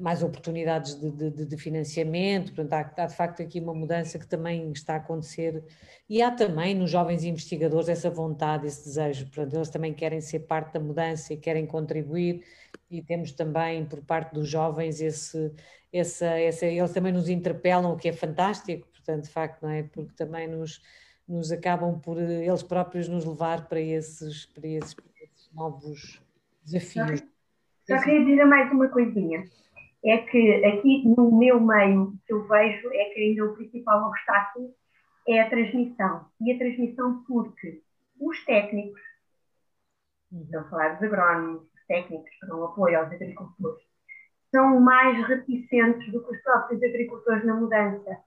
mais 0.00 0.22
oportunidades 0.22 0.94
de, 1.00 1.30
de, 1.30 1.44
de 1.46 1.56
financiamento, 1.56 2.52
portanto, 2.52 2.72
há, 2.72 3.02
há, 3.04 3.06
de 3.06 3.16
facto 3.16 3.42
aqui 3.42 3.60
uma 3.60 3.72
mudança 3.72 4.18
que 4.18 4.26
também 4.26 4.70
está 4.72 4.94
a 4.94 4.96
acontecer 4.96 5.64
e 6.08 6.20
há 6.20 6.30
também 6.30 6.74
nos 6.74 6.90
jovens 6.90 7.24
investigadores 7.24 7.88
essa 7.88 8.10
vontade, 8.10 8.66
esse 8.66 8.84
desejo, 8.84 9.26
portanto, 9.26 9.54
eles 9.54 9.70
também 9.70 9.94
querem 9.94 10.20
ser 10.20 10.40
parte 10.40 10.74
da 10.74 10.80
mudança 10.80 11.32
e 11.32 11.36
querem 11.36 11.66
contribuir 11.66 12.44
e 12.90 13.00
temos 13.02 13.32
também 13.32 13.84
por 13.86 14.02
parte 14.02 14.34
dos 14.34 14.48
jovens 14.48 15.00
esse, 15.00 15.52
essa, 15.92 16.26
essa, 16.26 16.66
eles 16.66 16.92
também 16.92 17.12
nos 17.12 17.28
interpelam, 17.28 17.92
o 17.92 17.96
que 17.96 18.08
é 18.08 18.12
fantástico, 18.12 18.86
portanto, 18.88 19.24
de 19.24 19.30
facto, 19.30 19.62
não 19.62 19.70
é? 19.70 19.82
Porque 19.84 20.12
também 20.16 20.48
nos, 20.48 20.82
nos 21.28 21.50
acabam 21.52 21.98
por 21.98 22.18
eles 22.18 22.62
próprios 22.62 23.08
nos 23.08 23.24
levar 23.24 23.68
para 23.68 23.80
esses, 23.80 24.46
para 24.46 24.66
esses, 24.66 24.94
para 24.94 25.04
esses 25.22 25.52
novos 25.52 26.20
desafios. 26.64 27.22
Só 27.88 28.00
queria 28.02 28.24
dizer 28.24 28.44
mais 28.44 28.70
uma 28.72 28.88
coisinha 28.88 29.44
é 30.06 30.18
que 30.18 30.64
aqui 30.64 31.02
no 31.16 31.36
meu 31.36 31.60
meio 31.60 32.12
que 32.24 32.32
eu 32.32 32.46
vejo 32.46 32.88
é 32.92 33.04
que 33.06 33.20
ainda 33.20 33.44
o 33.44 33.54
principal 33.56 34.06
obstáculo 34.06 34.72
é 35.28 35.40
a 35.40 35.50
transmissão. 35.50 36.26
E 36.40 36.52
a 36.52 36.58
transmissão 36.58 37.24
porque 37.26 37.82
os 38.20 38.44
técnicos, 38.44 39.00
a 40.56 40.64
falar 40.64 40.94
dos 40.94 41.02
agrónomos, 41.02 41.62
os 41.62 41.86
técnicos 41.88 42.30
que 42.30 42.46
dão 42.46 42.64
apoio 42.64 43.00
aos 43.00 43.12
agricultores, 43.12 43.84
são 44.52 44.80
mais 44.80 45.26
reticentes 45.26 46.12
do 46.12 46.24
que 46.24 46.36
os 46.36 46.42
próprios 46.42 46.82
agricultores 46.82 47.44
na 47.44 47.54
mudança. 47.54 48.18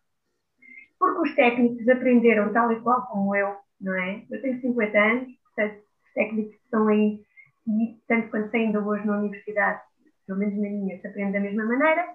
Porque 1.00 1.30
os 1.30 1.36
técnicos 1.36 1.88
aprenderam 1.88 2.52
tal 2.52 2.72
e 2.74 2.82
qual 2.82 3.08
como 3.08 3.34
eu, 3.34 3.56
não 3.80 3.96
é? 3.96 4.26
Eu 4.30 4.42
tenho 4.42 4.60
50 4.60 4.98
anos, 4.98 5.30
portanto, 5.44 5.82
os 6.06 6.14
técnicos 6.14 6.56
estão 6.56 6.88
aí, 6.90 7.24
e 7.68 7.98
tanto 8.06 8.30
quanto 8.30 8.54
ainda 8.54 8.84
hoje 8.84 9.08
na 9.08 9.18
universidade, 9.20 9.82
pelo 10.30 10.40
menos 10.40 10.56
na 10.58 10.70
minha, 10.70 11.02
se 11.02 11.08
aprende 11.08 11.34
da 11.34 11.40
mesma 11.40 11.66
maneira. 11.66 12.08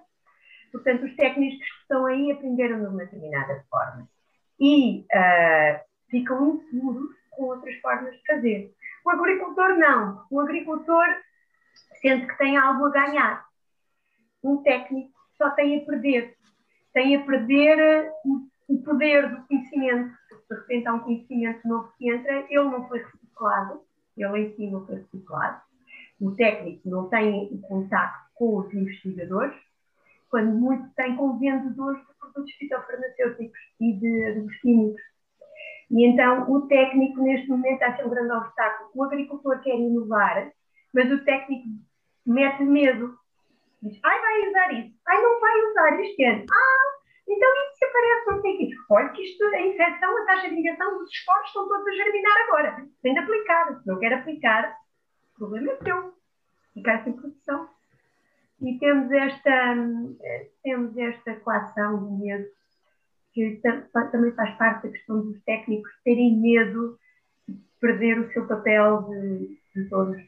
Portanto, 0.71 1.05
os 1.05 1.15
técnicos 1.17 1.59
que 1.59 1.81
estão 1.81 2.05
aí 2.05 2.31
aprenderam 2.31 2.79
de 2.79 2.85
uma 2.85 3.03
determinada 3.03 3.61
forma 3.69 4.07
e 4.57 5.01
uh, 5.01 5.79
ficam 6.09 6.55
inseguros 6.55 7.13
com 7.31 7.43
outras 7.43 7.75
formas 7.81 8.15
de 8.15 8.25
fazer. 8.25 8.73
O 9.05 9.09
agricultor 9.09 9.77
não. 9.77 10.25
O 10.31 10.39
agricultor 10.39 11.05
sente 12.01 12.25
que 12.25 12.37
tem 12.37 12.55
algo 12.55 12.85
a 12.85 12.91
ganhar. 12.91 13.45
Um 14.41 14.63
técnico 14.63 15.11
só 15.37 15.49
tem 15.49 15.81
a 15.81 15.85
perder. 15.85 16.37
Tem 16.93 17.17
a 17.17 17.25
perder 17.25 18.09
o 18.69 18.81
poder 18.81 19.29
do 19.29 19.45
conhecimento. 19.45 20.15
De 20.49 20.55
repente 20.55 20.87
há 20.87 20.93
um 20.93 20.99
conhecimento 20.99 21.67
novo 21.67 21.91
que 21.97 22.09
entra, 22.09 22.45
ele 22.49 22.63
não 22.63 22.87
foi 22.87 22.99
reciclado, 22.99 23.81
ele 24.15 24.39
em 24.39 24.55
si 24.55 24.67
não 24.71 24.85
foi 24.85 24.95
reciclado 24.95 25.64
o 26.19 26.31
técnico 26.35 26.89
não 26.89 27.09
tem 27.09 27.49
o 27.51 27.57
contato 27.61 28.25
com 28.33 28.57
os 28.57 28.73
investigadores, 28.73 29.55
quando 30.29 30.51
muito 30.51 30.89
tem 30.95 31.15
com 31.15 31.37
vendedores 31.37 31.99
de 31.99 32.13
produtos 32.19 32.53
fitofarmacêuticos 32.55 33.59
e 33.79 33.93
de 33.93 34.25
adubos 34.25 34.55
químicos. 34.57 35.01
E 35.91 36.05
então 36.05 36.51
o 36.51 36.67
técnico, 36.67 37.21
neste 37.21 37.47
momento, 37.47 37.83
acha 37.83 38.05
um 38.05 38.09
grande 38.09 38.31
obstáculo. 38.31 38.89
O 38.93 39.03
agricultor 39.03 39.61
quer 39.61 39.75
inovar, 39.75 40.51
mas 40.93 41.11
o 41.11 41.23
técnico 41.23 41.67
mete 42.25 42.63
medo. 42.63 43.15
Diz, 43.81 43.99
ai, 44.03 44.19
vai 44.19 44.49
usar 44.49 44.73
isso. 44.73 44.95
Ai, 45.07 45.21
não 45.21 45.39
vai 45.39 45.61
usar 45.69 45.93
ano. 45.93 46.45
Ah, 46.51 46.95
então 47.27 47.49
isso 47.49 47.77
se 47.77 47.85
aparece, 47.85 48.25
não 48.27 48.37
o 48.39 48.41
quê. 48.41 48.69
Olha 48.89 49.09
que 49.09 49.23
isto, 49.23 49.43
a 49.43 49.61
infecção, 49.61 50.17
a 50.17 50.25
taxa 50.25 50.49
de 50.49 50.59
infecção 50.59 50.97
dos 50.97 51.11
esportes 51.11 51.47
estão 51.47 51.67
todos 51.67 51.87
a 51.87 51.91
germinar 51.91 52.37
agora. 52.47 52.85
Tem 53.01 53.13
de 53.13 53.19
aplicar. 53.19 53.79
Se 53.79 53.87
não 53.87 53.99
quer 53.99 54.13
aplicar, 54.13 54.75
o 55.35 55.39
problema 55.39 55.71
é 55.73 55.75
teu. 55.77 56.13
Ficar 56.73 57.03
sem 57.03 57.13
produção. 57.13 57.69
E 58.61 58.79
temos 58.79 59.11
esta, 59.11 59.75
temos 60.63 60.97
esta 60.97 61.35
coação 61.41 62.03
do 62.03 62.11
medo, 62.17 62.47
que 63.33 63.61
também 64.11 64.31
faz 64.31 64.57
parte 64.57 64.87
da 64.87 64.93
questão 64.93 65.21
dos 65.21 65.41
técnicos 65.43 65.91
terem 66.03 66.37
medo 66.37 66.97
de 67.47 67.57
perder 67.81 68.19
o 68.19 68.31
seu 68.31 68.47
papel 68.47 69.03
de, 69.03 69.59
de 69.75 69.89
todos 69.89 70.15
os 70.15 70.27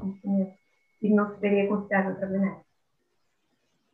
conhecimentos 0.00 0.58
e 1.00 1.08
não 1.10 1.32
se 1.32 1.40
verem 1.40 1.66
aconselhar 1.66 2.02
de 2.02 2.08
outra 2.10 2.28
maneira. 2.28 2.60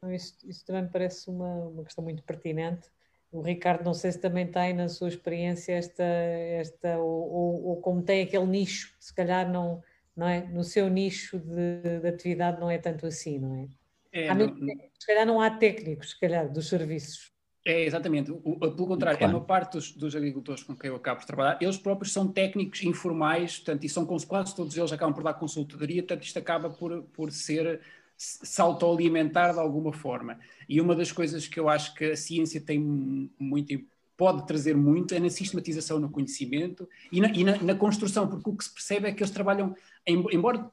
Isso, 0.09 0.39
isso 0.49 0.65
também 0.65 0.83
me 0.83 0.89
parece 0.91 1.29
uma, 1.29 1.67
uma 1.67 1.85
questão 1.85 2.03
muito 2.03 2.23
pertinente. 2.23 2.91
O 3.31 3.43
Ricardo, 3.43 3.85
não 3.85 3.93
sei 3.93 4.13
se 4.13 4.21
também 4.21 4.51
tem 4.51 4.73
na 4.73 4.89
sua 4.89 5.09
experiência 5.09 5.73
esta, 5.73 6.03
esta 6.03 6.99
ou, 6.99 7.31
ou, 7.31 7.65
ou 7.67 7.81
como 7.81 8.03
tem 8.03 8.23
aquele 8.23 8.47
nicho, 8.47 8.95
se 8.99 9.15
calhar 9.15 9.51
não, 9.51 9.83
não 10.17 10.27
é? 10.27 10.47
No 10.49 10.65
seu 10.65 10.89
nicho 10.89 11.39
de, 11.39 12.01
de 12.01 12.09
atividade 12.09 12.59
não 12.59 12.71
é 12.71 12.79
tanto 12.79 13.07
assim, 13.07 13.39
não 13.39 13.55
é? 13.55 13.69
é 14.13 14.35
não, 14.35 14.57
se 14.99 15.07
calhar 15.07 15.27
não 15.27 15.41
há 15.41 15.51
técnicos, 15.51 16.11
se 16.11 16.21
calhar, 16.21 16.51
dos 16.51 16.69
serviços. 16.69 17.33
É, 17.65 17.85
exatamente. 17.85 18.31
O, 18.31 18.59
pelo 18.59 18.87
contrário, 18.87 19.19
claro. 19.19 19.33
a 19.33 19.35
maior 19.35 19.45
parte 19.45 19.73
dos, 19.73 19.91
dos, 19.91 20.15
agricultores 20.15 20.63
com 20.63 20.77
quem 20.77 20.89
eu 20.89 20.97
acabo 20.97 21.21
de 21.21 21.27
trabalhar, 21.27 21.59
eles 21.61 21.77
próprios 21.77 22.13
são 22.13 22.29
técnicos 22.29 22.83
informais, 22.85 23.57
portanto, 23.57 23.83
e 23.83 23.89
são 23.89 24.07
quase 24.07 24.55
todos 24.55 24.77
eles 24.77 24.93
acabam 24.93 25.13
por 25.13 25.25
dar 25.25 25.35
consultoria, 25.35 26.01
portanto, 26.01 26.23
isto 26.23 26.39
acaba 26.39 26.71
por, 26.71 27.03
por 27.13 27.33
ser 27.33 27.81
se 28.17 28.61
autoalimentar 28.61 29.53
de 29.53 29.59
alguma 29.59 29.93
forma. 29.93 30.39
E 30.69 30.81
uma 30.81 30.95
das 30.95 31.13
coisas 31.13 31.49
que 31.49 31.59
eu 31.59 31.69
acho 31.69 31.93
que 31.95 32.05
a 32.05 32.17
ciência 32.17 32.61
tem 32.61 32.79
muito 32.79 33.85
pode 34.17 34.47
trazer 34.47 34.75
muito 34.75 35.15
é 35.15 35.21
na 35.21 35.29
sistematização 35.29 35.99
no 35.99 36.11
conhecimento 36.11 36.89
e 37.13 37.21
na, 37.21 37.29
e 37.29 37.45
na, 37.45 37.57
na 37.63 37.75
construção, 37.75 38.27
porque 38.27 38.49
o 38.49 38.57
que 38.57 38.65
se 38.65 38.73
percebe 38.73 39.09
é 39.09 39.13
que 39.13 39.23
eles 39.23 39.33
trabalham, 39.33 39.75
embora 40.07 40.71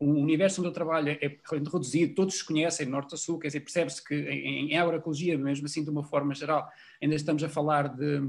o 0.00 0.06
universo 0.06 0.60
onde 0.60 0.68
eu 0.68 0.72
trabalho 0.72 1.10
é 1.10 1.36
reduzido, 1.50 2.14
todos 2.14 2.36
se 2.38 2.44
conhecem, 2.44 2.86
norte 2.86 3.14
a 3.14 3.18
sul, 3.18 3.38
quer 3.38 3.48
dizer, 3.48 3.60
percebe-se 3.60 4.02
que 4.02 4.14
em, 4.14 4.72
em 4.72 4.78
agroecologia, 4.78 5.36
mesmo 5.36 5.66
assim 5.66 5.84
de 5.84 5.90
uma 5.90 6.02
forma 6.02 6.34
geral, 6.34 6.66
ainda 7.02 7.14
estamos 7.14 7.44
a 7.44 7.48
falar 7.48 7.88
de 7.88 8.22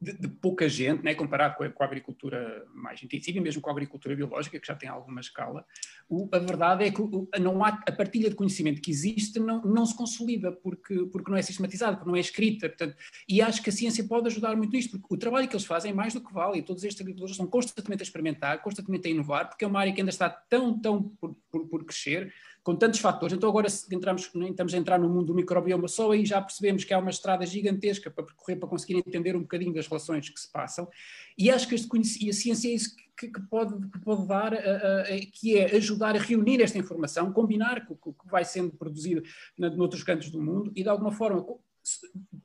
de, 0.00 0.12
de, 0.12 0.28
pouca 0.28 0.68
gente, 0.68 1.02
né, 1.02 1.14
comparado 1.14 1.56
com 1.56 1.64
a, 1.64 1.70
com 1.70 1.82
a, 1.82 1.86
agricultura 1.86 2.64
mais 2.72 3.02
intensiva 3.02 3.38
e 3.38 3.40
mesmo 3.40 3.60
com 3.60 3.68
a 3.68 3.72
agricultura 3.72 4.14
biológica, 4.14 4.58
que 4.58 4.66
já 4.66 4.74
tem 4.74 4.88
alguma 4.88 5.20
escala, 5.20 5.64
o, 6.08 6.28
a 6.32 6.38
verdade 6.38 6.84
é 6.84 6.90
que 6.90 7.02
o, 7.02 7.28
não 7.40 7.64
há, 7.64 7.68
a 7.68 7.92
partilha 7.92 8.30
de 8.30 8.36
conhecimento 8.36 8.80
que 8.80 8.90
existe 8.90 9.40
não, 9.40 9.60
não 9.62 9.84
se 9.84 9.96
consolida 9.96 10.52
porque, 10.52 11.06
porque 11.12 11.30
não 11.30 11.36
é 11.36 11.42
sistematizada, 11.42 11.96
porque 11.96 12.08
não 12.08 12.16
é 12.16 12.20
escrita. 12.20 12.68
Portanto, 12.68 12.96
e 13.28 13.42
acho 13.42 13.62
que 13.62 13.70
a 13.70 13.72
ciência 13.72 14.04
pode 14.04 14.28
ajudar 14.28 14.56
muito 14.56 14.72
nisto, 14.72 14.98
porque 14.98 15.14
o 15.14 15.18
trabalho 15.18 15.48
que 15.48 15.54
eles 15.54 15.66
fazem 15.66 15.90
é 15.90 15.94
mais 15.94 16.14
do 16.14 16.20
que 16.20 16.32
vale, 16.32 16.58
e 16.58 16.62
todos 16.62 16.84
estes 16.84 17.00
agricultores 17.00 17.32
estão 17.32 17.46
constantemente 17.46 18.02
a 18.02 18.04
experimentar, 18.04 18.62
constantemente 18.62 19.08
a 19.08 19.10
inovar, 19.10 19.48
porque 19.48 19.64
é 19.64 19.68
uma 19.68 19.80
área 19.80 19.92
que 19.92 20.00
ainda 20.00 20.10
está 20.10 20.30
tão, 20.30 20.78
tão 20.78 21.02
por, 21.02 21.36
por, 21.50 21.66
por 21.66 21.84
crescer, 21.84 22.32
com 22.68 22.76
tantos 22.76 23.00
fatores. 23.00 23.34
Então, 23.34 23.48
agora, 23.48 23.66
entramos, 23.90 24.30
estamos 24.50 24.74
a 24.74 24.76
entrar 24.76 24.98
no 24.98 25.08
mundo 25.08 25.28
do 25.28 25.34
microbioma 25.34 25.88
só, 25.88 26.12
aí 26.12 26.26
já 26.26 26.38
percebemos 26.38 26.84
que 26.84 26.92
há 26.92 26.98
uma 26.98 27.08
estrada 27.08 27.46
gigantesca 27.46 28.10
para 28.10 28.22
percorrer, 28.22 28.56
para 28.56 28.68
conseguir 28.68 28.98
entender 28.98 29.34
um 29.34 29.40
bocadinho 29.40 29.72
das 29.72 29.86
relações 29.86 30.28
que 30.28 30.38
se 30.38 30.52
passam. 30.52 30.86
E 31.38 31.50
acho 31.50 31.66
que 31.66 31.74
a 31.74 31.78
ciência 32.34 32.68
é 32.68 32.74
isso 32.74 32.94
que, 33.16 33.28
que 33.28 33.40
pode, 33.48 33.72
que 33.88 33.98
pode 34.00 34.28
dar, 34.28 34.52
uh, 34.52 34.56
uh, 34.56 35.30
que 35.32 35.56
é 35.56 35.76
ajudar 35.76 36.14
a 36.14 36.18
reunir 36.18 36.60
esta 36.60 36.76
informação, 36.76 37.32
combinar 37.32 37.86
com 37.86 37.94
o 37.94 38.12
que 38.12 38.30
vai 38.30 38.44
sendo 38.44 38.70
produzido 38.72 39.22
noutros 39.56 40.02
cantos 40.02 40.28
do 40.28 40.38
mundo 40.38 40.70
e, 40.76 40.82
de 40.82 40.90
alguma 40.90 41.10
forma, 41.10 41.42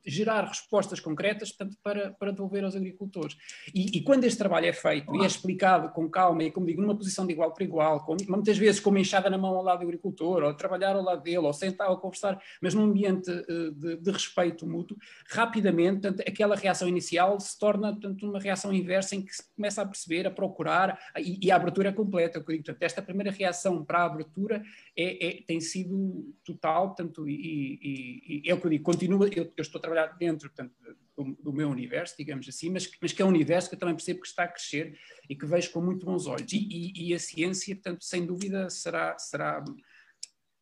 gerar 0.06 0.44
respostas 0.44 1.00
concretas 1.00 1.50
portanto, 1.52 1.76
para, 1.82 2.10
para 2.12 2.30
devolver 2.30 2.64
aos 2.64 2.76
agricultores. 2.76 3.36
E, 3.74 3.98
e, 3.98 4.02
quando 4.02 4.24
este 4.24 4.38
trabalho 4.38 4.66
é 4.66 4.72
feito 4.72 5.14
e 5.16 5.22
é 5.22 5.26
explicado 5.26 5.90
com 5.90 6.08
calma 6.08 6.44
e, 6.44 6.50
como 6.50 6.66
digo, 6.66 6.82
numa 6.82 6.96
posição 6.96 7.26
de 7.26 7.32
igual 7.32 7.52
para 7.52 7.64
igual, 7.64 8.04
com, 8.04 8.16
muitas 8.28 8.58
vezes 8.58 8.80
com 8.80 8.90
uma 8.90 9.00
enxada 9.00 9.30
na 9.30 9.38
mão 9.38 9.54
ao 9.56 9.62
lado 9.62 9.80
do 9.80 9.84
agricultor, 9.84 10.42
ou 10.42 10.54
trabalhar 10.54 10.94
ao 10.94 11.02
lado 11.02 11.22
dele, 11.22 11.38
ou 11.38 11.52
sentar 11.52 11.90
ou 11.90 11.98
conversar, 11.98 12.40
mas 12.60 12.74
num 12.74 12.84
ambiente 12.84 13.30
uh, 13.30 13.72
de, 13.72 13.96
de, 13.96 14.10
respeito 14.10 14.66
mútuo, 14.66 14.96
rapidamente 15.28 16.02
portanto, 16.02 16.20
aquela 16.28 16.54
reação 16.54 16.88
inicial 16.88 17.38
se 17.40 17.58
torna 17.58 17.92
portanto, 17.92 18.28
uma 18.28 18.38
reação 18.38 18.72
inversa 18.72 19.16
em 19.16 19.22
que 19.22 19.34
se 19.34 19.42
começa 19.54 19.82
a 19.82 19.86
perceber, 19.86 20.26
a 20.26 20.30
procurar, 20.30 20.98
e, 21.18 21.46
e 21.46 21.50
a 21.50 21.56
abertura 21.56 21.88
é 21.88 21.92
completa. 21.92 22.40
Portanto, 22.40 22.76
esta 22.80 23.02
primeira 23.02 23.30
reação 23.30 23.84
para 23.84 24.00
a 24.00 24.06
abertura 24.06 24.62
é, 24.96 25.26
é 25.26 25.42
tem 25.42 25.60
sido 25.60 26.34
total, 26.44 26.88
portanto, 26.88 27.28
e, 27.28 28.42
e, 28.44 28.50
é 28.50 28.54
o 28.54 28.60
que 28.60 28.66
eu 28.66 28.70
digo, 28.70 28.84
continua, 28.84 29.28
eu, 29.36 29.52
eu 29.56 29.62
estou 29.62 29.78
a 29.78 29.82
trabalhar 29.82 30.06
dentro 30.18 30.48
portanto, 30.48 30.74
do, 31.16 31.36
do, 31.42 31.52
meu 31.52 31.68
universo, 31.68 32.14
digamos 32.18 32.48
assim, 32.48 32.70
mas, 32.70 32.90
mas, 33.00 33.12
que 33.12 33.22
é 33.22 33.24
um 33.24 33.28
universo 33.28 33.68
que 33.68 33.74
eu 33.74 33.78
também 33.78 33.94
percebo 33.94 34.20
que 34.20 34.26
está 34.26 34.44
a 34.44 34.48
crescer 34.48 34.98
e 35.28 35.36
que 35.36 35.46
vejo 35.46 35.70
com 35.70 35.80
muito 35.80 36.04
bons 36.04 36.26
olhos. 36.26 36.52
E, 36.52 36.58
e, 36.58 37.08
e 37.08 37.14
a 37.14 37.18
ciência, 37.18 37.74
portanto, 37.74 38.04
sem 38.04 38.26
dúvida, 38.26 38.68
será, 38.70 39.18
será 39.18 39.64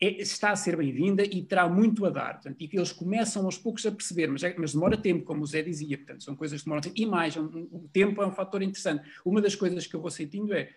é, 0.02 0.20
está 0.20 0.50
a 0.50 0.56
ser 0.56 0.76
bem-vinda 0.76 1.22
e 1.22 1.44
terá 1.44 1.68
muito 1.68 2.04
a 2.04 2.10
dar. 2.10 2.34
Portanto, 2.34 2.56
e 2.60 2.66
que 2.66 2.76
eles 2.76 2.90
começam 2.90 3.44
aos 3.44 3.56
poucos 3.56 3.86
a 3.86 3.92
perceber, 3.92 4.26
mas, 4.26 4.42
é, 4.42 4.52
mas, 4.58 4.72
demora 4.72 4.96
tempo, 4.96 5.24
como 5.24 5.44
o 5.44 5.46
Zé 5.46 5.62
dizia, 5.62 5.96
portanto, 5.96 6.24
são 6.24 6.34
coisas 6.34 6.60
que 6.60 6.64
demoram 6.64 6.82
tempo. 6.82 6.96
E 6.98 7.06
mais, 7.06 7.36
um, 7.36 7.68
o 7.70 7.88
tempo 7.92 8.20
é 8.20 8.26
um 8.26 8.32
fator 8.32 8.62
interessante. 8.62 9.08
Uma 9.24 9.40
das 9.40 9.54
coisas 9.54 9.86
que 9.86 9.94
eu 9.94 10.00
vou 10.00 10.10
sentindo 10.10 10.52
é, 10.52 10.70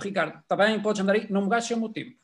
Ricardo, 0.00 0.38
está 0.38 0.56
bem, 0.56 0.80
podes 0.80 1.02
andar 1.02 1.12
aí, 1.12 1.30
não 1.30 1.42
me 1.42 1.50
gastes 1.50 1.76
o 1.76 1.80
meu 1.80 1.90
tempo. 1.90 2.16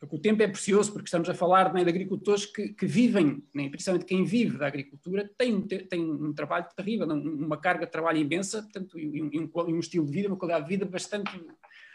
Porque 0.00 0.16
o 0.16 0.18
tempo 0.18 0.42
é 0.42 0.48
precioso, 0.48 0.92
porque 0.92 1.08
estamos 1.08 1.28
a 1.28 1.34
falar 1.34 1.74
né, 1.74 1.84
de 1.84 1.90
agricultores 1.90 2.46
que, 2.46 2.70
que 2.70 2.86
vivem, 2.86 3.44
né, 3.54 3.68
principalmente 3.68 4.06
quem 4.06 4.24
vive 4.24 4.56
da 4.56 4.66
agricultura, 4.66 5.30
tem, 5.36 5.60
tem 5.60 6.00
um 6.00 6.32
trabalho 6.32 6.66
terrível, 6.74 7.06
uma 7.06 7.58
carga 7.58 7.84
de 7.84 7.92
trabalho 7.92 8.16
imensa, 8.16 8.62
portanto, 8.62 8.98
e 8.98 9.22
um, 9.22 9.50
um, 9.54 9.74
um 9.74 9.78
estilo 9.78 10.06
de 10.06 10.12
vida, 10.12 10.28
uma 10.28 10.38
qualidade 10.38 10.64
de 10.64 10.70
vida 10.70 10.86
bastante 10.86 11.30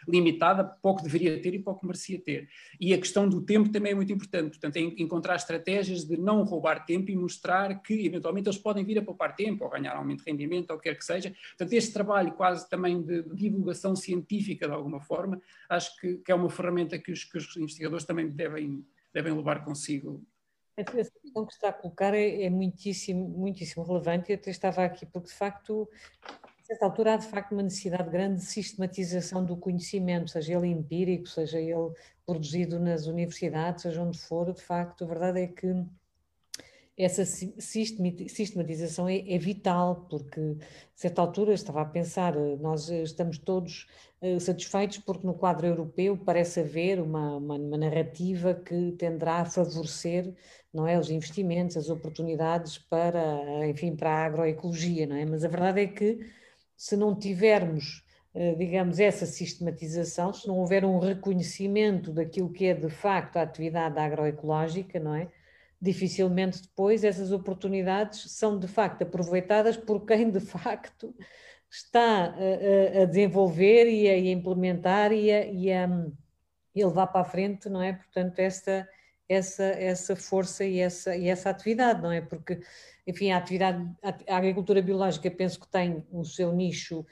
limitada, 0.08 0.64
pouco 0.64 1.02
deveria 1.02 1.42
ter 1.42 1.54
e 1.54 1.60
pouco 1.60 1.86
merecia 1.86 2.20
ter. 2.20 2.48
E 2.80 2.94
a 2.94 2.98
questão 2.98 3.28
do 3.28 3.42
tempo 3.42 3.70
também 3.70 3.92
é 3.92 3.96
muito 3.96 4.12
importante, 4.12 4.52
portanto, 4.52 4.78
é 4.78 4.82
encontrar 4.82 5.36
estratégias 5.36 6.06
de 6.06 6.18
não 6.18 6.44
roubar 6.44 6.86
tempo 6.86 7.12
e 7.12 7.16
mostrar 7.16 7.82
que, 7.82 8.06
eventualmente, 8.06 8.48
eles 8.48 8.60
podem 8.60 8.84
vir 8.84 9.00
a 9.00 9.02
poupar 9.02 9.36
tempo 9.36 9.64
ou 9.64 9.70
ganhar 9.70 9.96
aumento 9.96 10.24
de 10.24 10.32
rendimento 10.32 10.72
ou 10.72 10.78
o 10.78 10.80
que 10.80 10.90
quer 10.90 10.98
que 10.98 11.06
seja. 11.06 11.34
Portanto, 11.50 11.74
este 11.74 11.94
trabalho 11.94 12.34
quase 12.34 12.70
também 12.70 13.02
de 13.02 13.24
divulgação 13.34 13.96
científica, 13.96 14.68
de 14.68 14.74
alguma 14.74 15.00
forma, 15.00 15.42
acho 15.70 16.00
que, 16.00 16.18
que 16.18 16.32
é 16.32 16.36
uma 16.36 16.50
ferramenta 16.50 16.98
que 16.98 17.12
os, 17.12 17.24
que 17.24 17.38
os 17.38 17.56
investigadores 17.58 18.06
também 18.06 18.30
devem, 18.30 18.86
devem 19.14 19.34
levar 19.34 19.64
consigo 19.64 20.24
essa 20.78 21.12
questão 21.22 21.46
que 21.46 21.54
está 21.54 21.70
a 21.70 21.74
colocar 21.74 22.14
é, 22.14 22.44
é, 22.44 22.50
muitíssimo, 22.50 23.30
muitíssimo 23.30 23.86
relevante. 23.86 24.32
Eu 24.32 24.38
até 24.38 24.52
estava 24.52 24.84
aqui 24.84 25.06
porque, 25.06 25.30
de 25.30 25.34
facto, 25.34 25.90
a 26.44 26.45
certa 26.66 26.86
altura 26.86 27.14
há 27.14 27.18
de 27.18 27.28
facto 27.28 27.52
uma 27.52 27.64
necessidade 27.64 28.10
grande 28.10 28.40
de 28.40 28.46
sistematização 28.46 29.46
do 29.46 29.56
conhecimento, 29.56 30.32
seja 30.32 30.54
ele 30.56 30.68
empírico, 30.68 31.28
seja 31.28 31.60
ele 31.60 31.92
produzido 32.26 32.80
nas 32.80 33.06
universidades, 33.06 33.84
seja 33.84 34.02
onde 34.02 34.18
for, 34.18 34.52
de 34.52 34.62
facto, 34.62 35.04
a 35.04 35.08
verdade 35.08 35.42
é 35.42 35.48
que 35.48 35.86
essa 36.98 37.26
sistematização 37.26 39.08
é, 39.08 39.18
é, 39.18 39.38
vital, 39.38 40.08
porque 40.10 40.40
a 40.40 40.56
certa 40.96 41.22
altura 41.22 41.54
estava 41.54 41.82
a 41.82 41.86
pensar, 41.86 42.34
nós 42.60 42.90
estamos 42.90 43.38
todos 43.38 43.86
uh, 44.22 44.40
satisfeitos 44.40 45.00
porque 45.00 45.28
no 45.28 45.34
quadro 45.34 45.68
europeu 45.68 46.18
parece 46.18 46.62
haver 46.62 47.02
uma, 47.02 47.36
uma, 47.36 47.56
uma, 47.56 47.78
narrativa 47.78 48.54
que 48.54 48.94
tenderá 48.94 49.42
a 49.42 49.46
favorecer 49.46 50.34
não 50.74 50.88
é, 50.88 50.98
os 50.98 51.10
investimentos, 51.10 51.76
as 51.76 51.90
oportunidades 51.90 52.78
para, 52.78 53.68
enfim, 53.68 53.96
para 53.96 54.10
a 54.12 54.26
agroecologia, 54.26 55.06
não 55.06 55.18
é? 55.18 55.26
Mas 55.26 55.44
a 55.44 55.50
verdade 55.50 55.82
é 55.82 55.88
que 55.88 56.20
se 56.76 56.96
não 56.98 57.16
tivermos, 57.16 58.04
eh, 58.34 58.56
digamos, 58.56 59.00
essa 59.00 59.26
sistematização, 59.26 60.34
se 60.34 60.48
não 60.48 60.60
houver 60.60 60.84
um 60.86 61.00
reconhecimento 61.00 62.12
daquilo 62.12 62.52
que 62.52 62.66
é 62.66 62.74
de 62.74 62.90
facto 62.90 63.38
a 63.38 63.42
atividade 63.44 63.98
agroecológica, 64.00 65.00
não 65.00 65.16
é? 65.16 65.30
Dificilmente 65.82 66.62
depois 66.62 67.04
essas 67.04 67.32
oportunidades 67.32 68.32
são 68.32 68.58
de 68.60 68.68
facto 68.68 69.04
aproveitadas 69.04 69.78
por 69.78 70.06
quem 70.06 70.30
de 70.32 70.40
facto 70.40 71.14
está 71.70 72.34
a, 72.34 73.02
a 73.04 73.06
desenvolver 73.06 73.88
e 73.88 74.10
a, 74.10 74.18
implementar 74.18 75.12
e 75.12 75.32
a, 75.32 75.46
e 75.46 75.72
a, 75.72 75.88
levar 76.88 77.08
para 77.08 77.22
a 77.22 77.26
frente, 77.26 77.70
não 77.70 77.82
é? 77.82 77.94
Portanto, 77.94 78.40
essa, 78.40 78.88
essa, 79.28 79.64
essa 79.64 80.16
força 80.16 80.64
e 80.64 80.80
essa, 80.80 81.16
e 81.16 81.28
essa 81.28 81.50
atividade, 81.50 82.02
não 82.02 82.12
é? 82.12 82.22
Porque 82.22 82.62
enfim, 83.08 83.32
a 83.32 83.38
atividade, 83.38 83.88
a 84.28 84.38
agricultura 84.38 84.82
biológica 84.82 85.30
penso 85.30 85.60
que 85.60 85.68
tem 85.68 86.04
o 86.12 86.24
seu 86.24 86.52
nicho 86.52 87.06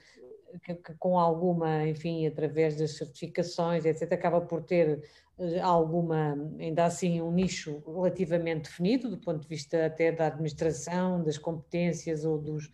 que, 0.64 0.76
que, 0.76 0.94
com 0.96 1.18
alguma, 1.18 1.88
enfim, 1.88 2.26
através 2.28 2.78
das 2.78 2.98
certificações, 2.98 3.86
etc., 3.86 4.14
acaba 4.14 4.42
por 4.42 4.64
ter 4.64 5.02
eh, 5.40 5.60
alguma, 5.60 6.38
ainda 6.60 6.86
assim, 6.86 7.22
um 7.22 7.32
nicho 7.32 7.82
relativamente 7.86 8.70
definido, 8.70 9.10
do 9.10 9.18
ponto 9.18 9.42
de 9.42 9.48
vista 9.48 9.86
até 9.86 10.12
da 10.12 10.28
administração, 10.28 11.24
das 11.24 11.38
competências 11.38 12.24
ou 12.26 12.38
dos, 12.38 12.72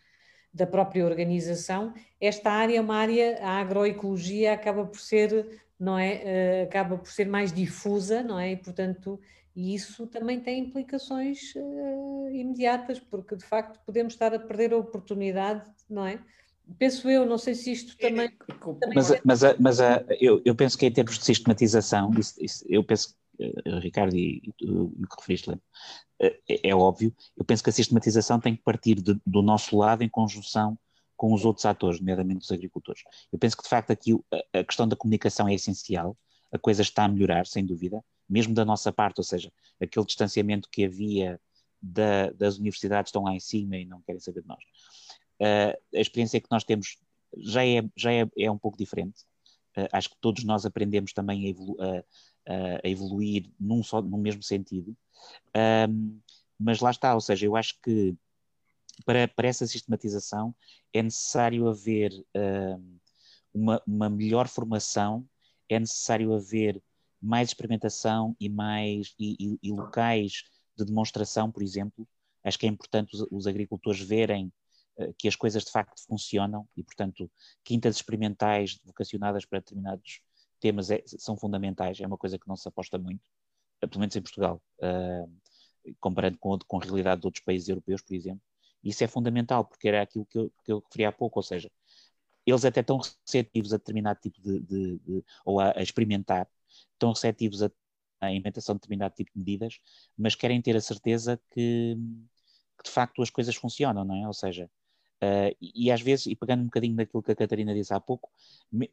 da 0.54 0.68
própria 0.68 1.06
organização. 1.06 1.94
Esta 2.20 2.52
área 2.52 2.78
é 2.78 2.82
uma 2.82 2.96
área, 2.98 3.40
a 3.42 3.60
agroecologia 3.60 4.54
acaba 4.54 4.86
por 4.86 5.00
ser, 5.00 5.62
não 5.80 5.98
é, 5.98 6.22
eh, 6.24 6.64
acaba 6.64 6.98
por 6.98 7.10
ser 7.10 7.28
mais 7.28 7.54
difusa, 7.54 8.22
não 8.22 8.38
é, 8.38 8.52
e 8.52 8.58
portanto 8.58 9.20
isso 9.56 10.08
também 10.08 10.40
tem 10.40 10.60
implicações 10.60 11.54
uh, 11.56 12.30
imediatas, 12.32 13.00
porque 13.00 13.36
de 13.36 13.44
facto 13.44 13.80
podemos 13.86 14.14
estar 14.14 14.34
a 14.34 14.40
perder 14.40 14.74
a 14.74 14.78
oportunidade, 14.78 15.64
não 15.90 16.06
é? 16.06 16.20
Penso 16.78 17.10
eu, 17.10 17.26
não 17.26 17.38
sei 17.38 17.56
se 17.56 17.72
isto 17.72 17.96
é, 18.00 18.10
também. 18.10 18.30
também 18.30 18.96
mas 18.96 19.12
é... 19.12 19.22
mas, 19.26 19.42
mas 19.60 19.80
eu, 20.20 20.42
eu 20.46 20.56
penso 20.56 20.78
que 20.78 20.86
em 20.86 20.92
termos 20.92 21.18
de 21.18 21.26
sistematização, 21.26 22.12
isso, 22.18 22.36
isso, 22.44 22.64
eu 22.70 22.84
penso, 22.84 23.16
uh, 23.40 23.80
Ricardo, 23.80 24.16
e, 24.16 24.54
o 24.62 25.08
que 25.08 25.16
referiste, 25.20 25.52
é, 26.22 26.70
é, 26.70 26.76
óbvio, 26.76 27.14
eu 27.36 27.44
penso 27.44 27.64
que 27.64 27.70
a 27.70 27.74
sistematização 27.74 28.40
tem 28.40 28.56
que 28.56 28.62
partir 28.62 28.96
de, 28.96 29.20
do 29.26 29.42
nosso 29.42 29.76
lado 29.76 30.04
em 30.04 30.10
conjunção 30.10 30.78
com 31.20 31.34
os 31.34 31.44
outros 31.44 31.66
atores, 31.66 32.00
nomeadamente 32.00 32.46
os 32.46 32.52
agricultores. 32.52 33.04
Eu 33.30 33.38
penso 33.38 33.58
que 33.58 33.64
de 33.64 33.68
facto 33.68 33.92
aqui 33.92 34.18
a, 34.54 34.64
questão 34.64 34.88
da 34.88 34.96
comunicação 34.96 35.50
é 35.50 35.54
essencial, 35.54 36.18
a 36.50 36.58
coisa 36.58 36.82
está 36.82 37.04
a 37.04 37.10
melhorar, 37.10 37.46
sem 37.46 37.66
dúvida, 37.66 38.02
mesmo 38.28 38.54
da 38.54 38.64
nossa 38.64 38.90
parte, 38.90 39.18
ou 39.18 39.24
seja, 39.26 39.52
aquele 39.82 40.06
distanciamento 40.06 40.70
que 40.72 40.86
havia 40.86 41.38
da, 41.82 42.30
das 42.30 42.58
universidades 42.58 43.10
estão 43.10 43.24
lá 43.24 43.34
em 43.34 43.40
cima 43.42 43.76
e 43.76 43.84
não 43.84 44.02
querem 44.02 44.22
saber 44.22 44.44
de 44.44 44.48
nós. 44.48 44.64
Uh, 45.42 45.76
a 45.94 46.00
experiência 46.00 46.40
que 46.40 46.48
nós 46.50 46.64
temos 46.64 46.98
já 47.38 47.66
é, 47.66 47.84
já 47.98 48.14
é, 48.14 48.26
é 48.38 48.50
um 48.50 48.58
pouco 48.58 48.78
diferente. 48.78 49.24
Uh, 49.78 49.90
acho 49.92 50.12
que 50.12 50.18
todos 50.22 50.46
nós 50.46 50.66
aprendemos 50.66 51.12
também 51.12 51.46
a, 51.46 51.50
evolu 51.50 51.76
a, 51.82 52.80
a 52.82 52.90
evoluir 52.90 53.52
num, 53.60 53.84
só, 53.84 54.02
no 54.02 54.18
mesmo 54.18 54.42
sentido. 54.42 54.96
Um, 55.90 56.18
mas 56.58 56.80
lá 56.80 56.92
está, 56.92 57.14
ou 57.14 57.20
seja, 57.20 57.46
eu 57.46 57.58
acho 57.58 57.78
que 57.82 58.16
para, 59.06 59.28
para 59.28 59.47
essa 59.47 59.66
sistematização 59.68 60.56
é 60.93 61.02
necessário 61.02 61.68
haver 61.68 62.12
uh, 62.12 63.00
uma, 63.54 63.82
uma 63.86 64.10
melhor 64.10 64.47
formação, 64.47 65.28
é 65.68 65.80
necessário 65.80 66.34
haver 66.34 66.82
mais 67.22 67.50
experimentação 67.50 68.36
e 68.39 68.50
mais 68.50 69.14
e, 69.20 69.36
e, 69.39 69.60
e, 69.64 69.72
locais 69.72 70.43
de 70.78 70.86
demonstração, 70.86 71.52
por 71.52 71.62
exemplo. 71.62 72.08
Acho 72.43 72.58
que 72.58 72.66
é 72.66 72.70
importante 72.70 73.16
os, 73.16 73.28
os 73.30 73.47
agricultores 73.47 74.00
verem 74.00 74.52
uh, 74.97 75.14
que 75.18 75.28
as 75.28 75.36
coisas 75.36 75.64
de 75.64 75.72
facto 75.72 76.02
funcionam 76.08 76.68
e, 76.76 76.84
portanto, 76.84 77.30
quintas 77.64 77.97
experimentais 77.97 78.80
vocacionadas 78.86 79.45
para 79.45 79.60
determinados 79.60 80.22
temas 80.60 80.91
é, 80.91 81.04
são 81.06 81.38
fundamentais. 81.38 82.00
É 82.00 82.08
uma 82.08 82.18
coisa 82.18 82.38
que 82.38 82.47
não 82.47 82.56
se 82.56 82.68
aposta 82.68 82.97
muito, 82.97 83.22
eh, 83.82 83.88
pelo 83.88 84.00
menos 84.02 84.16
em 84.16 84.22
Portugal, 84.22 84.62
uh, 84.82 85.32
comparando 86.00 86.38
com, 86.38 86.58
com 86.60 86.78
a 86.78 86.84
realidade 86.84 87.22
de 87.22 87.28
outros 87.28 87.43
países 87.43 87.68
europeus, 87.70 88.02
por 88.02 88.14
exemplo. 88.14 88.41
Isso 88.84 89.04
é 89.04 89.08
fundamental, 89.08 89.66
porque 89.66 89.88
era 89.88 90.02
aquilo 90.02 90.26
que 90.26 90.38
eu, 90.38 90.52
que 90.64 90.72
eu 90.72 90.80
referi 90.80 91.06
há 91.06 91.12
pouco, 91.12 91.40
ou 91.40 91.44
seja, 91.44 91.70
eles 92.46 92.66
até 92.66 92.82
estão 92.82 92.98
receptivos 92.98 93.74
a 93.74 93.78
determinado 93.78 94.20
tipo 94.22 94.42
de, 94.42 94.60
de, 94.62 95.00
de 95.00 95.26
ou 95.46 95.60
a, 95.60 95.78
a 95.78 95.82
experimentar, 95.82 96.48
estão 96.94 97.12
receptivos 97.12 97.62
à 97.64 98.32
implementação 98.32 98.76
de 98.76 98.82
determinado 98.82 99.16
tipo 99.16 99.32
de 99.34 99.40
medidas, 99.40 99.80
mas 100.18 100.36
querem 100.36 100.62
ter 100.62 100.76
a 100.76 100.82
certeza 100.82 101.40
que, 101.52 101.96
que 102.78 102.84
de 102.84 102.90
facto 102.92 103.22
as 103.22 103.30
coisas 103.30 103.56
funcionam, 103.56 104.04
não 104.06 104.16
é? 104.24 104.28
Ou 104.28 104.34
seja, 104.34 104.70
uh, 105.24 105.56
e, 105.62 105.92
às 105.92 106.02
vezes, 106.02 106.28
e 106.28 106.36
pegando 106.36 106.62
um 106.62 106.66
bocadinho 106.66 106.96
daquilo 106.96 107.24
que 107.24 107.32
a 107.32 107.36
Catarina 107.36 107.74
disse 107.74 107.94
há 107.94 108.00
pouco, 108.00 108.30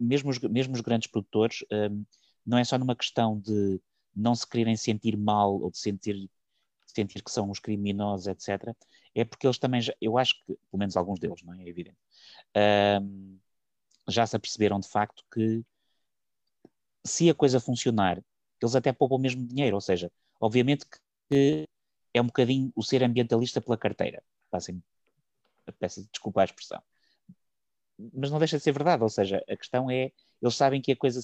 mesmo 0.01 0.31
os, 0.31 0.39
mesmo 0.41 0.75
os 0.75 0.81
grandes 0.81 1.09
produtores, 1.09 1.65
um, 1.73 2.05
não 2.45 2.59
é 2.59 2.65
só 2.65 2.79
numa 2.79 2.97
questão 2.97 3.39
de 3.41 3.81
não 4.15 4.35
se 4.35 4.47
quererem 4.49 4.77
sentir 4.77 5.17
mal 5.17 5.61
ou 5.61 5.71
de 5.71 5.79
sentir, 5.79 6.31
sentir 6.87 7.23
que 7.23 7.31
são 7.31 7.51
os 7.51 7.59
criminosos, 7.59 8.27
etc., 8.27 8.77
é 9.17 9.25
porque 9.25 9.47
eles 9.47 9.59
também, 9.59 9.81
já, 9.81 9.95
eu 10.01 10.19
acho 10.19 10.35
que, 10.45 10.55
pelo 10.71 10.79
menos 10.79 10.97
alguns 10.97 11.19
deles, 11.19 11.43
não 11.43 11.55
é, 11.55 11.65
é 11.65 11.69
evidente, 11.69 11.97
um, 13.03 13.39
já 14.09 14.27
se 14.27 14.37
aperceberam 14.37 14.79
de 14.79 14.89
facto 14.89 15.25
que 15.33 15.65
se 17.05 17.31
a 17.31 17.35
coisa 17.35 17.59
funcionar, 17.59 18.23
eles 18.61 18.77
até 18.77 18.93
poupam 18.93 19.17
o 19.17 19.19
mesmo 19.19 19.47
dinheiro, 19.47 19.77
ou 19.77 19.81
seja, 19.81 20.13
obviamente 20.41 20.85
que 21.31 21.65
é 22.13 22.21
um 22.21 22.27
bocadinho 22.27 22.71
o 22.77 22.83
ser 22.83 23.03
ambientalista 23.03 23.61
pela 23.61 23.77
carteira. 23.77 24.23
Passem, 24.51 24.83
peço 25.79 26.07
desculpa 26.11 26.43
a 26.43 26.45
expressão. 26.45 26.83
Mas 28.13 28.31
não 28.31 28.39
deixa 28.39 28.59
de 28.59 28.63
ser 28.63 28.73
verdade, 28.73 29.03
ou 29.03 29.09
seja, 29.09 29.43
a 29.49 29.57
questão 29.57 29.91
é, 29.91 30.13
eles 30.43 30.55
sabem 30.55 30.81
que 30.83 30.93
a 30.93 30.97
coisa 30.97 31.21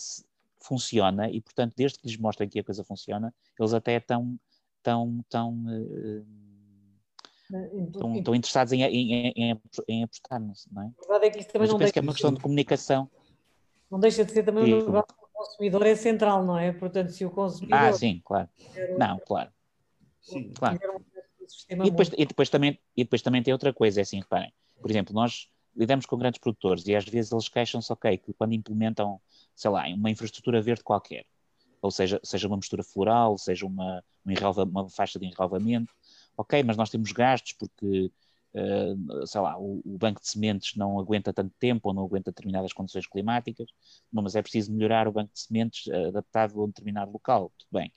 funciona 0.60 1.30
e, 1.30 1.40
portanto, 1.40 1.74
desde 1.76 1.98
que 1.98 2.06
lhes 2.08 2.16
mostrem 2.16 2.48
que 2.48 2.60
a 2.60 2.64
coisa 2.64 2.84
funciona, 2.84 3.34
eles 3.58 3.74
até 3.74 3.96
estão 3.96 4.38
tão, 4.82 5.24
tão, 5.28 5.52
uh, 5.66 6.26
tão, 7.92 8.22
tão 8.22 8.34
interessados 8.34 8.72
em, 8.72 8.82
em, 8.82 9.32
em, 9.36 9.60
em 9.88 10.04
apostar, 10.04 10.40
não 10.40 10.82
é? 10.82 10.86
A 10.86 11.00
verdade 11.00 11.26
é 11.26 11.30
que 11.30 11.38
isso 11.38 11.48
também 11.48 11.62
Mas 11.62 11.70
não 11.70 11.78
deixa 11.78 11.92
que 11.92 11.98
é 11.98 12.02
uma 12.02 12.12
questão 12.12 12.32
de 12.32 12.40
comunicação. 12.40 13.10
Não 13.90 14.00
deixa 14.00 14.24
de 14.24 14.32
ser 14.32 14.42
também 14.42 14.74
um 14.74 14.76
negócio 14.78 15.14
consumidor 15.42 15.86
é 15.86 15.94
central, 15.94 16.44
não 16.44 16.58
é? 16.58 16.72
Portanto, 16.72 17.10
se 17.10 17.24
o 17.24 17.30
consumidor. 17.30 17.78
Ah, 17.78 17.92
sim, 17.92 18.22
claro. 18.24 18.48
Não, 18.96 19.18
claro. 19.18 19.50
Sim. 20.20 20.50
claro. 20.54 20.80
E 21.70 21.90
depois, 21.90 22.10
e, 22.16 22.26
depois 22.26 22.48
também, 22.48 22.78
e 22.96 23.04
depois 23.04 23.22
também 23.22 23.42
tem 23.42 23.52
outra 23.52 23.72
coisa, 23.72 24.00
é 24.00 24.02
assim, 24.02 24.20
reparem. 24.20 24.52
Por 24.80 24.90
exemplo, 24.90 25.12
nós 25.12 25.48
lidamos 25.76 26.06
com 26.06 26.16
grandes 26.16 26.38
produtores 26.38 26.86
e 26.86 26.94
às 26.94 27.04
vezes 27.04 27.32
eles 27.32 27.48
queixam-se, 27.48 27.92
ok, 27.92 28.16
que 28.18 28.32
quando 28.32 28.52
implementam, 28.52 29.20
sei 29.54 29.70
lá, 29.70 29.86
uma 29.88 30.10
infraestrutura 30.10 30.62
verde 30.62 30.84
qualquer, 30.84 31.24
ou 31.80 31.90
seja, 31.90 32.20
seja 32.22 32.46
uma 32.46 32.56
mistura 32.56 32.84
floral, 32.84 33.36
seja 33.36 33.66
uma, 33.66 34.04
uma 34.24 34.88
faixa 34.88 35.18
de 35.18 35.26
enrelvamento. 35.26 35.92
Ok, 36.36 36.62
mas 36.62 36.76
nós 36.76 36.90
temos 36.90 37.12
gastos 37.12 37.52
porque, 37.52 38.10
uh, 38.54 39.26
sei 39.26 39.40
lá, 39.40 39.58
o, 39.58 39.82
o, 39.84 39.98
banco 39.98 40.20
de 40.20 40.28
sementes 40.28 40.76
não 40.76 40.98
aguenta 40.98 41.32
tanto 41.32 41.54
tempo 41.58 41.88
ou 41.88 41.94
não 41.94 42.04
aguenta 42.04 42.30
determinadas 42.30 42.72
condições 42.72 43.06
climáticas, 43.06 43.68
Bom, 44.10 44.22
mas 44.22 44.34
é 44.34 44.42
preciso 44.42 44.72
melhorar 44.72 45.06
o 45.06 45.12
banco 45.12 45.32
de 45.32 45.40
sementes 45.40 45.86
uh, 45.86 46.08
adaptado 46.08 46.60
a 46.60 46.64
um 46.64 46.68
determinado 46.68 47.12
local, 47.12 47.52
tudo 47.58 47.68
bem. 47.72 47.92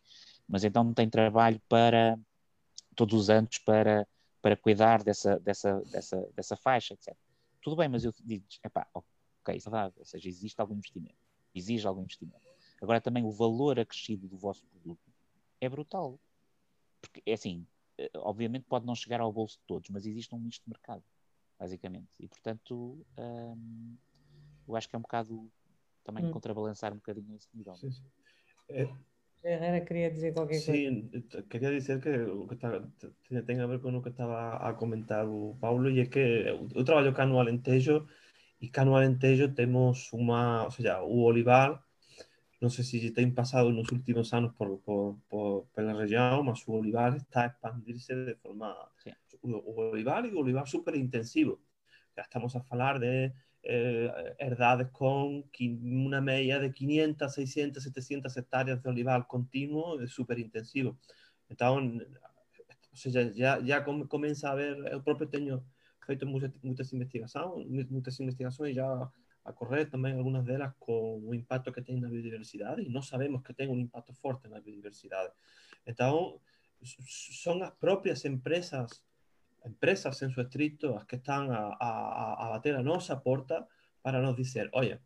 Mas 0.48 0.64
então 0.64 0.84
não 0.84 0.94
tem 0.94 1.10
trabalho 1.10 1.62
para, 1.68 2.20
todos 2.96 3.20
os 3.20 3.30
anos, 3.30 3.58
para, 3.60 4.08
para 4.42 4.56
cuidar 4.56 5.04
dessa, 5.04 5.40
dessa, 5.40 5.82
dessa, 5.92 6.30
dessa 6.36 6.56
faixa, 6.56 6.94
etc. 6.94 7.16
Tudo 7.62 7.76
bem, 7.76 7.90
mas 7.90 8.06
eu 8.06 8.14
digo, 8.24 8.46
epá, 8.64 8.88
ok, 8.94 9.58
é 9.58 9.92
ou 9.98 10.06
seja, 10.06 10.30
existe 10.30 10.60
algum 10.62 10.76
investimento, 10.76 11.18
exige 11.54 11.86
algum 11.88 12.04
investimento. 12.04 12.46
Agora 12.82 13.02
também 13.02 13.24
o 13.24 13.32
valor 13.32 13.80
acrescido 13.80 14.28
do 14.28 14.38
vosso 14.38 14.66
produto 14.68 15.12
é 15.60 15.70
brutal. 15.70 16.20
Porque, 17.02 17.22
é 17.26 17.34
assim, 17.34 17.66
eh, 17.66 17.75
obviamente 18.16 18.66
pode 18.68 18.86
não 18.86 18.96
chegar 18.96 19.22
ao 19.22 19.32
bolso 19.32 19.58
de 19.58 19.64
todos, 19.66 19.90
mas 19.90 20.06
existe 20.06 20.34
um 20.34 20.40
nicho 20.40 20.62
de 20.64 20.70
mercado, 20.70 21.04
basicamente. 21.60 22.10
E, 22.20 22.28
portanto, 22.28 23.06
hum, 23.18 23.96
eu 24.68 24.76
acho 24.76 24.90
que 24.90 24.96
é 24.96 25.00
um 25.00 25.02
bocado 25.02 25.52
também 26.04 26.26
hum. 26.26 26.32
contrabalançar 26.32 26.92
um 26.94 26.98
bocadinho 26.98 27.36
esse 27.36 27.48
nível. 27.54 27.76
Sim, 27.76 27.92
sim. 27.92 28.04
É... 28.70 28.88
Herrera 29.44 29.80
queria 29.82 30.10
dizer 30.10 30.34
qualquer 30.34 30.56
coisa. 30.56 30.72
Sim, 30.72 31.10
queria 31.50 31.70
dizer 31.70 32.02
que 32.02 32.10
o 32.10 32.48
que 32.48 32.56
está, 32.56 32.82
tem 33.46 33.60
a 33.60 33.68
ver 33.68 33.80
com 33.80 33.96
o 33.96 34.02
que 34.02 34.10
estaba 34.10 34.58
a 34.58 34.74
comentar 34.74 35.28
o 35.28 35.56
Paulo 35.62 35.88
e 35.88 36.00
é 36.00 36.06
que 36.08 36.46
eu 36.74 36.84
trabalho 36.84 37.14
cá 37.14 37.28
no 37.28 37.40
Alentejo 37.40 38.08
e 38.60 38.68
cá 38.68 38.84
no 38.84 38.96
Alentejo 38.96 39.54
temos 39.54 40.12
uma, 40.12 40.64
ou 40.64 40.72
seja, 40.72 41.00
o 41.04 41.20
olivar 42.56 42.62
non 42.62 42.70
sei 42.70 42.84
se 42.84 43.12
ten 43.12 43.34
pasado 43.34 43.72
nos 43.72 43.92
últimos 43.92 44.34
anos 44.34 44.54
por, 44.56 44.80
por, 44.82 45.20
por, 45.28 45.68
pela 45.76 45.94
região, 45.94 46.44
mas 46.44 46.64
o 46.68 46.74
olivar 46.74 47.16
está 47.16 47.44
a 47.44 47.48
expandirse 47.48 48.16
de 48.16 48.36
forma... 48.36 48.74
Sí. 49.04 49.12
Olivar 49.44 50.26
o 50.26 50.40
olivar 50.40 50.68
super 50.68 50.96
intensivo. 50.96 51.62
Já 52.16 52.24
estamos 52.24 52.56
a 52.56 52.62
falar 52.62 53.00
de 53.00 53.34
eh, 53.64 54.36
herdades 54.40 54.90
con 54.92 55.46
una 55.60 56.22
media 56.22 56.60
de 56.60 56.72
500, 56.74 57.34
600, 57.34 57.84
700 57.84 58.38
hectáreas 58.38 58.82
de 58.82 58.90
olivar 58.90 59.28
continuo, 59.28 60.00
super 60.08 60.40
intensivo. 60.40 60.98
Entón, 61.50 62.08
o 62.92 62.96
sea, 62.96 63.32
ya, 63.34 63.60
ya 63.60 63.84
comienza 63.84 64.50
a 64.50 64.52
haber, 64.54 64.78
eu 64.92 65.04
propio 65.04 65.28
teño 65.28 65.62
feito 66.06 66.26
muchas, 66.26 66.52
muchas 66.64 66.94
investigacións, 66.94 67.66
muchas 67.90 68.20
investigacións 68.20 68.74
já 68.74 69.12
a 69.46 69.54
correr 69.54 69.86
tamén 69.86 70.18
algunhas 70.18 70.44
delas 70.44 70.74
con 70.82 71.22
o 71.22 71.32
impacto 71.38 71.70
que 71.70 71.86
ten 71.86 72.02
na 72.02 72.10
biodiversidade 72.10 72.82
e 72.82 72.90
non 72.90 73.06
sabemos 73.06 73.46
que 73.46 73.54
ten 73.54 73.70
un 73.70 73.78
impacto 73.78 74.12
forte 74.18 74.50
na 74.50 74.58
biodiversidade. 74.58 75.32
Entón, 75.86 76.42
son 76.82 77.62
as 77.62 77.74
propias 77.78 78.26
empresas 78.26 79.06
empresas 79.66 80.22
en 80.22 80.30
su 80.30 80.42
estricto 80.42 80.98
as 80.98 81.06
que 81.06 81.18
están 81.18 81.50
a, 81.50 81.74
a, 81.78 81.90
a 82.42 82.46
bater 82.50 82.76
a 82.76 82.86
nosa 82.86 83.22
porta 83.22 83.70
para 84.02 84.22
nos 84.22 84.38
dizer, 84.38 84.70
oye, 84.74 85.02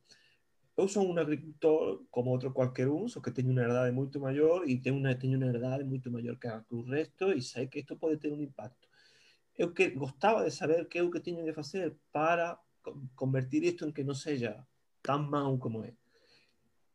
eu 0.80 0.88
son 0.88 1.08
un 1.12 1.20
agricultor 1.20 2.08
como 2.10 2.32
outro 2.32 2.56
cualquier 2.56 2.88
un, 2.88 3.12
só 3.12 3.20
que 3.20 3.36
teño 3.36 3.52
unha 3.52 3.68
herdade 3.68 3.92
moito 3.92 4.20
maior 4.24 4.64
e 4.64 4.80
teño 4.80 5.00
unha, 5.04 5.20
teño 5.20 5.36
unha 5.36 5.52
herdade 5.52 5.84
moito 5.84 6.08
maior 6.08 6.40
que, 6.40 6.48
que 6.48 6.76
o 6.76 6.88
resto 6.88 7.36
e 7.36 7.44
sei 7.44 7.68
que 7.68 7.84
isto 7.84 8.00
pode 8.00 8.16
ter 8.16 8.32
un 8.32 8.40
impacto. 8.40 8.88
Eu 9.60 9.76
que 9.76 9.92
gostaba 9.92 10.40
de 10.48 10.52
saber 10.56 10.88
que 10.88 11.00
é 11.00 11.04
o 11.04 11.12
que 11.12 11.20
teño 11.20 11.44
que 11.44 11.52
facer 11.52 12.00
para 12.16 12.56
convertir 13.16 13.64
isto 13.64 13.86
en 13.86 13.94
que 13.94 14.04
non 14.04 14.18
sella 14.18 14.62
tan 15.02 15.30
mau 15.30 15.58
como 15.58 15.84
é. 15.84 15.94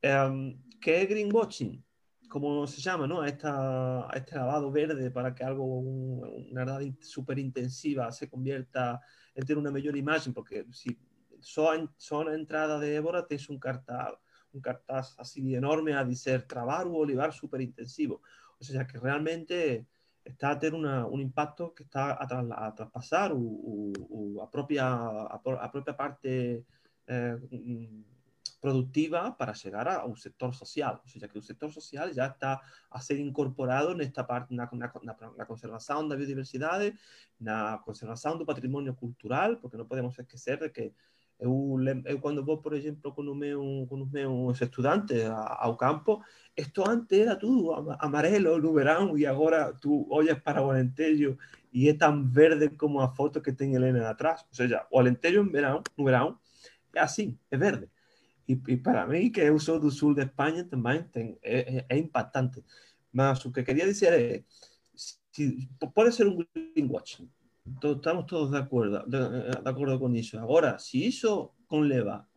Um, 0.04 0.60
que 0.80 0.92
é 0.92 1.06
greenwashing, 1.08 1.80
como 2.28 2.66
se 2.66 2.80
chama, 2.80 3.06
¿no? 3.06 3.20
A, 3.20 3.28
esta, 3.28 4.06
a 4.06 4.12
este 4.16 4.36
lavado 4.36 4.70
verde 4.70 5.10
para 5.10 5.34
que 5.34 5.44
algo, 5.44 5.64
un, 5.64 6.50
unha 6.52 6.64
verdade 6.66 6.92
super 7.00 7.38
intensiva 7.38 8.12
se 8.12 8.28
convierta 8.28 9.00
en 9.34 9.42
ter 9.46 9.56
unha 9.56 9.72
mellor 9.72 9.96
imagen, 9.96 10.34
porque 10.34 10.66
si 10.74 10.98
só 11.40 11.76
na 12.24 12.34
entrada 12.34 12.80
de 12.80 12.96
Évora 12.96 13.26
tens 13.26 13.48
un 13.48 13.58
cartaz, 13.60 14.16
un 14.52 14.60
cartaz 14.60 15.14
así 15.18 15.54
enorme 15.54 15.92
a 15.92 16.04
dizer 16.04 16.46
trabar 16.46 16.86
o 16.86 16.94
olivar 16.94 17.32
super 17.32 17.60
intensivo. 17.60 18.22
O 18.58 18.64
sea, 18.64 18.86
que 18.86 18.98
realmente 18.98 19.86
está 20.24 20.50
a 20.50 20.58
ter 20.58 20.74
una, 20.74 21.06
un 21.06 21.20
impacto 21.20 21.74
que 21.74 21.84
está 21.84 22.12
a, 22.12 22.26
tra, 22.26 22.40
a 22.40 22.74
traspasar 22.74 23.32
o, 23.32 23.38
o, 23.38 23.92
o 24.10 24.42
a, 24.42 24.50
propia, 24.50 24.86
a, 24.86 25.36
a 25.36 25.68
propia 25.68 25.94
parte 25.94 26.64
eh, 27.06 27.38
productiva 28.64 29.32
para 29.32 29.52
chegar 29.52 29.86
ao 29.88 30.16
sector 30.16 30.54
social. 30.54 31.00
Ou 31.02 31.08
seja, 31.08 31.28
que 31.28 31.38
o 31.38 31.42
sector 31.42 31.70
social 31.70 32.10
já 32.14 32.28
está 32.28 32.62
a 32.90 33.00
ser 33.00 33.20
incorporado 33.20 33.94
nesta 33.94 34.24
parte, 34.24 34.54
na, 34.54 34.66
na, 34.72 35.14
na 35.36 35.44
conservação 35.44 36.08
da 36.08 36.16
biodiversidade, 36.16 36.94
na 37.38 37.76
conservação 37.84 38.38
do 38.38 38.46
patrimônio 38.46 38.94
cultural, 38.94 39.58
porque 39.58 39.76
não 39.76 39.84
podemos 39.86 40.18
esquecer 40.18 40.58
de 40.58 40.70
que 40.70 40.94
Eu, 41.38 41.76
eu 42.06 42.20
quando 42.20 42.44
vou, 42.44 42.58
por 42.58 42.72
exemplo, 42.74 43.12
com, 43.12 43.22
o 43.22 43.34
meu, 43.34 43.86
com 43.88 44.02
os 44.02 44.10
meus 44.10 44.60
estudantes 44.60 45.24
ao 45.26 45.76
campo, 45.76 46.22
isto 46.56 46.88
antes 46.88 47.18
era 47.18 47.36
tudo 47.36 47.72
amarelo 47.98 48.58
no 48.60 48.72
verão 48.72 49.18
e 49.18 49.26
agora 49.26 49.74
tu 49.74 50.06
olhas 50.10 50.38
para 50.38 50.62
o 50.62 50.70
Alentejo 50.70 51.36
e 51.72 51.88
é 51.88 51.94
tão 51.94 52.24
verde 52.24 52.70
como 52.70 53.00
a 53.00 53.08
foto 53.08 53.40
que 53.40 53.52
tem 53.52 53.74
Helena 53.74 54.10
atrás. 54.10 54.42
Ou 54.42 54.54
seja, 54.54 54.86
o 54.90 54.98
Alentejo 54.98 55.42
em 55.42 55.50
verão, 55.50 55.82
no 55.98 56.04
verão 56.04 56.38
é 56.94 57.00
assim, 57.00 57.36
é 57.50 57.56
verde. 57.56 57.88
E, 58.48 58.52
e 58.68 58.76
para 58.76 59.06
mim, 59.06 59.30
que 59.30 59.40
eu 59.40 59.58
sou 59.58 59.80
do 59.80 59.90
sul 59.90 60.14
da 60.14 60.22
Espanha, 60.22 60.64
também 60.64 61.02
tem, 61.02 61.38
é, 61.42 61.84
é 61.88 61.98
impactante. 61.98 62.62
Mas 63.12 63.44
o 63.44 63.50
que 63.50 63.62
queria 63.62 63.86
dizer 63.86 64.12
é, 64.12 64.44
se, 64.94 65.68
pode 65.94 66.14
ser 66.14 66.26
um 66.26 66.38
greenwashing, 66.54 67.28
estamos 67.64 68.26
todos 68.26 68.50
de 68.50 68.58
acuerdo, 68.58 69.04
de, 69.06 69.18
de 69.62 69.70
acuerdo 69.70 69.98
con 69.98 70.14
iso. 70.16 70.38
Agora, 70.38 70.78
se 70.78 70.98
iso 70.98 71.54
conleva, 71.66 72.28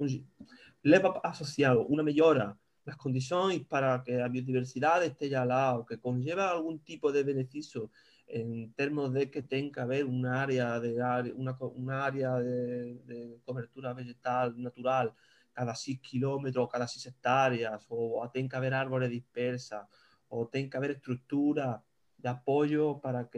leva 0.84 1.19
asociado 1.23 1.86
unha 1.88 2.03
mellora 2.03 2.55
das 2.88 2.95
condicións 2.95 3.67
para 3.67 3.99
que 3.99 4.23
a 4.23 4.32
biodiversidade 4.32 5.11
esteja 5.11 5.43
lá, 5.43 5.75
ou 5.75 5.84
que 5.84 5.99
conlleva 5.99 6.47
algún 6.47 6.80
tipo 6.80 7.11
de 7.11 7.28
beneficio 7.28 7.91
en 8.28 8.71
termos 8.73 9.11
de 9.11 9.32
que 9.32 9.43
ten 9.43 9.71
que 9.71 9.80
haber 9.80 10.07
unha 10.07 10.39
área 10.39 10.80
de 10.80 10.95
unha, 11.36 11.53
unha 11.75 11.97
área 12.03 12.39
de, 12.39 12.95
de 13.03 13.19
cobertura 13.43 13.91
vegetal 13.91 14.55
natural 14.55 15.11
cada 15.51 15.73
6 15.73 15.99
kilómetros, 15.99 16.69
cada 16.69 16.88
6 16.88 17.07
hectáreas, 17.07 17.84
ou 17.89 18.23
ten 18.32 18.47
que 18.47 18.55
haber 18.55 18.71
árbores 18.71 19.09
dispersas, 19.09 19.84
ou 20.30 20.45
ten 20.47 20.69
que 20.69 20.78
haber 20.78 20.95
estructura 20.95 21.84
de 22.18 22.28
apoyo 22.28 22.99
para 22.99 23.24
que 23.24 23.38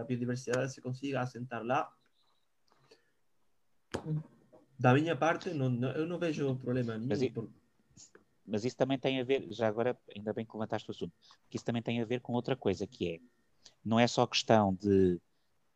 a 0.00 0.04
biodiversidade 0.04 0.72
se 0.72 0.80
consiga 0.80 1.20
asentar 1.20 1.64
lá. 1.64 1.90
Da 4.78 4.94
minha 4.94 5.16
parte, 5.16 5.52
não, 5.52 5.68
não, 5.68 5.90
eu 5.92 6.06
não 6.06 6.18
vejo 6.18 6.56
problema 6.56 6.96
nenhum. 6.96 7.08
Mas, 7.08 7.28
por... 7.30 7.48
mas, 8.46 8.64
isso 8.64 8.76
também 8.76 8.98
tem 8.98 9.20
a 9.20 9.24
ver, 9.24 9.46
já 9.50 9.68
agora, 9.68 9.98
ainda 10.14 10.32
bem 10.32 10.44
que 10.44 10.52
levantaste 10.52 10.88
o 10.88 10.92
assunto, 10.92 11.12
porque 11.42 11.56
isso 11.56 11.64
também 11.64 11.82
tem 11.82 12.00
a 12.00 12.04
ver 12.04 12.20
com 12.20 12.32
outra 12.32 12.56
coisa, 12.56 12.86
que 12.86 13.14
é, 13.14 13.20
não 13.84 13.98
é 13.98 14.06
só 14.06 14.26
questão 14.26 14.74
de 14.74 15.20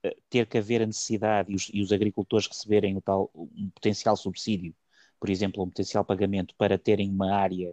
uh, 0.05 0.23
ter 0.29 0.47
que 0.47 0.59
haver 0.59 0.83
a 0.83 0.87
necessidade 0.87 1.53
e 1.53 1.55
os, 1.55 1.71
e 1.73 1.81
os 1.81 1.93
agricultores 1.93 2.47
receberem 2.47 2.97
o 2.97 3.01
tal, 3.01 3.31
um 3.35 3.71
potencial 3.71 4.17
subsídio, 4.17 4.75
por 5.19 5.31
exemplo, 5.31 5.63
um 5.63 5.69
potencial 5.69 6.05
pagamento 6.05 6.55
para 6.57 6.79
terem 6.79 7.11
uma 7.11 7.35
área 7.35 7.71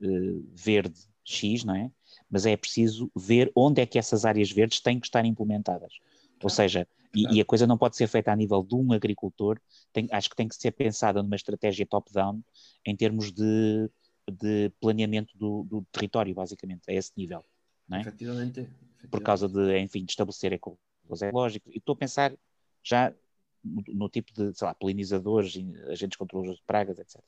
uh, 0.00 0.50
verde 0.54 1.00
X, 1.24 1.64
não 1.64 1.74
é? 1.74 1.90
Mas 2.30 2.46
é 2.46 2.56
preciso 2.56 3.10
ver 3.14 3.50
onde 3.54 3.80
é 3.80 3.86
que 3.86 3.98
essas 3.98 4.24
áreas 4.24 4.50
verdes 4.50 4.80
têm 4.80 4.98
que 5.00 5.06
estar 5.06 5.24
implementadas. 5.24 5.94
Ou 6.42 6.50
seja, 6.50 6.86
e, 7.14 7.36
e, 7.36 7.40
a 7.40 7.44
coisa 7.44 7.66
não 7.66 7.78
pode 7.78 7.96
ser 7.96 8.06
feita 8.06 8.30
a 8.30 8.36
nível 8.36 8.62
de 8.62 8.74
um 8.74 8.92
agricultor, 8.92 9.58
tem, 9.92 10.06
acho 10.12 10.28
que 10.28 10.36
tem 10.36 10.46
que 10.46 10.54
ser 10.54 10.70
pensada 10.72 11.22
numa 11.22 11.36
estratégia 11.36 11.86
top-down 11.86 12.42
em 12.84 12.94
termos 12.94 13.32
de, 13.32 13.90
de 14.30 14.70
planeamento 14.78 15.36
do, 15.38 15.64
do, 15.64 15.86
território, 15.90 16.34
basicamente, 16.34 16.82
a 16.88 16.92
esse 16.92 17.12
nível. 17.16 17.42
Não 17.88 17.98
é? 17.98 18.00
efetivamente, 18.02 18.60
efetivamente. 18.60 19.10
Por 19.10 19.22
causa 19.22 19.48
de, 19.48 19.78
enfim, 19.78 20.04
de 20.04 20.12
estabelecer 20.12 20.52
ecológicos. 20.52 21.72
E 21.74 21.78
estou 21.78 21.94
a 21.94 21.96
pensar 21.96 22.34
já 22.82 23.14
no, 23.64 23.82
no, 23.88 24.08
tipo 24.08 24.32
de, 24.32 24.56
sei 24.56 24.66
lá, 24.66 24.74
polinizadores, 24.74 25.58
agentes 25.88 26.18
controladores 26.18 26.58
de 26.58 26.66
pragas, 26.66 26.98
etc. 26.98 27.20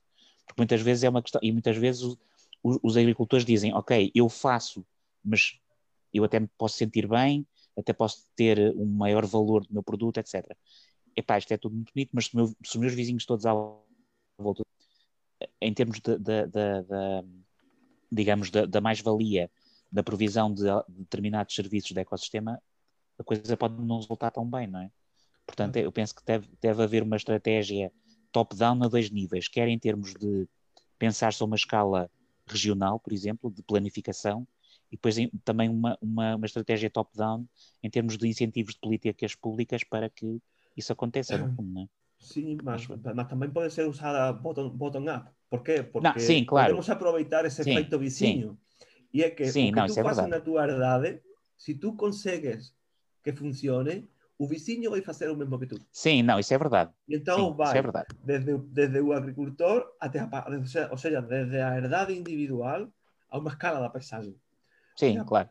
Porque 0.46 0.60
muitas 0.60 0.80
vezes 0.80 1.04
é 1.04 1.08
uma 1.08 1.22
questão, 1.22 1.40
e 1.42 1.50
muitas 1.50 1.76
vezes 1.76 2.16
os, 2.62 2.78
os 2.82 2.96
agricultores 2.96 3.44
dizem, 3.44 3.72
ok, 3.74 4.10
eu 4.14 4.28
faço, 4.28 4.84
mas 5.24 5.58
eu 6.12 6.24
até 6.24 6.40
me 6.40 6.48
posso 6.58 6.76
sentir 6.76 7.06
bem, 7.06 7.46
até 7.76 7.92
posso 7.92 8.26
ter 8.34 8.74
um 8.76 8.86
maior 8.86 9.24
valor 9.26 9.64
do 9.66 9.72
meu 9.72 9.82
produto, 9.82 10.18
etc. 10.18 10.56
Epá, 11.16 11.38
isto 11.38 11.52
é 11.52 11.56
tudo 11.56 11.74
muito 11.74 11.92
bonito, 11.92 12.10
mas 12.12 12.26
se, 12.26 12.36
meu, 12.36 12.46
se 12.48 12.54
os 12.62 12.76
meus 12.76 12.94
vizinhos 12.94 13.24
todos 13.24 13.46
à 13.46 13.52
volta, 14.38 14.64
em 15.60 15.72
termos 15.72 16.00
de, 16.00 16.18
de, 16.18 16.46
de, 16.46 16.82
de 16.82 17.24
digamos, 18.10 18.50
da 18.50 18.80
mais-valia 18.80 19.50
da 19.90 20.02
provisão 20.02 20.52
de, 20.52 20.64
determinados 20.88 21.54
serviços 21.54 21.92
do 21.92 21.98
ecossistema, 21.98 22.60
a 23.18 23.24
coisa 23.24 23.56
pode 23.56 23.80
não 23.82 23.96
resultar 23.96 24.30
tão 24.30 24.48
bem, 24.48 24.66
não 24.66 24.80
é? 24.80 24.90
Portanto, 25.46 25.76
eu 25.76 25.90
penso 25.90 26.14
que 26.14 26.24
deve, 26.24 26.48
deve 26.60 26.82
haver 26.82 27.02
uma 27.02 27.16
estratégia 27.16 27.90
top-down 28.30 28.84
a 28.84 28.88
dois 28.88 29.10
níveis, 29.10 29.48
quer 29.48 29.66
em 29.66 29.78
termos 29.78 30.14
de 30.14 30.46
pensar-se 30.98 31.42
a 31.42 31.46
uma 31.46 31.56
escala 31.56 32.10
regional, 32.48 32.98
por 33.00 33.12
exemplo, 33.12 33.50
de 33.50 33.62
planificação, 33.62 34.46
e 34.90 34.96
depois 34.96 35.16
também 35.44 35.68
uma, 35.68 35.98
uma, 36.00 36.36
uma 36.36 36.46
estratégia 36.46 36.90
top-down 36.90 37.46
em 37.82 37.90
termos 37.90 38.16
de 38.16 38.26
incentivos 38.26 38.74
de 38.74 38.80
políticas 38.80 39.34
públicas 39.34 39.84
para 39.84 40.08
que 40.08 40.40
isso 40.76 40.92
aconteça, 40.92 41.36
no 41.36 41.54
fundo, 41.54 41.72
não 41.72 41.82
é? 41.82 41.86
Sim, 42.18 42.58
mas, 42.62 42.86
mas 42.86 43.28
também 43.28 43.50
pode 43.50 43.72
ser 43.72 43.86
usada 43.88 44.32
bottom-up. 44.32 44.76
Bottom 44.76 45.04
Por 45.48 45.62
quê? 45.62 45.82
Porque 45.82 46.08
não, 46.08 46.18
sim, 46.18 46.44
claro. 46.44 46.68
podemos 46.68 46.90
aproveitar 46.90 47.44
esse 47.44 47.62
sim, 47.62 47.70
efeito 47.70 47.98
vizinho. 47.98 48.50
Sim. 48.52 48.86
E 49.12 49.22
é 49.22 49.30
que 49.30 49.46
sim, 49.46 49.68
o 49.70 49.72
que 49.72 49.78
não, 49.78 49.86
tu 49.86 49.98
é 49.98 50.02
fazes 50.02 50.26
na 50.28 50.40
tua 50.40 50.64
herdade, 50.64 51.20
se 51.56 51.74
tu 51.74 51.94
consegues 51.94 52.74
que 53.22 53.32
funcione, 53.32 54.08
o 54.38 54.46
vizinho 54.46 54.90
vai 54.90 55.02
fazer 55.02 55.28
o 55.28 55.36
mesmo 55.36 55.58
que 55.58 55.66
tu. 55.66 55.76
Sim, 55.90 56.22
não, 56.22 56.38
isso 56.38 56.54
é 56.54 56.58
verdade. 56.58 56.92
E 57.08 57.16
então 57.16 57.50
Sim, 57.50 57.56
vai 57.56 57.78
é 57.78 57.82
verdade. 57.82 58.06
Desde, 58.22 58.56
desde 58.58 59.00
o 59.00 59.12
agricultor 59.12 59.84
até 60.00 60.20
a, 60.20 60.46
ou 60.90 60.96
seja, 60.96 61.20
desde 61.20 61.58
a 61.58 61.76
herdade 61.76 62.16
individual 62.16 62.88
a 63.28 63.38
uma 63.38 63.50
escala 63.50 63.80
da 63.80 63.90
paisagem. 63.90 64.36
Sim, 64.96 65.22
claro. 65.24 65.50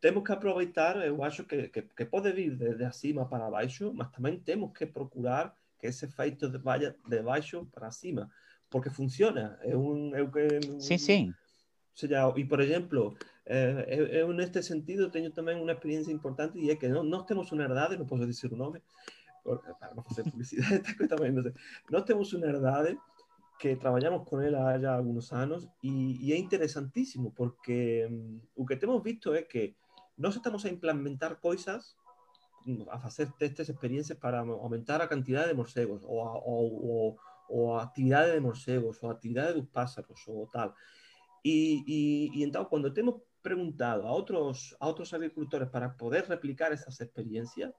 Temos 0.00 0.24
que 0.24 0.32
aproveitar, 0.32 0.96
eu 1.04 1.22
acho 1.22 1.44
que, 1.44 1.68
que, 1.68 1.82
que, 1.82 2.04
pode 2.06 2.32
vir 2.32 2.56
desde 2.56 2.84
acima 2.84 3.26
para 3.26 3.50
baixo, 3.50 3.92
mas 3.94 4.10
também 4.10 4.38
temos 4.38 4.72
que 4.72 4.86
procurar 4.86 5.54
que 5.78 5.88
esse 5.88 6.06
efeito 6.06 6.48
de, 6.48 6.56
vaya 6.58 6.96
de 7.06 7.22
baixo 7.22 7.66
para 7.72 7.90
cima, 7.90 8.30
porque 8.70 8.88
funciona. 8.88 9.58
É 9.62 9.76
um, 9.76 10.14
é 10.14 10.24
que, 10.26 10.80
sim, 10.80 10.96
sim. 10.96 11.26
Ou 11.28 11.96
seja, 11.96 12.32
e 12.36 12.44
por 12.44 12.60
exemplo, 12.60 13.16
eh, 13.52 14.20
eu, 14.20 14.32
neste 14.32 14.62
sentido 14.62 15.10
tenho 15.10 15.30
também 15.32 15.60
uma 15.60 15.72
experiência 15.72 16.12
importante 16.12 16.56
e 16.56 16.70
é 16.70 16.76
que 16.76 16.88
nós 16.88 17.24
temos 17.24 17.50
uma 17.50 17.64
herdade, 17.64 17.96
não 17.96 18.06
posso 18.06 18.24
dizer 18.24 18.52
o 18.52 18.56
nome, 18.56 18.80
para 19.42 19.94
não 19.94 20.04
fazer 20.04 20.22
publicidade, 20.22 21.08
também, 21.08 21.32
não 21.32 21.42
nós 21.90 22.04
temos 22.04 22.32
uma 22.32 22.46
herdade 22.46 22.96
que 23.58 23.74
trabalhamos 23.74 24.26
com 24.28 24.40
ela 24.40 24.70
há 24.70 24.94
alguns 24.94 25.32
anos 25.32 25.68
e, 25.82 26.28
e 26.28 26.32
é 26.32 26.38
interessantíssimo 26.38 27.32
porque 27.32 28.08
um, 28.08 28.40
o 28.54 28.64
que 28.64 28.76
temos 28.76 29.02
visto 29.02 29.34
é 29.34 29.42
que 29.42 29.74
nós 30.16 30.36
estamos 30.36 30.64
a 30.64 30.68
implementar 30.68 31.36
coisas 31.36 31.96
a 32.88 32.98
fazer 33.00 33.32
testes, 33.32 33.68
experiências 33.68 34.16
para 34.18 34.40
aumentar 34.40 35.00
a 35.00 35.08
quantidade 35.08 35.48
de 35.48 35.54
morcegos 35.54 36.04
ou 36.04 36.22
a, 36.22 36.38
ou, 36.38 36.86
ou, 36.86 37.18
ou 37.48 37.76
a 37.76 37.82
actividade 37.82 38.32
de 38.32 38.40
morcegos 38.40 39.02
ou 39.02 39.10
a 39.10 39.12
actividade 39.12 39.54
dos 39.60 39.68
pássaros 39.70 40.22
ou 40.28 40.46
tal. 40.46 40.72
E, 41.44 41.82
e, 41.86 42.38
e 42.38 42.44
então, 42.44 42.64
quando 42.66 42.92
temos 42.92 43.16
preguntado 43.42 44.06
a 44.06 44.12
outros, 44.12 44.74
a 44.78 44.86
outros 44.86 45.12
agricultores 45.12 45.68
para 45.68 45.88
poder 45.88 46.24
replicar 46.24 46.72
essas 46.72 47.00
experiências, 47.00 47.72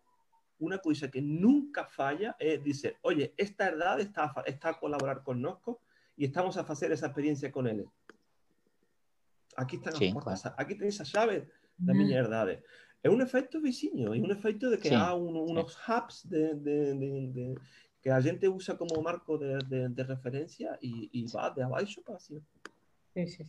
uma 0.59 0.77
coisa 0.77 1.07
que 1.07 1.21
nunca 1.21 1.85
falla 1.85 2.35
é 2.39 2.57
dizer, 2.57 2.97
oye, 3.03 3.33
esta 3.37 3.65
herdade 3.65 4.03
está, 4.03 4.43
está 4.45 4.69
a 4.69 4.73
colaborar 4.73 5.21
conosco 5.21 5.81
e 6.17 6.25
estamos 6.25 6.57
a 6.57 6.63
fazer 6.63 6.91
essa 6.91 7.07
experiência 7.07 7.51
com 7.51 7.65
eles. 7.67 7.87
Aqui 9.55 9.75
estão 9.75 9.91
Sim, 9.93 10.07
as 10.07 10.13
portas, 10.13 10.41
claro. 10.41 10.55
aqui 10.59 10.75
tens 10.75 11.01
a 11.01 11.05
chave 11.05 11.47
da 11.77 11.93
minha 11.93 12.17
herdade. 12.17 12.61
É 13.03 13.09
um 13.09 13.19
efeito 13.19 13.59
vizinho, 13.59 14.13
é 14.13 14.17
um 14.19 14.31
efeito 14.31 14.69
de 14.69 14.77
que 14.77 14.89
Sim. 14.89 14.95
há 14.95 15.15
un, 15.15 15.49
unos 15.49 15.75
hubs 15.87 16.23
de, 16.25 16.53
de, 16.55 16.93
de, 16.93 17.27
de, 17.27 17.55
que 18.01 18.09
a 18.09 18.19
gente 18.21 18.47
usa 18.47 18.75
como 18.75 19.01
marco 19.01 19.37
de, 19.37 20.03
referência 20.03 20.77
e, 20.81 21.09
e 21.11 21.25
vai 21.25 21.53
de 21.53 21.61
abaixo 21.61 22.01
para 22.03 22.19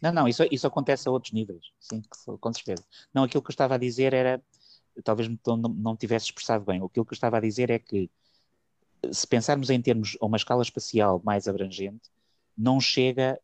Não, 0.00 0.12
não, 0.12 0.28
isso, 0.28 0.42
isso 0.50 0.66
acontece 0.66 1.08
a 1.08 1.12
outros 1.12 1.32
níveis, 1.32 1.72
sim, 1.78 2.02
com 2.40 2.52
certeza. 2.52 2.84
Não, 3.14 3.24
aquilo 3.24 3.42
que 3.42 3.50
eu 3.50 3.52
estava 3.52 3.76
a 3.76 3.78
dizer 3.78 4.12
era, 4.12 4.42
talvez 5.04 5.28
não, 5.46 5.56
não 5.56 5.96
tivesse 5.96 6.26
expressado 6.26 6.64
bem, 6.64 6.82
aquilo 6.82 7.04
que 7.04 7.12
eu 7.12 7.16
estava 7.16 7.36
a 7.36 7.40
dizer 7.40 7.70
é 7.70 7.78
que 7.78 8.10
se 9.10 9.26
pensarmos 9.26 9.70
em 9.70 9.80
termos 9.80 10.16
a 10.20 10.26
uma 10.26 10.36
escala 10.36 10.62
espacial 10.62 11.20
mais 11.24 11.48
abrangente, 11.48 12.10
não 12.56 12.80
chega 12.80 13.40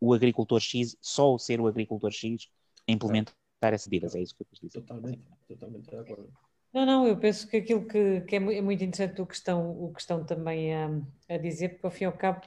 o 0.00 0.14
agricultor 0.14 0.60
X, 0.60 0.96
só 1.00 1.34
o 1.34 1.38
ser 1.38 1.60
o 1.60 1.66
agricultor 1.66 2.10
X, 2.10 2.48
a 2.88 2.92
implementar 2.92 3.34
é. 3.62 3.74
essas 3.74 3.86
medidas, 3.86 4.14
é 4.14 4.20
isso 4.20 4.34
que 4.34 4.42
eu 4.42 4.46
quis 4.50 4.60
dizer. 4.60 4.80
Totalmente, 4.80 5.22
totalmente 5.46 5.88
de 5.88 5.96
acordo. 5.96 6.32
Não, 6.72 6.86
não, 6.86 7.06
eu 7.06 7.18
penso 7.18 7.46
que 7.46 7.58
aquilo 7.58 7.86
que, 7.86 8.22
que 8.22 8.36
é, 8.36 8.38
é 8.38 8.62
muito 8.62 8.82
interessante 8.82 9.20
o 9.20 9.26
que 9.26 9.34
estão, 9.34 9.70
o 9.70 9.92
que 9.92 10.00
estão 10.00 10.24
também 10.24 10.74
a, 10.74 10.88
a 11.28 11.36
dizer, 11.36 11.70
porque 11.70 11.86
ao 11.86 11.92
fim 11.92 12.04
e 12.04 12.06
ao 12.06 12.12
cabo 12.14 12.40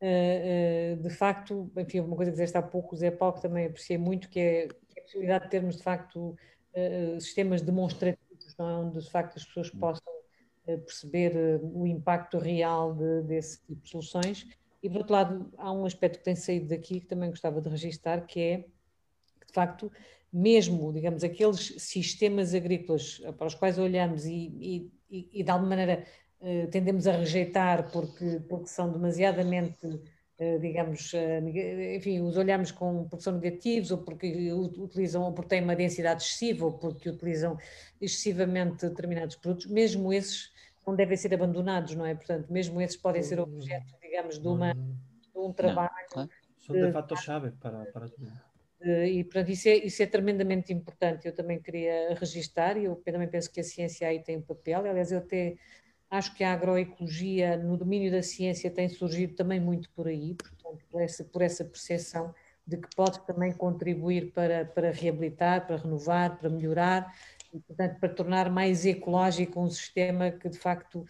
de 0.00 1.10
facto, 1.10 1.70
enfim, 1.76 2.00
uma 2.00 2.16
coisa 2.16 2.30
que 2.30 2.36
disseste 2.36 2.56
há 2.56 2.62
pouco, 2.62 2.94
o 2.94 2.98
Zé 2.98 3.10
Paulo, 3.10 3.34
que 3.34 3.42
também 3.42 3.66
apreciei 3.66 3.98
muito, 3.98 4.28
que 4.28 4.40
é, 4.40 4.68
a 4.96 5.00
possibilidade 5.02 5.44
de 5.44 5.50
termos, 5.50 5.76
de 5.76 5.82
facto, 5.82 6.36
uh, 6.74 7.20
sistemas 7.20 7.60
demonstrativos, 7.60 8.56
não 8.58 8.68
é? 8.68 8.72
onde, 8.74 9.00
de 9.00 9.10
facto, 9.10 9.36
as 9.36 9.44
pessoas 9.44 9.72
hum. 9.74 9.78
possam 9.78 10.20
perceber 10.64 11.60
o 11.62 11.86
impacto 11.86 12.38
real 12.38 12.94
de, 12.94 13.22
desse 13.22 13.60
tipo 13.62 13.82
de 13.82 13.88
soluções. 13.88 14.46
E, 14.82 14.88
por 14.88 14.98
outro 14.98 15.12
lado, 15.12 15.52
há 15.58 15.72
um 15.72 15.84
aspecto 15.84 16.18
que 16.18 16.24
tem 16.24 16.36
saído 16.36 16.68
daqui 16.68 17.00
que 17.00 17.06
também 17.06 17.30
gostava 17.30 17.60
de 17.60 17.68
registar, 17.68 18.24
que 18.24 18.40
é 18.40 18.58
que, 19.40 19.46
de 19.48 19.52
facto, 19.52 19.90
mesmo, 20.32 20.92
digamos, 20.92 21.24
aqueles 21.24 21.74
sistemas 21.78 22.54
agrícolas 22.54 23.20
para 23.36 23.46
os 23.46 23.54
quais 23.54 23.78
olhamos 23.78 24.24
e, 24.26 24.90
e, 25.10 25.40
e 25.40 25.42
de 25.42 25.50
alguma 25.50 25.70
maneira 25.70 26.06
eh, 26.42 26.66
tendemos 26.68 27.06
a 27.06 27.12
rejeitar 27.12 27.90
porque, 27.90 28.40
porque 28.48 28.66
são 28.66 28.90
demasiadamente, 28.90 30.00
eh, 30.38 30.58
digamos, 30.58 31.12
eh, 31.12 31.96
enfim, 31.96 32.20
os 32.22 32.38
olhamos 32.38 32.70
com, 32.70 33.06
porque 33.08 33.22
são 33.22 33.34
negativos 33.34 33.90
ou 33.90 33.98
porque 33.98 34.50
utilizam, 34.52 35.22
ou 35.22 35.32
porque 35.32 35.50
têm 35.50 35.62
uma 35.62 35.76
densidade 35.76 36.22
excessiva 36.22 36.64
ou 36.64 36.72
porque 36.72 37.10
utilizam 37.10 37.58
excessivamente 38.00 38.88
determinados 38.88 39.36
produtos, 39.36 39.66
mesmo 39.66 40.10
esses 40.14 40.50
não 40.86 40.96
devem 40.96 41.16
ser 41.16 41.34
abandonados, 41.34 41.94
não 41.94 42.06
é? 42.06 42.14
Portanto, 42.14 42.50
mesmo 42.50 42.80
esses 42.80 42.96
podem 42.96 43.22
ser 43.22 43.38
objeto, 43.38 43.94
digamos, 44.00 44.38
de, 44.38 44.48
uma, 44.48 44.72
de 44.72 45.38
um 45.38 45.52
trabalho. 45.52 45.90
Não, 46.16 46.28
são 46.56 46.74
de 46.74 46.90
fato 46.90 47.16
chave 47.16 47.50
para, 47.50 47.84
para 47.92 48.08
tudo. 48.08 48.32
E, 48.82 49.22
portanto, 49.24 49.50
isso 49.50 49.68
é, 49.68 49.74
isso 49.74 50.02
é 50.02 50.06
tremendamente 50.06 50.72
importante. 50.72 51.26
Eu 51.26 51.34
também 51.34 51.60
queria 51.60 52.14
registar, 52.14 52.78
e 52.78 52.86
eu 52.86 52.96
também 52.96 53.28
penso 53.28 53.52
que 53.52 53.60
a 53.60 53.62
ciência 53.62 54.08
aí 54.08 54.22
tem 54.22 54.38
um 54.38 54.42
papel. 54.42 54.80
Aliás, 54.80 55.12
eu 55.12 55.18
até 55.18 55.58
Acho 56.10 56.34
que 56.34 56.42
a 56.42 56.52
agroecologia 56.52 57.56
no 57.56 57.76
domínio 57.76 58.10
da 58.10 58.22
ciência 58.22 58.70
tem 58.70 58.88
surgido 58.88 59.34
também 59.34 59.60
muito 59.60 59.88
por 59.90 60.08
aí, 60.08 60.34
portanto, 60.34 60.84
por 60.90 61.00
essa, 61.00 61.24
por 61.24 61.40
essa 61.40 61.64
percepção 61.64 62.34
de 62.66 62.76
que 62.76 62.88
pode 62.96 63.24
também 63.26 63.52
contribuir 63.52 64.32
para, 64.32 64.64
para 64.64 64.90
reabilitar, 64.90 65.66
para 65.66 65.76
renovar, 65.76 66.38
para 66.38 66.50
melhorar 66.50 67.14
e, 67.52 67.60
portanto, 67.60 67.98
para 67.98 68.08
tornar 68.08 68.50
mais 68.50 68.84
ecológico 68.84 69.60
um 69.60 69.70
sistema 69.70 70.30
que, 70.30 70.48
de 70.48 70.58
facto, 70.58 71.04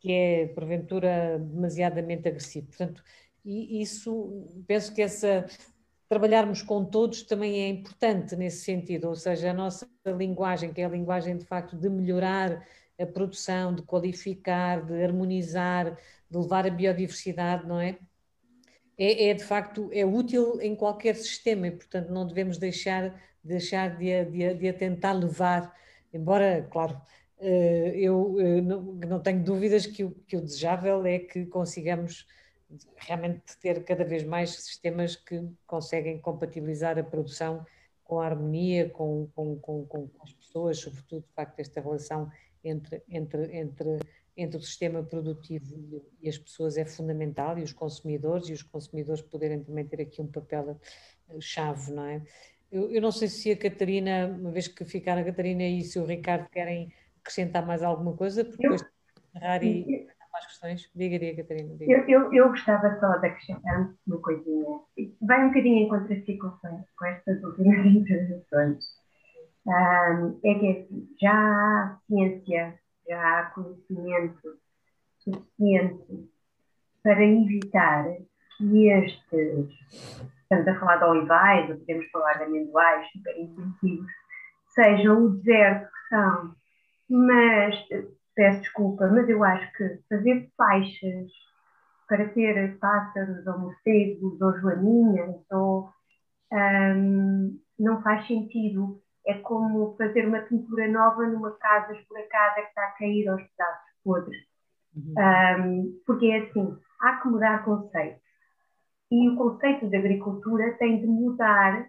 que 0.00 0.12
é, 0.12 0.46
porventura, 0.48 1.38
demasiadamente 1.38 2.28
agressivo. 2.28 2.66
Portanto, 2.68 3.02
e 3.44 3.80
isso, 3.80 4.46
penso 4.66 4.92
que 4.92 5.02
essa, 5.02 5.46
trabalharmos 6.08 6.62
com 6.62 6.84
todos 6.84 7.22
também 7.22 7.62
é 7.62 7.68
importante 7.68 8.34
nesse 8.34 8.64
sentido, 8.64 9.08
ou 9.08 9.14
seja, 9.14 9.50
a 9.50 9.54
nossa 9.54 9.88
linguagem, 10.06 10.72
que 10.72 10.80
é 10.80 10.84
a 10.84 10.88
linguagem, 10.88 11.36
de 11.36 11.44
facto, 11.44 11.76
de 11.76 11.88
melhorar 11.88 12.66
a 13.00 13.06
produção, 13.06 13.74
de 13.74 13.82
qualificar, 13.82 14.84
de 14.84 15.02
harmonizar, 15.02 15.96
de 16.30 16.38
levar 16.38 16.66
a 16.66 16.70
biodiversidade, 16.70 17.66
não 17.66 17.80
é? 17.80 17.98
É, 18.98 19.30
é 19.30 19.34
de 19.34 19.42
facto 19.42 19.88
é 19.92 20.04
útil 20.04 20.60
em 20.60 20.76
qualquer 20.76 21.16
sistema 21.16 21.68
e, 21.68 21.70
portanto, 21.70 22.10
não 22.10 22.26
devemos 22.26 22.58
deixar, 22.58 23.18
deixar 23.42 23.96
de, 23.96 24.24
de, 24.26 24.54
de 24.54 24.68
a 24.68 24.74
tentar 24.74 25.12
levar, 25.12 25.74
embora, 26.12 26.68
claro, 26.70 27.00
eh, 27.38 27.92
eu 27.96 28.38
eh, 28.38 28.60
não 28.60 29.20
tenho 29.20 29.42
dúvidas 29.42 29.86
que 29.86 30.04
o, 30.04 30.10
que 30.26 30.36
o 30.36 30.42
desejável 30.42 31.04
é 31.06 31.18
que 31.18 31.46
consigamos 31.46 32.26
realmente 32.96 33.58
ter 33.60 33.82
cada 33.84 34.04
vez 34.04 34.22
mais 34.24 34.50
sistemas 34.50 35.16
que 35.16 35.48
conseguem 35.66 36.18
compatibilizar 36.20 36.98
a 36.98 37.02
produção 37.02 37.64
com 38.04 38.20
a 38.20 38.26
harmonia, 38.26 38.90
com, 38.90 39.28
com, 39.34 39.56
com, 39.58 39.86
com 39.86 40.08
as 40.22 40.32
pessoas, 40.34 40.78
sobretudo, 40.78 41.22
de 41.22 41.32
facto, 41.32 41.58
esta 41.60 41.80
relação 41.80 42.30
entre, 42.64 43.02
entre, 43.08 43.56
entre, 43.56 43.98
entre 44.36 44.56
o 44.56 44.62
sistema 44.62 45.02
produtivo 45.02 46.04
e 46.20 46.28
as 46.28 46.38
pessoas 46.38 46.76
é 46.76 46.84
fundamental, 46.84 47.58
e 47.58 47.62
os 47.62 47.72
consumidores, 47.72 48.48
e 48.48 48.52
os 48.52 48.62
consumidores 48.62 49.22
poderem 49.22 49.62
também 49.62 49.84
ter 49.84 50.02
aqui 50.02 50.20
um 50.20 50.26
papel 50.26 50.78
eh, 51.28 51.40
chave, 51.40 51.92
não 51.92 52.04
é? 52.04 52.22
Eu, 52.70 52.90
eu 52.90 53.02
não 53.02 53.10
sei 53.10 53.28
se 53.28 53.50
a 53.50 53.56
Catarina, 53.56 54.26
uma 54.26 54.50
vez 54.50 54.68
que 54.68 54.84
ficaram 54.84 55.22
a 55.22 55.24
Catarina 55.24 55.64
e 55.64 55.82
se 55.82 55.98
o 55.98 56.04
Ricardo 56.04 56.48
querem 56.50 56.92
acrescentar 57.20 57.66
mais 57.66 57.82
alguma 57.82 58.16
coisa, 58.16 58.44
porque 58.44 58.62
depois 58.62 58.84
encerrar 59.34 59.62
e 59.64 60.06
mais 60.32 60.46
questões. 60.46 60.90
Diga, 60.94 61.18
diga, 61.18 61.42
Catarina. 61.42 61.74
Diga. 61.76 61.92
Eu, 61.92 62.08
eu, 62.08 62.34
eu, 62.34 62.48
gostava 62.48 62.98
só 63.00 63.18
de 63.18 63.26
acrescentar 63.26 63.94
uma 64.06 64.18
coisinha. 64.18 64.80
Vai 65.20 65.44
um 65.44 65.48
bocadinho 65.48 65.84
em 65.84 65.88
contracircunstância 65.88 66.86
com 66.96 67.06
estas 67.06 67.42
últimas 67.42 67.86
intervenções 67.86 68.84
um, 69.66 70.40
é 70.44 70.54
que 70.54 70.70
assim, 70.70 71.08
já 71.20 71.32
há 71.32 71.98
ciência, 72.06 72.78
já 73.08 73.40
há 73.40 73.46
conhecimento 73.50 74.58
suficiente 75.18 76.30
para 77.02 77.24
evitar 77.24 78.06
que 78.56 78.88
estes, 78.88 79.68
estamos 80.42 80.68
a 80.68 80.78
falar 80.78 80.96
de 80.96 81.04
olivais, 81.04 81.70
ou 81.70 81.76
podemos 81.78 82.10
falar 82.10 82.34
de 82.34 82.44
amendoais 82.44 83.10
super 83.12 83.38
intensivos, 83.38 84.10
sejam 84.74 85.24
o 85.24 85.30
deserto 85.36 85.86
que 85.86 86.08
são. 86.08 86.54
Mas, 87.08 87.74
peço 88.34 88.60
desculpa, 88.60 89.08
mas 89.08 89.28
eu 89.28 89.42
acho 89.42 89.72
que 89.72 90.00
fazer 90.08 90.50
faixas 90.56 91.30
para 92.08 92.28
ter 92.28 92.78
pássaros 92.78 93.46
ou 93.46 93.58
morcegos 93.58 94.40
ou 94.40 94.60
joaninhas 94.60 95.36
ou 95.50 95.90
Um, 96.52 97.60
não 97.78 98.02
faz 98.02 98.26
sentido. 98.26 99.00
É 99.26 99.34
como 99.34 99.96
fazer 99.96 100.26
uma 100.26 100.40
pintura 100.40 100.88
nova 100.88 101.26
numa 101.26 101.52
casa 101.52 101.92
esburacada 101.94 102.62
que 102.62 102.68
está 102.68 102.84
a 102.84 102.92
cair 102.92 103.28
aos 103.28 103.42
pedaços 103.42 103.90
podres. 104.02 104.42
Uhum. 104.96 105.14
Um, 105.18 106.00
porque 106.06 106.26
é 106.26 106.38
assim, 106.38 106.76
há 107.00 107.16
que 107.16 107.28
mudar 107.28 107.64
conceitos. 107.64 108.22
E 109.10 109.28
o 109.28 109.36
conceito 109.36 109.88
de 109.88 109.96
agricultura 109.96 110.72
tem 110.78 111.00
de 111.00 111.06
mudar. 111.06 111.88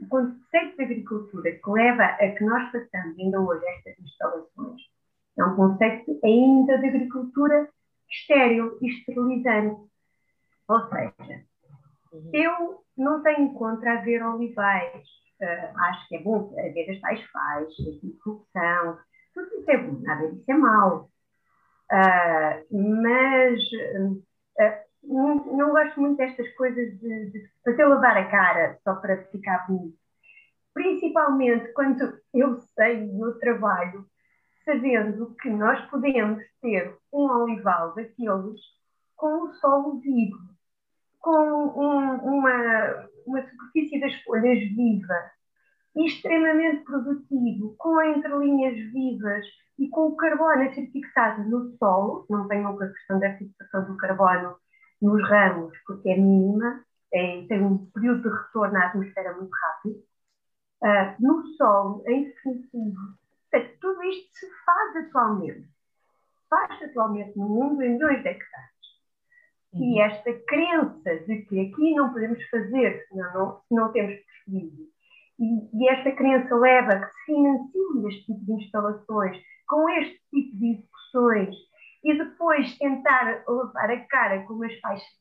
O 0.00 0.06
conceito 0.08 0.76
de 0.76 0.82
agricultura 0.84 1.50
que 1.50 1.70
leva 1.70 2.04
a 2.04 2.28
que 2.30 2.44
nós 2.44 2.70
façamos 2.70 3.18
ainda 3.18 3.40
hoje 3.40 3.64
estas 3.66 3.98
instalações 3.98 4.80
é 5.38 5.44
um 5.44 5.56
conceito 5.56 6.20
ainda 6.24 6.78
de 6.78 6.88
agricultura 6.88 7.68
estéril 8.10 8.78
e 8.80 8.88
esterilizante. 8.88 9.80
Ou 10.68 10.88
seja, 10.88 11.44
uhum. 12.12 12.30
eu 12.32 12.84
não 12.98 13.22
tenho 13.22 13.54
contra 13.54 13.98
haver 13.98 14.22
olivais. 14.22 15.06
Uh, 15.40 15.78
acho 15.78 16.08
que 16.08 16.16
é 16.16 16.22
bom 16.22 16.52
haver 16.58 16.90
as 16.90 17.00
tais 17.00 17.22
faixas 17.30 18.00
de 18.00 18.10
produção. 18.22 18.98
Tudo 19.34 19.46
isso 19.60 19.70
é 19.70 19.78
bom, 19.78 20.00
nada 20.00 20.32
disso 20.32 20.50
é 20.50 20.54
mau. 20.54 21.10
Uh, 21.90 23.02
mas 23.02 23.60
uh, 23.60 24.22
não, 25.02 25.36
não, 25.56 25.70
gosto 25.70 26.00
muito 26.00 26.18
destas 26.18 26.52
coisas 26.54 26.98
de, 26.98 27.30
de 27.30 27.50
fazer 27.64 27.86
lavar 27.86 28.16
a 28.16 28.28
cara 28.28 28.78
só 28.82 28.96
para 28.96 29.24
ficar 29.28 29.66
bonito. 29.68 29.96
Principalmente 30.74 31.72
quando 31.72 32.18
eu 32.34 32.56
sei 32.74 33.06
no 33.06 33.38
trabalho, 33.38 34.04
sabendo 34.64 35.34
que 35.36 35.48
nós 35.48 35.80
podemos 35.88 36.42
ter 36.60 36.94
um 37.12 37.26
olival 37.30 37.94
daqueles 37.94 38.60
com 39.16 39.44
o 39.44 39.52
solo 39.54 39.98
vivo, 40.00 40.36
com 41.20 41.30
um, 41.30 42.14
uma, 42.16 43.08
uma 43.26 43.42
superfície 43.48 44.00
das 44.00 44.14
folhas 44.22 44.58
viva, 44.58 45.30
extremamente 45.96 46.84
produtivo, 46.84 47.74
com 47.78 48.02
entrelinhas 48.02 48.74
vivas 48.92 49.44
e 49.78 49.88
com 49.88 50.08
o 50.08 50.16
carbono 50.16 50.62
a 50.62 50.74
ser 50.74 50.86
fixado 50.90 51.48
no 51.48 51.76
solo, 51.76 52.26
não 52.28 52.46
tenham 52.48 52.76
com 52.76 52.84
a 52.84 52.88
questão 52.88 53.18
da 53.18 53.36
fixação 53.36 53.84
do 53.84 53.96
carbono 53.96 54.56
nos 55.00 55.28
ramos, 55.28 55.76
porque 55.86 56.10
é 56.10 56.16
mínima, 56.16 56.84
é, 57.12 57.46
tem 57.48 57.62
um 57.62 57.86
período 57.92 58.22
de 58.22 58.36
retorno 58.36 58.76
à 58.76 58.86
atmosfera 58.86 59.34
muito 59.34 59.52
rápido. 59.52 60.04
Uh, 60.80 61.16
no 61.20 61.46
solo, 61.56 62.04
em 62.06 62.24
definitivo, 62.24 63.18
tudo 63.80 64.02
isto 64.04 64.30
se 64.32 64.46
faz 64.64 64.96
atualmente. 64.96 65.68
Faz 66.48 66.82
atualmente 66.82 67.36
no 67.36 67.48
mundo 67.48 67.82
em 67.82 67.96
de 67.98 68.04
hectares. 68.04 68.77
Uhum. 69.78 69.96
E 69.96 70.00
esta 70.00 70.32
crença 70.46 71.16
de 71.26 71.42
que 71.42 71.60
aqui 71.60 71.94
não 71.94 72.12
podemos 72.12 72.42
fazer 72.50 73.06
se 73.08 73.16
não, 73.16 73.60
se 73.60 73.74
não 73.74 73.92
temos 73.92 74.14
percebido, 74.14 74.88
e, 75.38 75.84
e, 75.84 75.88
esta 75.88 76.10
crença 76.12 76.54
leva 76.56 76.94
a 76.94 77.00
que 77.00 77.12
se 77.12 77.24
financiem 77.26 78.08
este 78.08 78.26
tipo 78.26 78.44
de 78.44 78.52
instalações 78.52 79.38
com 79.68 79.88
este 79.90 80.20
tipo 80.30 80.56
de 80.56 80.70
execuções 80.72 81.54
e 82.02 82.18
depois 82.18 82.76
tentar 82.78 83.44
levar 83.48 83.90
a 83.90 84.00
cara 84.06 84.42
com 84.44 84.54
umas 84.54 84.74
faixas 84.80 85.18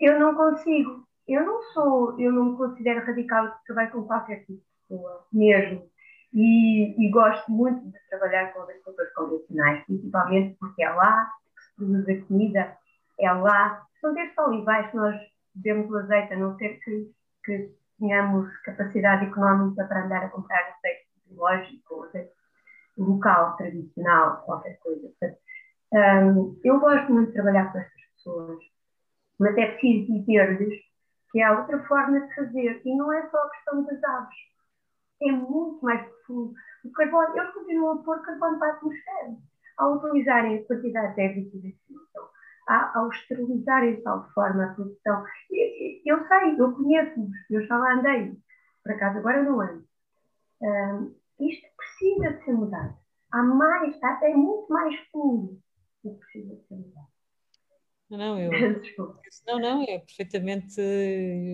eu 0.00 0.18
não 0.18 0.34
consigo. 0.34 1.06
Eu 1.28 1.44
não 1.44 1.62
sou, 1.74 2.18
eu 2.18 2.32
não 2.32 2.52
me 2.52 2.56
considero 2.56 3.06
radical 3.06 3.46
de 3.46 3.64
trabalho 3.66 3.92
com 3.92 4.04
qualquer 4.04 4.40
tipo 4.46 4.54
de 4.54 4.88
pessoa, 4.88 5.26
mesmo. 5.32 5.88
E, 6.32 7.06
e, 7.06 7.10
gosto 7.10 7.50
muito 7.50 7.84
de 7.84 7.98
trabalhar 8.08 8.52
com 8.52 8.62
agricultores 8.62 9.12
convencionais, 9.14 9.84
principalmente 9.84 10.56
porque 10.58 10.82
é 10.82 10.90
lá 10.90 11.28
que 11.56 11.62
se 11.62 11.76
produz 11.76 12.08
a 12.08 12.26
comida, 12.26 12.76
é 13.20 13.32
lá. 13.32 13.86
São 14.00 14.14
destes 14.14 14.38
olivais 14.38 14.90
que 14.90 14.96
nós 14.96 15.16
bebemos 15.54 15.90
o 15.90 15.98
azeite, 15.98 16.32
a 16.32 16.38
não 16.38 16.56
ser 16.56 16.78
que, 16.80 17.10
que 17.44 17.70
tenhamos 17.98 18.56
capacidade 18.62 19.26
económica 19.26 19.84
para 19.84 20.04
andar 20.04 20.24
a 20.24 20.28
comprar 20.30 20.74
azeite 20.78 21.06
biológico 21.26 21.94
ou 21.94 22.04
azeite 22.04 22.32
local, 22.96 23.56
tradicional, 23.56 24.42
qualquer 24.44 24.78
coisa. 24.78 25.08
Portanto, 25.08 25.38
um, 25.92 26.60
eu 26.64 26.78
gosto 26.80 27.12
muito 27.12 27.28
de 27.28 27.34
trabalhar 27.34 27.72
com 27.72 27.78
estas 27.78 28.02
pessoas, 28.16 28.58
mas 29.38 29.56
é 29.56 29.66
preciso 29.72 30.12
dizer-lhes 30.12 30.74
que 31.32 31.42
há 31.42 31.58
outra 31.58 31.82
forma 31.86 32.20
de 32.20 32.34
fazer 32.34 32.82
e 32.84 32.96
não 32.96 33.12
é 33.12 33.28
só 33.28 33.38
a 33.38 33.50
questão 33.50 33.84
das 33.84 34.02
aves. 34.02 34.36
É 35.22 35.32
muito 35.32 35.84
mais 35.84 36.06
profundo. 36.06 36.54
O 36.84 36.92
carbono, 36.92 37.36
eles 37.36 37.52
continuam 37.52 38.00
a 38.00 38.02
pôr 38.02 38.22
carbono 38.22 38.58
para 38.58 38.68
a 38.68 38.76
atmosfera 38.76 39.36
ao 39.76 39.96
utilizarem 39.96 40.58
a 40.58 40.64
quantidade 40.64 41.14
de 41.14 41.22
herbicidação, 41.22 42.28
ao 42.66 43.08
esterilizarem 43.08 43.96
de 43.96 44.02
tal 44.02 44.28
forma 44.32 44.64
a 44.64 44.74
produção. 44.74 45.24
Eu 46.04 46.26
sei, 46.26 46.56
eu 46.58 46.72
conheço-os, 46.72 47.30
eu 47.50 47.66
já 47.66 47.76
lá 47.76 47.94
andei, 47.94 48.36
por 48.82 48.92
acaso 48.92 49.18
agora 49.18 49.42
não 49.42 49.60
ando. 49.60 49.84
Um, 50.62 51.14
isto 51.40 51.66
precisa 51.76 52.32
de 52.34 52.44
ser 52.44 52.52
mudado. 52.52 52.96
Há 53.32 53.42
mais, 53.42 53.96
é 54.22 54.34
muito 54.34 54.72
mais 54.72 54.94
fundo 55.10 55.60
que 56.02 56.10
precisa 56.10 56.56
de 56.56 56.66
ser 56.66 56.74
mudado. 56.74 57.10
Não, 58.10 58.38
eu, 58.40 58.50
não, 59.46 59.58
não, 59.60 59.82
é 59.82 59.98
perfeitamente, 60.00 60.80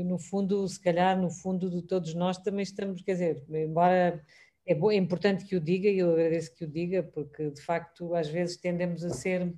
no 0.06 0.18
fundo, 0.18 0.66
se 0.66 0.82
calhar, 0.82 1.20
no 1.20 1.30
fundo 1.30 1.70
de 1.70 1.82
todos 1.82 2.14
nós 2.14 2.38
também 2.38 2.62
estamos, 2.62 3.02
quer 3.02 3.12
dizer, 3.12 3.44
embora 3.50 4.24
é, 4.66 4.74
bom, 4.74 4.90
é 4.90 4.96
importante 4.96 5.44
que 5.44 5.54
o 5.54 5.60
diga, 5.60 5.88
e 5.88 5.98
eu 5.98 6.10
agradeço 6.10 6.54
que 6.54 6.64
o 6.64 6.68
diga, 6.68 7.02
porque 7.02 7.50
de 7.50 7.60
facto 7.62 8.14
às 8.14 8.28
vezes 8.28 8.56
tendemos 8.56 9.04
a 9.04 9.10
ser, 9.10 9.54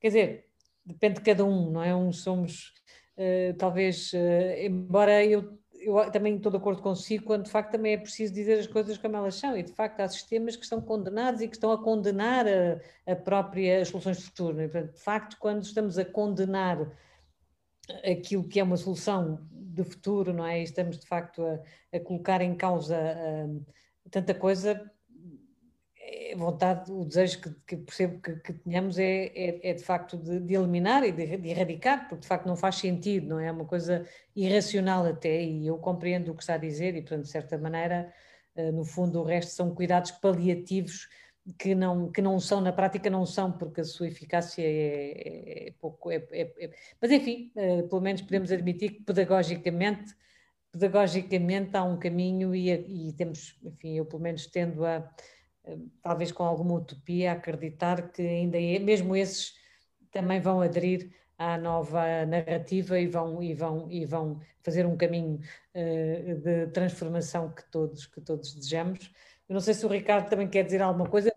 quer 0.00 0.08
dizer, 0.08 0.47
depende 0.88 1.16
de 1.16 1.22
cada 1.22 1.44
um, 1.44 1.70
não 1.70 1.82
é? 1.82 1.94
Uns 1.94 2.22
somos, 2.22 2.72
uh, 3.16 3.54
talvez, 3.56 4.12
uh, 4.12 4.60
embora 4.60 5.24
eu 5.24 5.58
eu 5.80 6.10
também 6.10 6.36
estou 6.36 6.50
de 6.50 6.58
acordo 6.58 6.82
consigo 6.82 7.24
quando 7.24 7.44
de 7.44 7.50
facto 7.50 7.72
também 7.72 7.94
é 7.94 7.96
preciso 7.96 8.34
dizer 8.34 8.58
as 8.58 8.66
coisas 8.66 8.98
como 8.98 9.16
elas 9.16 9.36
são 9.36 9.56
e 9.56 9.62
de 9.62 9.72
facto 9.72 10.00
há 10.00 10.08
sistemas 10.08 10.56
que 10.56 10.64
estão 10.64 10.80
condenados 10.80 11.40
e 11.40 11.48
que 11.48 11.54
estão 11.54 11.70
a 11.70 11.82
condenar 11.82 12.46
a, 12.46 13.12
a 13.12 13.16
própria 13.16 13.80
as 13.80 13.88
soluções 13.88 14.18
de 14.18 14.24
futuro. 14.24 14.60
É? 14.60 14.66
de 14.66 14.98
facto, 14.98 15.36
quando 15.38 15.62
estamos 15.62 15.98
a 15.98 16.04
condenar 16.04 16.90
aquilo 18.04 18.46
que 18.46 18.60
é 18.60 18.62
uma 18.62 18.76
solução 18.76 19.46
de 19.50 19.84
futuro, 19.84 20.32
não 20.32 20.44
é? 20.44 20.60
E 20.60 20.64
estamos 20.64 20.98
de 20.98 21.06
facto 21.06 21.42
a, 21.42 21.60
a 21.96 22.00
colocar 22.00 22.40
em 22.40 22.54
causa 22.54 22.96
a, 22.96 24.10
tanta 24.10 24.34
coisa, 24.34 24.90
vontade, 26.36 26.90
o 26.90 27.04
desejo 27.04 27.40
que, 27.40 27.50
que 27.66 27.76
percebo 27.76 28.20
que, 28.20 28.36
que 28.36 28.52
tenhamos 28.52 28.98
é, 28.98 29.26
é, 29.26 29.70
é, 29.70 29.74
de 29.74 29.82
facto 29.82 30.16
de, 30.16 30.40
de 30.40 30.54
eliminar 30.54 31.04
e 31.04 31.12
de, 31.12 31.36
de, 31.36 31.48
erradicar, 31.48 32.08
porque 32.08 32.22
de 32.22 32.28
facto 32.28 32.46
não 32.46 32.56
faz 32.56 32.76
sentido, 32.76 33.28
não 33.28 33.40
é? 33.40 33.48
é 33.48 33.52
uma 33.52 33.64
coisa 33.64 34.06
irracional 34.34 35.04
até, 35.06 35.42
e 35.42 35.66
eu 35.66 35.78
compreendo 35.78 36.30
o 36.30 36.34
que 36.34 36.42
está 36.42 36.54
a 36.54 36.58
dizer, 36.58 36.94
e 36.94 37.02
portanto, 37.02 37.24
de 37.24 37.30
certa 37.30 37.58
maneira, 37.58 38.12
eh, 38.56 38.70
no 38.72 38.84
fundo, 38.84 39.20
o 39.20 39.24
resto 39.24 39.52
são 39.52 39.74
cuidados 39.74 40.10
paliativos 40.12 41.08
que 41.58 41.74
não, 41.74 42.10
que 42.10 42.20
não 42.20 42.38
são, 42.38 42.60
na 42.60 42.72
prática, 42.72 43.08
não 43.10 43.24
são, 43.26 43.52
porque 43.52 43.80
a 43.80 43.84
sua 43.84 44.08
eficácia 44.08 44.62
é, 44.62 45.66
é, 45.66 45.68
é 45.68 45.72
pouco. 45.80 46.10
É, 46.10 46.16
é, 46.32 46.70
mas 47.00 47.10
enfim, 47.10 47.50
eh, 47.56 47.82
pelo 47.82 48.00
menos 48.00 48.22
podemos 48.22 48.52
admitir 48.52 48.90
que 48.92 49.02
pedagogicamente 49.02 50.14
pedagogicamente 50.70 51.76
há 51.76 51.82
um 51.82 51.98
caminho 51.98 52.54
e, 52.54 52.70
e 53.08 53.12
temos, 53.14 53.58
enfim, 53.64 53.96
eu 53.96 54.04
pelo 54.04 54.22
menos 54.22 54.46
tendo 54.46 54.84
a, 54.84 55.08
talvez 56.02 56.32
com 56.32 56.42
alguma 56.44 56.74
utopia, 56.74 57.32
acreditar 57.32 58.10
que 58.10 58.22
ainda 58.22 58.60
é, 58.60 58.78
mesmo 58.78 59.14
esses 59.16 59.54
também 60.10 60.40
vão 60.40 60.60
aderir 60.60 61.12
à 61.36 61.56
nova 61.56 62.26
narrativa 62.26 62.98
e 62.98 63.06
vão, 63.06 63.42
e 63.42 63.54
vão, 63.54 63.90
e 63.90 64.04
vão 64.04 64.40
fazer 64.62 64.86
um 64.86 64.96
caminho 64.96 65.40
uh, 65.74 66.34
de 66.40 66.66
transformação 66.68 67.52
que 67.52 67.70
todos, 67.70 68.06
que 68.06 68.20
todos 68.20 68.54
desejamos. 68.54 69.12
Eu 69.48 69.54
não 69.54 69.60
sei 69.60 69.74
se 69.74 69.86
o 69.86 69.88
Ricardo 69.88 70.28
também 70.28 70.48
quer 70.48 70.64
dizer 70.64 70.82
alguma 70.82 71.08
coisa, 71.08 71.32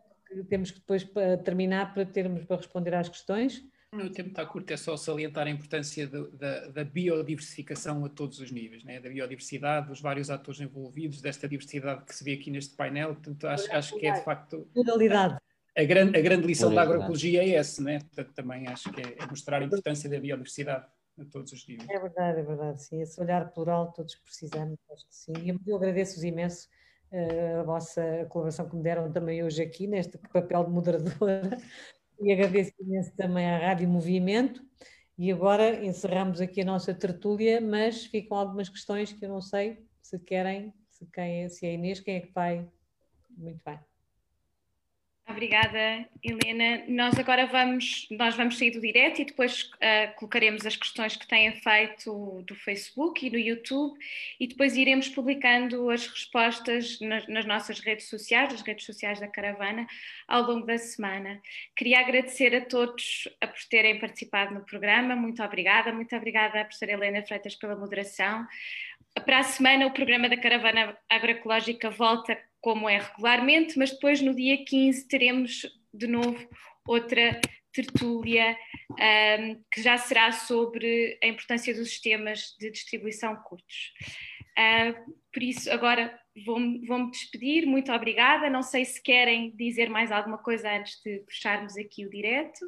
temos 0.49 0.71
que 0.71 0.79
depois 0.79 1.07
terminar 1.43 1.93
para 1.93 2.05
termos 2.05 2.43
para 2.45 2.57
responder 2.57 2.93
às 2.93 3.09
questões. 3.09 3.63
O 3.93 4.09
tempo 4.09 4.29
está 4.29 4.45
curto, 4.45 4.71
é 4.71 4.77
só 4.77 4.95
salientar 4.95 5.47
a 5.47 5.49
importância 5.49 6.07
do, 6.07 6.31
da, 6.31 6.67
da, 6.67 6.83
biodiversificação 6.85 8.05
a 8.05 8.09
todos 8.09 8.39
os 8.39 8.49
níveis, 8.49 8.85
né? 8.85 9.01
da 9.01 9.09
biodiversidade, 9.09 9.89
dos 9.89 9.99
vários 9.99 10.29
atores 10.29 10.61
envolvidos, 10.61 11.21
desta 11.21 11.45
diversidade 11.45 12.05
que 12.05 12.15
se 12.15 12.23
vê 12.23 12.35
aqui 12.35 12.49
neste 12.49 12.73
painel. 12.73 13.15
Portanto, 13.15 13.45
acho, 13.47 13.69
acho 13.69 13.97
que 13.97 14.07
é 14.07 14.13
de 14.13 14.23
facto. 14.23 14.65
Pluralidade. 14.73 15.33
A, 15.77 15.81
a, 15.81 15.83
grande, 15.83 16.17
a 16.17 16.21
grande 16.21 16.47
lição 16.47 16.73
da 16.73 16.83
agroecologia 16.83 17.43
é 17.43 17.49
essa, 17.49 17.83
né? 17.83 17.99
Portanto, 17.99 18.33
também 18.33 18.65
acho 18.67 18.89
que 18.93 19.01
é, 19.01 19.17
é, 19.19 19.25
mostrar 19.25 19.61
a 19.61 19.65
importância 19.65 20.09
da 20.09 20.17
biodiversidade 20.21 20.85
a 21.19 21.25
todos 21.25 21.51
os 21.51 21.67
níveis. 21.67 21.89
É 21.89 21.99
verdade, 21.99 22.39
é 22.39 22.43
verdade, 22.43 22.81
sim. 22.81 23.01
Esse 23.01 23.19
olhar 23.19 23.51
plural 23.51 23.91
todos 23.91 24.15
precisamos, 24.15 24.79
acho 24.89 25.05
que 25.05 25.15
sim. 25.15 25.33
E 25.43 25.49
eu 25.49 25.75
agradeço-vos 25.75 26.23
imenso 26.23 26.69
uh, 27.11 27.59
a 27.59 27.63
vossa 27.63 28.25
colaboração 28.29 28.69
que 28.69 28.75
me 28.77 28.83
deram 28.83 29.11
também 29.11 29.43
hoje 29.43 29.61
aqui, 29.61 29.85
neste 29.85 30.17
papel 30.17 30.63
de 30.63 30.71
moderadora. 30.71 31.57
E 32.21 32.31
agradeço 32.31 32.71
imenso 32.79 33.11
também 33.15 33.45
à 33.47 33.57
Rádio 33.57 33.89
Movimento. 33.89 34.63
E 35.17 35.31
agora 35.31 35.83
encerramos 35.85 36.39
aqui 36.39 36.61
a 36.61 36.65
nossa 36.65 36.93
tertúlia, 36.93 37.59
mas 37.59 38.05
ficam 38.05 38.37
algumas 38.37 38.69
questões 38.69 39.11
que 39.11 39.25
eu 39.25 39.29
não 39.29 39.41
sei 39.41 39.85
se 40.01 40.19
querem, 40.19 40.73
se, 40.89 41.05
quem, 41.07 41.43
é, 41.43 41.49
se 41.49 41.65
é 41.65 41.73
Inês, 41.73 41.99
quem 41.99 42.15
é 42.15 42.21
que 42.21 42.31
vai. 42.33 42.67
Muito 43.37 43.61
bem. 43.65 43.90
Obrigada, 45.31 46.05
Helena. 46.21 46.83
Nós 46.89 47.17
agora 47.17 47.45
vamos, 47.45 48.05
nós 48.11 48.35
vamos 48.35 48.57
sair 48.57 48.71
do 48.71 48.81
direto 48.81 49.21
e 49.21 49.25
depois 49.25 49.63
uh, 49.63 50.13
colocaremos 50.17 50.65
as 50.65 50.75
questões 50.75 51.15
que 51.15 51.25
têm 51.25 51.53
feito 51.53 52.43
do 52.45 52.53
Facebook 52.53 53.25
e 53.25 53.29
no 53.29 53.37
YouTube 53.37 53.97
e 54.39 54.45
depois 54.45 54.75
iremos 54.75 55.07
publicando 55.07 55.89
as 55.89 56.05
respostas 56.05 56.99
nas, 56.99 57.25
nas 57.29 57.45
nossas 57.45 57.79
redes 57.79 58.09
sociais, 58.09 58.51
nas 58.51 58.61
redes 58.61 58.85
sociais 58.85 59.21
da 59.21 59.27
Caravana, 59.27 59.87
ao 60.27 60.43
longo 60.43 60.65
da 60.65 60.77
semana. 60.77 61.41
Queria 61.77 62.01
agradecer 62.01 62.53
a 62.53 62.65
todos 62.65 63.29
por 63.39 63.69
terem 63.69 63.99
participado 63.99 64.53
no 64.53 64.65
programa. 64.65 65.15
Muito 65.15 65.41
obrigada. 65.41 65.93
Muito 65.93 66.13
obrigada 66.13 66.59
à 66.59 66.65
professora 66.65 66.91
Helena 66.91 67.23
Freitas 67.23 67.55
pela 67.55 67.75
moderação. 67.75 68.45
Para 69.25 69.39
a 69.39 69.43
semana, 69.43 69.87
o 69.87 69.91
programa 69.91 70.27
da 70.27 70.37
Caravana 70.37 70.97
Agroecológica 71.09 71.89
volta 71.89 72.37
como 72.61 72.87
é 72.87 72.99
regularmente, 72.99 73.77
mas 73.77 73.91
depois 73.91 74.21
no 74.21 74.35
dia 74.35 74.63
15 74.63 75.07
teremos 75.07 75.67
de 75.93 76.07
novo 76.07 76.47
outra 76.87 77.41
tertúlia 77.73 78.55
um, 78.91 79.63
que 79.71 79.81
já 79.81 79.97
será 79.97 80.31
sobre 80.31 81.17
a 81.23 81.27
importância 81.27 81.73
dos 81.73 81.89
sistemas 81.89 82.55
de 82.59 82.69
distribuição 82.69 83.35
curtos. 83.37 83.93
Uh, 84.51 85.13
por 85.33 85.41
isso, 85.41 85.71
agora 85.71 86.19
vou-me 86.45 86.85
vou 86.85 87.09
despedir, 87.09 87.65
muito 87.65 87.91
obrigada. 87.91 88.49
Não 88.49 88.61
sei 88.61 88.85
se 88.85 89.01
querem 89.01 89.55
dizer 89.55 89.89
mais 89.89 90.11
alguma 90.11 90.37
coisa 90.37 90.69
antes 90.69 91.01
de 91.03 91.23
fecharmos 91.27 91.77
aqui 91.77 92.05
o 92.05 92.09
direto. 92.09 92.65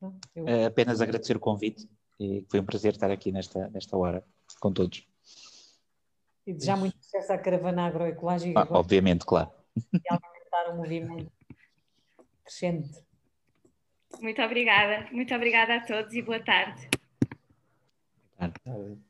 Uh, 0.00 0.66
apenas 0.66 1.00
agradecer 1.00 1.36
o 1.36 1.40
convite 1.40 1.88
e 2.20 2.44
foi 2.48 2.60
um 2.60 2.64
prazer 2.64 2.92
estar 2.92 3.10
aqui 3.10 3.32
nesta, 3.32 3.68
nesta 3.68 3.96
hora 3.96 4.24
com 4.60 4.72
todos. 4.72 5.06
E 6.46 6.52
desejar 6.52 6.76
muito 6.76 6.96
sucesso 7.02 7.32
à 7.32 7.38
caravana 7.38 7.86
agroecológica. 7.86 8.60
Ah, 8.60 8.68
obviamente, 8.70 9.26
claro. 9.26 9.50
E 9.92 10.08
aumentar 10.08 10.72
o 10.72 10.76
movimento 10.76 11.32
crescente. 12.44 13.04
Muito 14.20 14.40
obrigada. 14.40 15.10
Muito 15.10 15.34
obrigada 15.34 15.76
a 15.76 15.80
todos 15.84 16.12
e 16.14 16.22
boa 16.22 16.42
tarde. 16.42 16.88
Boa 18.38 18.50
tarde. 18.64 19.05